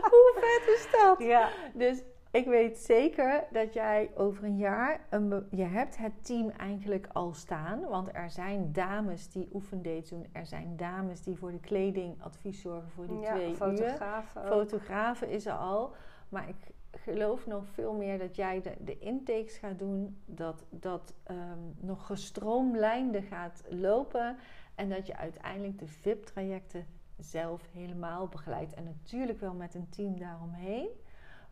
Hoe 0.09 0.33
vet 0.35 0.75
is 0.75 0.87
dat? 1.01 1.19
ja. 1.19 1.49
Dus 1.73 2.03
ik 2.31 2.45
weet 2.45 2.77
zeker 2.77 3.43
dat 3.51 3.73
jij 3.73 4.11
over 4.15 4.43
een 4.43 4.57
jaar, 4.57 5.05
een 5.09 5.47
je 5.51 5.63
hebt 5.63 5.97
het 5.97 6.25
team 6.25 6.49
eigenlijk 6.49 7.07
al 7.11 7.33
staan. 7.33 7.87
Want 7.87 8.09
er 8.15 8.29
zijn 8.29 8.73
dames 8.73 9.29
die 9.29 9.49
oefendates 9.53 10.09
doen. 10.09 10.27
Er 10.31 10.45
zijn 10.45 10.77
dames 10.77 11.21
die 11.21 11.37
voor 11.37 11.51
de 11.51 11.59
kleding 11.59 12.23
advies 12.23 12.61
zorgen 12.61 12.89
voor 12.89 13.07
die 13.07 13.19
ja, 13.19 13.33
twee 13.33 13.49
uur. 13.49 13.55
fotografen 13.55 14.41
ook. 14.41 14.47
Fotografen 14.47 15.29
is 15.29 15.45
er 15.45 15.53
al. 15.53 15.93
Maar 16.29 16.49
ik 16.49 16.55
geloof 16.91 17.45
nog 17.45 17.67
veel 17.67 17.93
meer 17.93 18.17
dat 18.17 18.35
jij 18.35 18.61
de, 18.61 18.73
de 18.79 18.99
intakes 18.99 19.57
gaat 19.57 19.79
doen. 19.79 20.21
Dat 20.25 20.65
dat 20.69 21.13
ehm, 21.23 21.59
nog 21.79 22.05
gestroomlijnder 22.05 23.23
gaat 23.23 23.63
lopen. 23.69 24.37
En 24.75 24.89
dat 24.89 25.07
je 25.07 25.17
uiteindelijk 25.17 25.79
de 25.79 25.87
VIP-trajecten 25.87 26.85
zelf 27.17 27.61
helemaal 27.71 28.27
begeleidt. 28.27 28.73
En 28.73 28.83
natuurlijk 28.83 29.39
wel 29.39 29.53
met 29.53 29.75
een 29.75 29.89
team 29.89 30.19
daaromheen. 30.19 30.87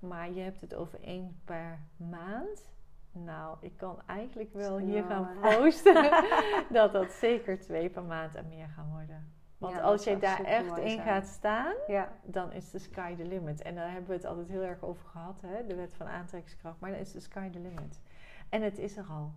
Maar 0.07 0.31
je 0.31 0.41
hebt 0.41 0.61
het 0.61 0.73
over 0.75 1.01
één 1.03 1.39
per 1.45 1.79
maand. 1.97 2.73
Nou, 3.11 3.57
ik 3.61 3.77
kan 3.77 4.01
eigenlijk 4.05 4.53
wel 4.53 4.77
hier 4.77 5.03
gaan 5.03 5.29
proosten 5.41 6.11
dat 6.69 6.91
dat 6.91 7.11
zeker 7.11 7.59
twee 7.59 7.89
per 7.89 8.03
maand 8.03 8.35
en 8.35 8.47
meer 8.47 8.67
gaan 8.67 8.89
worden. 8.91 9.33
Want 9.57 9.73
Ja, 9.75 9.81
als 9.81 10.03
je 10.03 10.17
daar 10.17 10.43
echt 10.43 10.77
in 10.77 10.89
zijn. 10.89 10.99
gaat 11.01 11.27
staan, 11.27 11.73
ja. 11.87 12.11
dan 12.23 12.51
is 12.51 12.71
de 12.71 12.79
sky 12.79 13.15
the 13.15 13.25
limit. 13.25 13.61
En 13.61 13.75
daar 13.75 13.91
hebben 13.91 14.07
we 14.09 14.13
het 14.15 14.25
altijd 14.25 14.47
heel 14.47 14.61
erg 14.63 14.81
over 14.83 15.05
gehad, 15.07 15.41
hè? 15.45 15.65
de 15.65 15.75
wet 15.75 15.93
van 15.93 16.07
aantrekkingskracht. 16.07 16.79
Maar 16.79 16.91
dan 16.91 16.99
is 16.99 17.11
de 17.11 17.19
sky 17.19 17.49
the 17.49 17.59
limit. 17.59 18.01
En 18.49 18.61
het 18.61 18.77
is 18.77 18.97
er 18.97 19.05
al. 19.09 19.31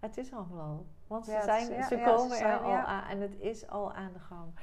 Het 0.00 0.16
is 0.16 0.32
allemaal 0.32 0.60
al. 0.60 0.86
Want 1.06 1.24
ze, 1.24 1.30
Ja, 1.32 1.42
zijn, 1.42 1.72
is- 1.72 1.86
ze 1.88 2.02
komen 2.04 2.36
zijn- 2.36 2.50
er 2.52 2.58
al 2.58 2.70
ja. 2.70 2.84
aan 2.84 3.08
en 3.08 3.20
het 3.20 3.34
is 3.38 3.68
al 3.68 3.92
aan 3.92 4.12
de 4.12 4.18
gang. 4.18 4.54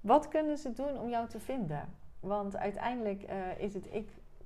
Wat 0.00 0.28
kunnen 0.28 0.58
ze 0.58 0.72
doen 0.72 0.98
om 0.98 1.08
jou 1.08 1.28
te 1.28 1.40
vinden? 1.40 1.88
Want 2.20 2.56
uiteindelijk 2.56 3.22
eh, 3.22 3.58
is 3.58 3.74
het 3.74 3.86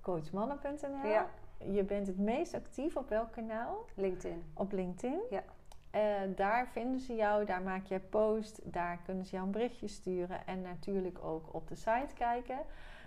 ikcoachmannen.nl. 0.05 1.11
Ja. 1.11 1.29
Je 1.73 1.85
bent 1.85 2.07
het 2.07 2.19
meest 2.19 2.55
actief 2.55 2.97
op 2.97 3.09
welk 3.09 3.33
kanaal? 3.33 3.85
LinkedIn. 3.95 4.43
Op 4.55 4.73
LinkedIn. 4.73 5.21
Ja. 5.31 5.43
Eh, 5.91 6.01
daar 6.37 6.69
vinden 6.69 7.01
ze 7.01 7.15
jou, 7.15 7.45
daar 7.45 7.63
maak 7.63 7.87
jij 7.87 8.01
post, 8.01 8.61
daar 8.65 9.01
kunnen 9.05 9.25
ze 9.25 9.33
jou 9.33 9.47
een 9.47 9.53
berichtje 9.53 9.89
sturen 9.89 10.47
en 10.47 10.63
natuurlijk 10.63 11.25
ook 11.25 11.55
op 11.55 11.69
de 11.69 11.75
site 11.75 12.15
kijken. 12.15 12.59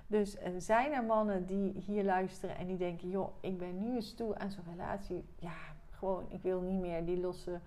Dus 0.08 0.38
eh, 0.38 0.52
zijn 0.58 0.92
er 0.92 1.04
mannen 1.04 1.46
die 1.46 1.84
hier 1.86 2.04
luisteren 2.04 2.58
en 2.58 2.68
die 2.68 2.78
denken: 2.78 3.10
joh, 3.10 3.30
ik 3.42 3.58
ben 3.58 3.80
nu 3.80 3.96
eens 3.96 4.14
toe 4.14 4.38
aan 4.38 4.52
zo'n 4.52 4.64
relatie. 4.70 5.26
Ja, 5.36 5.58
gewoon, 5.90 6.26
ik 6.30 6.42
wil 6.42 6.62
niet 6.62 6.80
meer 6.80 7.06
die 7.06 7.20
losse 7.20 7.60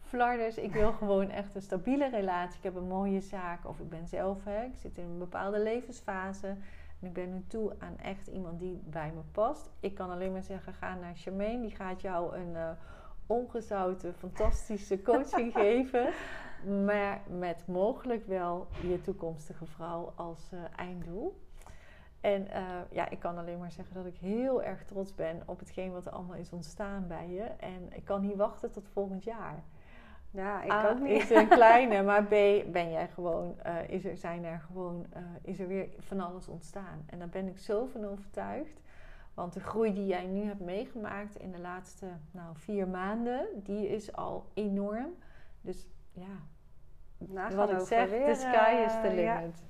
flarders. 0.00 0.56
Ik 0.56 0.72
wil 0.72 0.92
gewoon 1.02 1.30
echt 1.30 1.54
een 1.54 1.62
stabiele 1.62 2.08
relatie. 2.08 2.58
Ik 2.58 2.64
heb 2.64 2.74
een 2.74 2.88
mooie 2.88 3.20
zaak 3.20 3.68
of 3.68 3.80
ik 3.80 3.88
ben 3.88 4.06
zelf, 4.06 4.44
hè, 4.44 4.64
ik 4.64 4.76
zit 4.76 4.98
in 4.98 5.04
een 5.04 5.18
bepaalde 5.18 5.62
levensfase. 5.62 6.56
En 7.00 7.06
ik 7.06 7.12
ben 7.12 7.32
nu 7.34 7.44
toe 7.46 7.72
aan 7.78 7.98
echt 7.98 8.26
iemand 8.26 8.58
die 8.58 8.80
bij 8.84 9.12
me 9.14 9.20
past. 9.32 9.70
Ik 9.80 9.94
kan 9.94 10.10
alleen 10.10 10.32
maar 10.32 10.42
zeggen: 10.42 10.72
ga 10.74 10.94
naar 10.94 11.14
Charmaine, 11.14 11.60
die 11.62 11.76
gaat 11.76 12.00
jou 12.00 12.36
een. 12.36 12.56
eh, 12.56 12.70
ongezouten, 13.26 14.14
fantastische 14.14 15.02
coaching 15.02 15.52
geven. 15.62 16.12
maar 16.84 17.22
met 17.28 17.66
mogelijk 17.66 18.26
wel 18.26 18.66
je 18.82 19.00
toekomstige 19.00 19.66
vrouw 19.66 20.12
als 20.16 20.50
uh, 20.54 20.60
einddoel. 20.76 21.42
En 22.20 22.46
uh, 22.46 22.80
ja, 22.90 23.08
ik 23.08 23.18
kan 23.18 23.38
alleen 23.38 23.58
maar 23.58 23.72
zeggen 23.72 23.94
dat 23.94 24.06
ik 24.06 24.16
heel 24.16 24.62
erg 24.62 24.84
trots 24.84 25.14
ben 25.14 25.42
op 25.46 25.58
hetgeen 25.58 25.92
wat 25.92 26.06
er 26.06 26.12
allemaal 26.12 26.36
is 26.36 26.52
ontstaan 26.52 27.06
bij 27.06 27.28
je. 27.28 27.42
En 27.42 27.92
ik 27.92 28.04
kan 28.04 28.20
niet 28.20 28.36
wachten 28.36 28.70
tot 28.70 28.88
volgend 28.88 29.24
jaar. 29.24 29.64
Ja, 30.34 30.62
ik 30.62 30.70
A, 30.70 30.90
ook 30.90 31.00
niet. 31.00 31.22
is 31.22 31.30
een 31.30 31.48
kleine, 31.48 32.02
maar 32.10 32.24
B, 32.24 32.30
ben 32.72 32.90
jij 32.90 33.08
gewoon, 33.08 33.56
uh, 33.66 33.88
is 33.88 34.04
er, 34.04 34.16
zijn 34.16 34.44
er 34.44 34.60
gewoon, 34.66 35.06
uh, 35.16 35.22
is 35.42 35.60
er 35.60 35.68
weer 35.68 35.88
van 35.98 36.20
alles 36.20 36.48
ontstaan. 36.48 37.04
En 37.06 37.18
daar 37.18 37.28
ben 37.28 37.48
ik 37.48 37.58
zo 37.58 37.86
van 37.86 38.04
overtuigd. 38.04 38.80
Want 39.34 39.52
de 39.52 39.60
groei 39.60 39.92
die 39.92 40.06
jij 40.06 40.26
nu 40.26 40.44
hebt 40.44 40.60
meegemaakt 40.60 41.36
in 41.36 41.52
de 41.52 41.58
laatste 41.58 42.06
nou, 42.30 42.56
vier 42.56 42.88
maanden, 42.88 43.46
die 43.54 43.88
is 43.88 44.12
al 44.12 44.50
enorm. 44.54 45.14
Dus 45.60 45.86
ja, 46.12 46.38
Nou, 47.18 47.54
wat 47.54 47.70
ik 47.70 47.80
zeg, 47.80 48.08
the 48.08 48.34
sky 48.34 48.82
is 48.86 48.92
the 48.92 49.08
eh, 49.08 49.22
ja. 49.22 49.38
limit. 49.38 49.62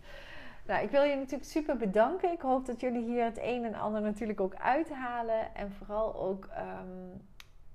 Nou, 0.67 0.85
ik 0.85 0.91
wil 0.91 1.03
je 1.03 1.17
natuurlijk 1.17 1.51
super 1.51 1.77
bedanken. 1.77 2.33
Ik 2.33 2.41
hoop 2.41 2.67
dat 2.67 2.81
jullie 2.81 3.05
hier 3.05 3.25
het 3.25 3.39
een 3.43 3.65
en 3.65 3.75
ander 3.75 4.01
natuurlijk 4.01 4.41
ook 4.41 4.55
uithalen. 4.55 5.55
En 5.55 5.73
vooral 5.73 6.15
ook, 6.15 6.45
ehm, 6.45 7.19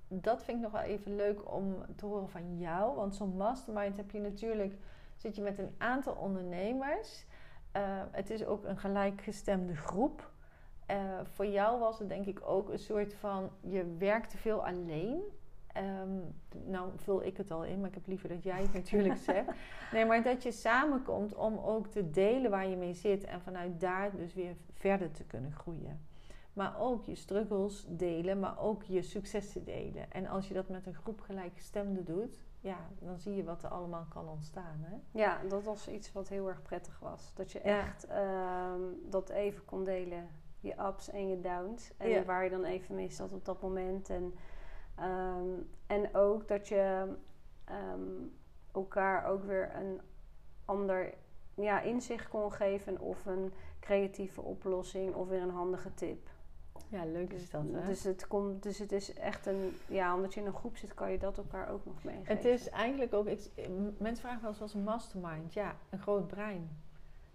dat 0.09 0.43
vind 0.43 0.57
ik 0.57 0.63
nog 0.63 0.71
wel 0.71 0.81
even 0.81 1.15
leuk 1.15 1.53
om 1.53 1.75
te 1.95 2.05
horen 2.05 2.29
van 2.29 2.57
jou. 2.57 2.95
Want 2.95 3.15
zo'n 3.15 3.37
mastermind 3.37 3.97
heb 3.97 4.11
je 4.11 4.19
natuurlijk, 4.19 4.77
zit 5.15 5.35
je 5.35 5.41
met 5.41 5.59
een 5.59 5.75
aantal 5.77 6.13
ondernemers. 6.13 7.25
Eh, 7.71 8.01
het 8.11 8.29
is 8.29 8.45
ook 8.45 8.65
een 8.65 8.77
gelijkgestemde 8.77 9.75
groep. 9.75 10.31
Eh, 10.85 11.19
voor 11.23 11.45
jou 11.45 11.79
was 11.79 11.99
het 11.99 12.09
denk 12.09 12.25
ik 12.25 12.41
ook 12.43 12.69
een 12.69 12.79
soort 12.79 13.13
van, 13.13 13.49
je 13.61 13.95
werkt 13.97 14.29
te 14.29 14.37
veel 14.37 14.65
alleen. 14.65 15.21
Ehm, 15.67 16.17
nou 16.65 16.91
vul 16.95 17.23
ik 17.23 17.37
het 17.37 17.51
al 17.51 17.63
in, 17.63 17.79
maar 17.79 17.89
ik 17.89 17.95
heb 17.95 18.07
liever 18.07 18.29
dat 18.29 18.43
jij 18.43 18.61
het 18.61 18.73
natuurlijk 18.73 19.17
zegt. 19.31 19.49
Nee, 19.91 20.05
maar 20.05 20.23
dat 20.23 20.43
je 20.43 20.51
samenkomt 20.51 21.35
om 21.35 21.57
ook 21.57 21.87
te 21.87 22.09
delen 22.09 22.51
waar 22.51 22.67
je 22.67 22.75
mee 22.75 22.93
zit 22.93 23.23
en 23.23 23.41
vanuit 23.41 23.79
daar 23.79 24.15
dus 24.15 24.33
weer 24.33 24.55
verder 24.73 25.11
te 25.11 25.23
kunnen 25.23 25.51
groeien. 25.51 26.07
Maar 26.53 26.79
ook 26.79 27.03
je 27.05 27.15
struggles 27.15 27.85
delen, 27.89 28.39
maar 28.39 28.59
ook 28.59 28.83
je 28.83 29.01
successen 29.01 29.63
delen. 29.63 30.11
En 30.11 30.27
als 30.27 30.47
je 30.47 30.53
dat 30.53 30.69
met 30.69 30.85
een 30.85 30.93
groep 30.93 31.21
gelijkgestemden 31.21 32.05
doet, 32.05 32.43
ja, 32.59 32.77
dan 32.99 33.19
zie 33.19 33.35
je 33.35 33.43
wat 33.43 33.63
er 33.63 33.69
allemaal 33.69 34.05
kan 34.09 34.27
ontstaan. 34.29 34.77
Hè? 34.79 34.95
Ja, 35.11 35.39
dat 35.47 35.63
was 35.63 35.87
iets 35.87 36.11
wat 36.11 36.27
heel 36.27 36.47
erg 36.47 36.61
prettig 36.61 36.99
was. 36.99 37.33
Dat 37.33 37.51
je 37.51 37.59
Ja. 37.63 37.79
echt 37.79 38.05
ehm, 38.07 38.81
dat 39.09 39.29
even 39.29 39.65
kon 39.65 39.83
delen. 39.83 40.27
Je 40.59 40.73
ups 40.87 41.09
en 41.09 41.29
je 41.29 41.39
downs. 41.41 41.91
En 41.97 42.09
Ja. 42.09 42.23
waar 42.23 42.43
je 42.43 42.49
dan 42.49 42.63
even 42.63 42.95
mee 42.95 43.09
zat 43.11 43.33
op 43.33 43.45
dat 43.45 43.61
moment. 43.61 44.09
En, 44.09 44.33
ehm, 44.95 45.47
en 45.87 46.15
ook 46.15 46.47
dat 46.47 46.67
je 46.67 47.13
ehm, 47.65 48.23
elkaar 48.71 49.25
ook 49.25 49.43
weer 49.43 49.75
een 49.75 50.01
ander 50.65 51.13
ja, 51.55 51.81
inzicht 51.81 52.27
kon 52.29 52.51
geven. 52.53 52.99
Of 52.99 53.25
een 53.25 53.53
creatieve 53.79 54.41
oplossing. 54.41 55.13
Of 55.15 55.27
weer 55.27 55.41
een 55.41 55.49
handige 55.49 55.93
tip. 55.93 56.29
Ja, 56.89 57.05
leuk 57.05 57.33
is 57.33 57.49
dat. 57.49 57.63
Hè? 57.71 57.87
Dus 57.87 58.03
het, 58.03 58.27
komt, 58.27 58.63
dus 58.63 58.77
het 58.77 58.91
is 58.91 59.13
echt 59.13 59.45
een... 59.45 59.77
Ja, 59.87 60.15
omdat 60.15 60.33
je 60.33 60.39
in 60.39 60.45
een 60.45 60.53
groep 60.53 60.77
zit, 60.77 60.93
kan 60.93 61.11
je 61.11 61.17
dat 61.17 61.37
elkaar 61.37 61.69
ook 61.69 61.85
nog 61.85 62.03
meegeven. 62.03 62.35
het 62.35 62.45
is 62.45 62.69
eigenlijk 62.69 63.13
ook, 63.13 63.27
ik, 63.27 63.49
mensen 63.97 64.23
vragen 64.23 64.41
wel 64.41 64.49
eens 64.49 64.59
wat 64.59 64.67
is 64.67 64.73
een 64.73 64.83
mastermind. 64.83 65.53
Ja, 65.53 65.75
een 65.89 65.99
groot 65.99 66.27
brein. 66.27 66.69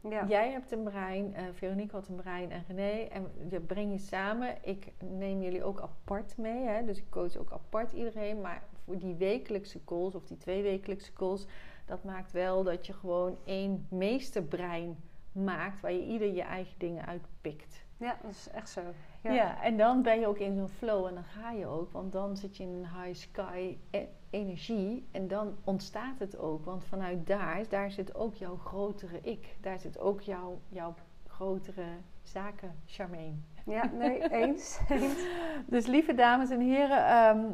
Ja. 0.08 0.26
Jij 0.26 0.50
hebt 0.50 0.72
een 0.72 0.82
brein, 0.82 1.34
eh 1.34 1.44
Veronique 1.52 1.96
had 1.96 2.08
een 2.08 2.14
brein 2.14 2.50
en 2.50 2.64
René. 2.68 3.02
En 3.08 3.26
je 3.50 3.60
breng 3.60 3.92
je 3.92 3.98
samen. 3.98 4.56
Ik 4.62 4.92
neem 4.98 5.42
jullie 5.42 5.64
ook 5.64 5.80
apart 5.80 6.36
mee. 6.36 6.62
Hè? 6.64 6.84
Dus 6.84 6.98
ik 6.98 7.10
coach 7.10 7.36
ook 7.36 7.52
apart 7.52 7.92
iedereen. 7.92 8.40
Maar 8.40 8.62
voor 8.84 8.98
die 8.98 9.14
wekelijkse 9.14 9.84
calls 9.84 10.14
of 10.14 10.26
die 10.26 10.36
twee 10.36 10.62
wekelijkse 10.62 11.12
calls... 11.12 11.46
dat 11.86 12.04
maakt 12.04 12.32
wel 12.32 12.62
dat 12.62 12.86
je 12.86 12.92
gewoon 12.92 13.36
één 13.44 13.86
meesterbrein 13.90 14.96
maakt... 15.32 15.80
waar 15.80 15.92
je 15.92 16.06
ieder 16.06 16.32
je 16.32 16.42
eigen 16.42 16.78
dingen 16.78 17.06
uitpikt. 17.06 17.83
Ja, 18.04 18.16
dat 18.22 18.30
is 18.30 18.48
echt 18.50 18.68
zo. 18.68 18.80
Ja. 19.22 19.62
en 19.62 19.76
dan 19.76 20.02
ben 20.02 20.20
je 20.20 20.26
ook 20.26 20.38
in 20.38 20.54
zo'n 20.54 20.68
flow 20.68 21.06
en 21.06 21.14
dan 21.14 21.24
ga 21.24 21.50
je 21.50 21.66
ook. 21.66 21.92
Want 21.92 22.12
dan 22.12 22.36
zit 22.36 22.56
je 22.56 22.62
in 22.62 22.68
een 22.68 23.02
high 23.02 23.14
sky 23.14 23.76
e- 23.90 24.06
energie 24.30 25.08
en 25.10 25.28
dan 25.28 25.56
ontstaat 25.64 26.18
het 26.18 26.38
ook. 26.38 26.64
Want 26.64 26.84
vanuit 26.84 27.26
daar, 27.26 27.68
daar 27.68 27.90
zit 27.90 28.14
ook 28.14 28.34
jouw 28.34 28.56
grotere 28.56 29.20
ik. 29.20 29.56
Daar 29.60 29.78
zit 29.78 29.98
ook 29.98 30.20
jouw, 30.20 30.60
jouw 30.68 30.94
grotere 31.26 31.86
zaken, 32.22 32.74
Charmaine. 32.86 33.36
Ja, 33.66 33.90
nee, 33.92 34.30
eens. 34.30 34.80
eens. 34.88 35.26
Dus 35.66 35.86
lieve 35.86 36.14
dames 36.14 36.50
en 36.50 36.60
heren, 36.60 37.06
ehm, 37.06 37.46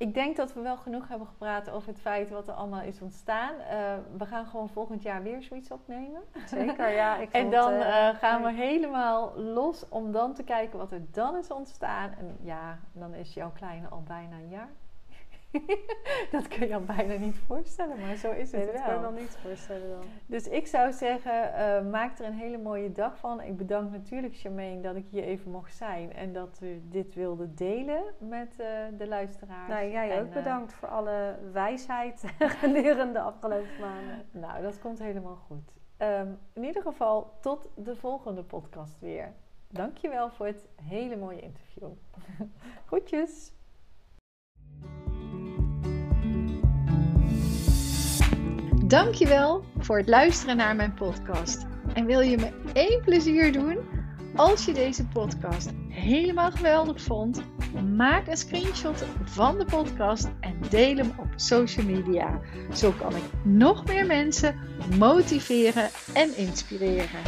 ik 0.00 0.14
denk 0.14 0.36
dat 0.36 0.52
we 0.52 0.60
wel 0.60 0.76
genoeg 0.76 1.08
hebben 1.08 1.26
gepraat 1.26 1.70
over 1.70 1.88
het 1.88 2.00
feit 2.00 2.30
wat 2.30 2.48
er 2.48 2.54
allemaal 2.54 2.82
is 2.82 3.00
ontstaan. 3.00 3.58
Eh, 3.58 3.94
we 4.16 4.26
gaan 4.26 4.46
gewoon 4.46 4.68
volgend 4.68 5.02
jaar 5.02 5.22
weer 5.22 5.42
zoiets 5.42 5.70
opnemen. 5.70 6.22
Zeker, 6.46 6.88
ja. 6.88 7.16
Ik 7.16 7.32
En 7.40 7.50
dan 7.50 7.72
eh, 7.72 8.08
eh, 8.08 8.16
gaan 8.16 8.42
we 8.42 8.52
helemaal 8.52 9.38
los 9.38 9.88
om 9.88 10.12
dan 10.12 10.34
te 10.34 10.42
kijken 10.42 10.78
wat 10.78 10.92
er 10.92 11.02
dan 11.12 11.36
is 11.36 11.50
ontstaan. 11.50 12.10
En 12.18 12.36
ja, 12.42 12.78
dan 12.92 13.14
is 13.14 13.34
jouw 13.34 13.50
kleine 13.50 13.88
al 13.88 14.02
bijna 14.02 14.36
een 14.36 14.48
jaar. 14.48 14.70
dat 16.32 16.48
kun 16.48 16.68
je 16.68 16.74
al 16.74 16.84
bijna 16.84 17.14
niet 17.14 17.36
voorstellen, 17.46 18.00
maar 18.00 18.16
zo 18.16 18.30
is 18.30 18.52
het 18.52 18.64
Nee, 18.64 18.72
dat 18.72 18.82
kan 18.82 18.94
je 18.94 19.00
wel. 19.00 19.10
wel 19.12 19.20
niet 19.20 19.38
voorstellen 19.42 19.90
dan. 19.90 20.04
Dus 20.26 20.48
ik 20.48 20.66
zou 20.66 20.92
zeggen, 20.92 21.54
eh, 21.54 21.90
maak 21.90 22.18
er 22.18 22.24
een 22.24 22.38
hele 22.38 22.58
mooie 22.58 22.92
dag 22.92 23.18
van. 23.18 23.40
Ik 23.40 23.56
bedank 23.56 23.90
natuurlijk 23.90 24.36
Charmaine 24.36 24.80
dat 24.80 24.96
ik 24.96 25.06
hier 25.10 25.22
even 25.22 25.50
mocht 25.50 25.76
zijn 25.76 26.12
en 26.12 26.32
dat 26.32 26.58
we 26.58 26.80
dit 26.88 27.14
wilden 27.14 27.54
delen 27.54 28.02
met 28.18 28.58
eh, 28.58 28.66
de 28.98 29.08
luisteraars. 29.08 29.68
Nou, 29.68 29.90
jij 29.90 30.10
En, 30.10 30.20
ook 30.20 30.28
eh, 30.28 30.34
bedankt 30.34 30.72
voor 30.72 30.88
alle 30.88 31.38
wijsheid 31.52 32.24
gedurende 32.60 33.12
de 33.12 33.20
afgelopen 33.20 33.80
maanden. 33.80 34.26
nou, 34.30 34.62
dat 34.62 34.78
komt 34.78 34.98
helemaal 34.98 35.36
goed. 35.36 35.72
Ehm, 35.96 36.28
in 36.52 36.64
ieder 36.64 36.82
geval, 36.82 37.32
tot 37.40 37.68
de 37.76 37.96
volgende 37.96 38.42
podcast 38.42 38.98
weer. 39.00 39.32
Dankjewel 39.68 40.30
voor 40.30 40.46
het 40.46 40.68
hele 40.82 41.16
mooie 41.16 41.40
interview. 41.40 41.90
Groetjes! 42.86 43.52
Dankjewel 48.90 49.64
voor 49.78 49.96
het 49.96 50.08
luisteren 50.08 50.56
naar 50.56 50.76
mijn 50.76 50.94
podcast. 50.94 51.66
En 51.94 52.06
wil 52.06 52.20
je 52.20 52.36
me 52.36 52.50
één 52.72 53.00
plezier 53.04 53.52
doen? 53.52 53.78
Als 54.36 54.64
je 54.64 54.72
deze 54.72 55.06
podcast 55.06 55.70
helemaal 55.88 56.50
geweldig 56.50 57.02
vond, 57.02 57.42
maak 57.96 58.26
een 58.26 58.36
screenshot 58.36 59.04
van 59.24 59.58
de 59.58 59.64
podcast 59.64 60.28
en 60.40 60.54
deel 60.70 60.96
hem 60.96 61.12
op 61.18 61.26
social 61.36 61.86
media. 61.86 62.40
Zo 62.74 62.92
kan 62.98 63.16
ik 63.16 63.22
nog 63.42 63.86
meer 63.86 64.06
mensen 64.06 64.58
motiveren 64.98 65.88
en 66.14 66.36
inspireren. 66.36 67.20